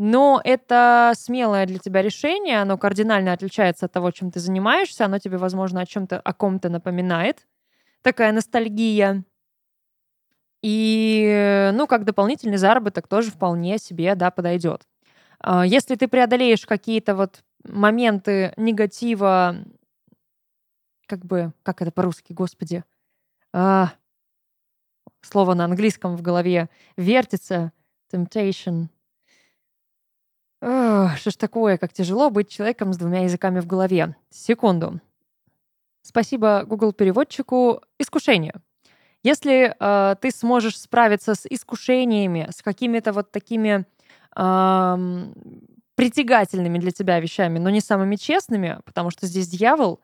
Но 0.00 0.40
это 0.42 1.12
смелое 1.14 1.64
для 1.64 1.78
тебя 1.78 2.02
решение, 2.02 2.60
оно 2.60 2.76
кардинально 2.76 3.32
отличается 3.32 3.86
от 3.86 3.92
того, 3.92 4.10
чем 4.10 4.32
ты 4.32 4.40
занимаешься, 4.40 5.04
оно 5.04 5.20
тебе, 5.20 5.36
возможно, 5.36 5.80
о 5.80 5.86
чем-то, 5.86 6.18
о 6.18 6.34
ком-то 6.34 6.70
напоминает. 6.70 7.46
Такая 8.02 8.32
ностальгия. 8.32 9.22
И, 10.62 11.70
ну, 11.74 11.86
как 11.86 12.04
дополнительный 12.04 12.58
заработок 12.58 13.08
тоже 13.08 13.30
вполне 13.30 13.78
себе, 13.78 14.14
да, 14.14 14.30
подойдет. 14.30 14.86
А, 15.38 15.64
если 15.64 15.94
ты 15.94 16.06
преодолеешь 16.06 16.66
какие-то 16.66 17.14
вот 17.14 17.42
моменты 17.64 18.52
негатива, 18.56 19.56
как 21.06 21.24
бы, 21.24 21.52
как 21.62 21.82
это 21.82 21.90
по-русски, 21.90 22.32
господи, 22.32 22.84
а, 23.52 23.92
слово 25.22 25.54
на 25.54 25.64
английском 25.64 26.16
в 26.16 26.22
голове 26.22 26.68
вертится. 26.96 27.72
Temptation. 28.12 28.88
Ох, 30.60 31.16
что 31.16 31.30
ж 31.30 31.36
такое, 31.36 31.78
как 31.78 31.92
тяжело 31.92 32.28
быть 32.28 32.48
человеком 32.50 32.92
с 32.92 32.98
двумя 32.98 33.22
языками 33.22 33.60
в 33.60 33.66
голове. 33.66 34.16
Секунду. 34.30 35.00
Спасибо 36.02 36.64
Google 36.66 36.92
переводчику. 36.92 37.82
Искушение. 37.98 38.54
Если 39.22 39.74
э, 39.78 40.14
ты 40.20 40.30
сможешь 40.30 40.78
справиться 40.78 41.34
с 41.34 41.46
искушениями, 41.46 42.48
с 42.50 42.62
какими-то 42.62 43.12
вот 43.12 43.30
такими 43.30 43.84
э, 44.36 45.26
притягательными 45.94 46.78
для 46.78 46.90
тебя 46.90 47.20
вещами, 47.20 47.58
но 47.58 47.68
не 47.70 47.80
самыми 47.80 48.16
честными, 48.16 48.78
потому 48.84 49.10
что 49.10 49.26
здесь 49.26 49.48
дьявол, 49.48 50.00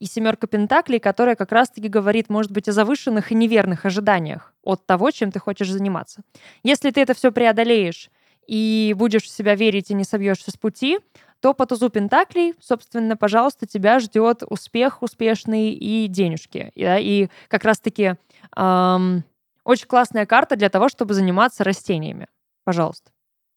и 0.00 0.06
семерка 0.06 0.46
пентаклей, 0.46 0.98
которая 0.98 1.36
как 1.36 1.52
раз-таки 1.52 1.88
говорит, 1.88 2.30
может 2.30 2.50
быть, 2.50 2.68
о 2.68 2.72
завышенных 2.72 3.32
и 3.32 3.34
неверных 3.34 3.84
ожиданиях 3.84 4.54
от 4.62 4.86
того, 4.86 5.10
чем 5.10 5.30
ты 5.30 5.38
хочешь 5.38 5.70
заниматься. 5.70 6.22
Если 6.62 6.90
ты 6.90 7.02
это 7.02 7.14
все 7.14 7.30
преодолеешь 7.30 8.10
и 8.46 8.94
будешь 8.96 9.24
в 9.24 9.28
себя 9.28 9.54
верить 9.54 9.90
и 9.90 9.94
не 9.94 10.04
собьешься 10.04 10.50
с 10.50 10.56
пути, 10.56 11.00
то 11.40 11.54
по 11.54 11.66
тузу 11.66 11.90
Пентаклей, 11.90 12.54
собственно, 12.60 13.16
пожалуйста, 13.16 13.66
тебя 13.66 13.98
ждет 14.00 14.42
успех 14.48 15.02
успешный 15.02 15.72
и 15.72 16.06
денежки. 16.06 16.72
Да, 16.76 16.98
и 16.98 17.28
как 17.48 17.64
раз-таки 17.64 18.14
эм, 18.56 19.24
очень 19.64 19.86
классная 19.86 20.26
карта 20.26 20.56
для 20.56 20.68
того, 20.68 20.88
чтобы 20.88 21.14
заниматься 21.14 21.64
растениями. 21.64 22.28
Пожалуйста. 22.64 23.10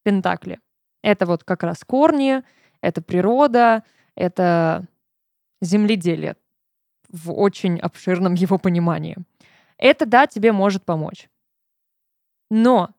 Пентакли. 0.03 0.59
Это 1.01 1.25
вот 1.25 1.43
как 1.43 1.63
раз 1.63 1.83
корни, 1.85 2.43
это 2.81 3.01
природа, 3.01 3.83
это 4.15 4.85
земледелие 5.61 6.35
в 7.09 7.31
очень 7.31 7.79
обширном 7.79 8.33
его 8.33 8.57
понимании. 8.57 9.17
Это, 9.77 10.05
да, 10.05 10.27
тебе 10.27 10.51
может 10.51 10.85
помочь. 10.85 11.29
Но 12.49 12.89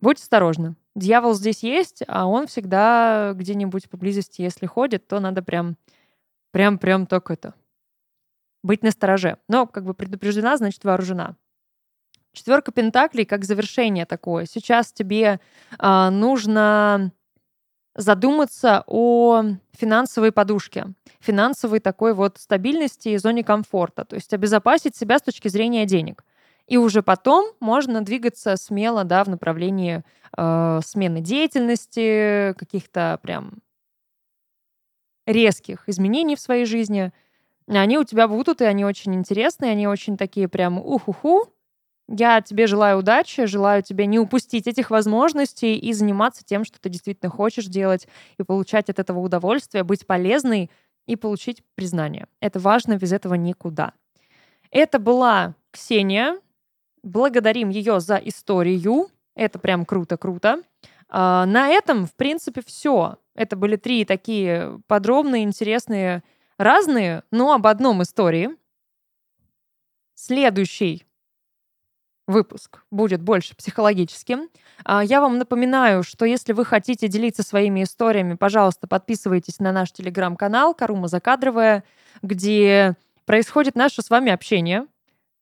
будь 0.00 0.20
осторожна. 0.20 0.76
Дьявол 0.94 1.34
здесь 1.34 1.62
есть, 1.62 2.02
а 2.08 2.26
он 2.26 2.46
всегда 2.46 3.32
где-нибудь 3.34 3.88
поблизости, 3.88 4.42
если 4.42 4.66
ходит, 4.66 5.06
то 5.06 5.20
надо 5.20 5.42
прям, 5.42 5.76
прям, 6.50 6.78
прям 6.78 7.06
так 7.06 7.30
это, 7.30 7.54
быть 8.68 8.82
настороже. 8.82 9.38
Но 9.48 9.66
как 9.66 9.84
бы 9.84 9.94
предупреждена, 9.94 10.56
значит 10.58 10.84
вооружена. 10.84 11.36
Четверка 12.32 12.70
пентаклей 12.70 13.24
как 13.24 13.44
завершение 13.44 14.04
такое. 14.04 14.44
Сейчас 14.44 14.92
тебе 14.92 15.40
э, 15.78 16.08
нужно 16.10 17.10
задуматься 17.96 18.84
о 18.86 19.42
финансовой 19.72 20.30
подушке, 20.30 20.86
финансовой 21.18 21.80
такой 21.80 22.12
вот 22.12 22.38
стабильности 22.38 23.08
и 23.08 23.16
зоне 23.16 23.42
комфорта, 23.42 24.04
то 24.04 24.14
есть 24.14 24.32
обезопасить 24.34 24.94
себя 24.94 25.18
с 25.18 25.22
точки 25.22 25.48
зрения 25.48 25.86
денег. 25.86 26.24
И 26.66 26.76
уже 26.76 27.02
потом 27.02 27.52
можно 27.60 28.02
двигаться 28.02 28.56
смело 28.56 29.02
да, 29.02 29.24
в 29.24 29.28
направлении 29.28 30.04
э, 30.36 30.80
смены 30.84 31.22
деятельности, 31.22 32.54
каких-то 32.58 33.18
прям 33.22 33.62
резких 35.26 35.88
изменений 35.88 36.36
в 36.36 36.40
своей 36.40 36.66
жизни. 36.66 37.12
Они 37.68 37.98
у 37.98 38.04
тебя 38.04 38.28
будут, 38.28 38.60
и 38.60 38.64
они 38.64 38.84
очень 38.84 39.14
интересные, 39.14 39.72
они 39.72 39.86
очень 39.86 40.16
такие 40.16 40.48
прям 40.48 40.78
ух-уху, 40.78 41.52
я 42.08 42.40
тебе 42.40 42.66
желаю 42.66 42.98
удачи, 42.98 43.44
желаю 43.44 43.82
тебе 43.82 44.06
не 44.06 44.18
упустить 44.18 44.66
этих 44.66 44.90
возможностей 44.90 45.76
и 45.76 45.92
заниматься 45.92 46.42
тем, 46.42 46.64
что 46.64 46.80
ты 46.80 46.88
действительно 46.88 47.30
хочешь 47.30 47.66
делать, 47.66 48.08
и 48.38 48.42
получать 48.42 48.88
от 48.88 48.98
этого 48.98 49.20
удовольствие, 49.20 49.84
быть 49.84 50.06
полезной 50.06 50.70
и 51.06 51.16
получить 51.16 51.62
признание. 51.74 52.26
Это 52.40 52.58
важно, 52.60 52.96
без 52.96 53.12
этого 53.12 53.34
никуда. 53.34 53.92
Это 54.70 54.98
была 54.98 55.54
Ксения. 55.70 56.38
Благодарим 57.02 57.68
ее 57.68 58.00
за 58.00 58.16
историю. 58.16 59.08
Это 59.34 59.58
прям 59.58 59.84
круто-круто. 59.84 60.62
А, 61.10 61.46
на 61.46 61.68
этом, 61.68 62.06
в 62.06 62.14
принципе, 62.14 62.62
все. 62.64 63.16
Это 63.34 63.54
были 63.54 63.76
три 63.76 64.04
такие 64.04 64.80
подробные, 64.86 65.44
интересные, 65.44 66.22
разные, 66.58 67.22
но 67.30 67.52
об 67.54 67.66
одном 67.66 68.02
истории. 68.02 68.50
Следующий 70.14 71.04
выпуск 72.26 72.82
будет 72.90 73.22
больше 73.22 73.56
психологическим. 73.56 74.50
А, 74.84 75.02
я 75.02 75.20
вам 75.20 75.38
напоминаю, 75.38 76.02
что 76.02 76.26
если 76.26 76.52
вы 76.52 76.64
хотите 76.64 77.08
делиться 77.08 77.42
своими 77.42 77.82
историями, 77.82 78.34
пожалуйста, 78.34 78.86
подписывайтесь 78.86 79.60
на 79.60 79.72
наш 79.72 79.92
телеграм-канал 79.92 80.74
«Карума 80.74 81.08
Закадровая», 81.08 81.84
где 82.22 82.96
происходит 83.24 83.76
наше 83.76 84.02
с 84.02 84.10
вами 84.10 84.30
общение 84.30 84.86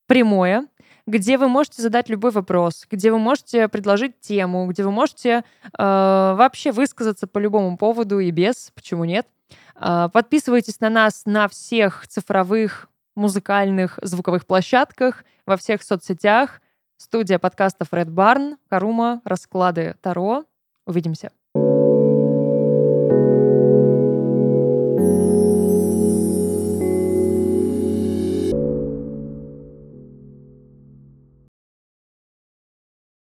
прямое, 0.06 0.68
где 1.06 1.38
вы 1.38 1.48
можете 1.48 1.82
задать 1.82 2.08
любой 2.08 2.30
вопрос, 2.30 2.86
где 2.90 3.10
вы 3.10 3.18
можете 3.18 3.68
предложить 3.68 4.20
тему, 4.20 4.66
где 4.66 4.84
вы 4.84 4.90
можете 4.90 5.30
э, 5.38 5.42
вообще 5.78 6.72
высказаться 6.72 7.26
по 7.26 7.38
любому 7.38 7.76
поводу 7.76 8.18
и 8.20 8.30
без, 8.30 8.70
почему 8.74 9.04
нет. 9.04 9.26
Э, 9.78 10.08
подписывайтесь 10.12 10.80
на 10.80 10.90
нас 10.90 11.22
на 11.26 11.48
всех 11.48 12.06
цифровых 12.08 12.88
музыкальных 13.14 13.98
звуковых 14.02 14.46
площадках, 14.46 15.24
во 15.46 15.56
всех 15.56 15.82
соцсетях. 15.82 16.60
Студия 16.98 17.38
подкастов 17.38 17.92
Red 17.92 18.06
Barn, 18.08 18.56
Карума, 18.68 19.20
расклады 19.24 19.96
Таро. 20.00 20.44
Увидимся. 20.86 21.30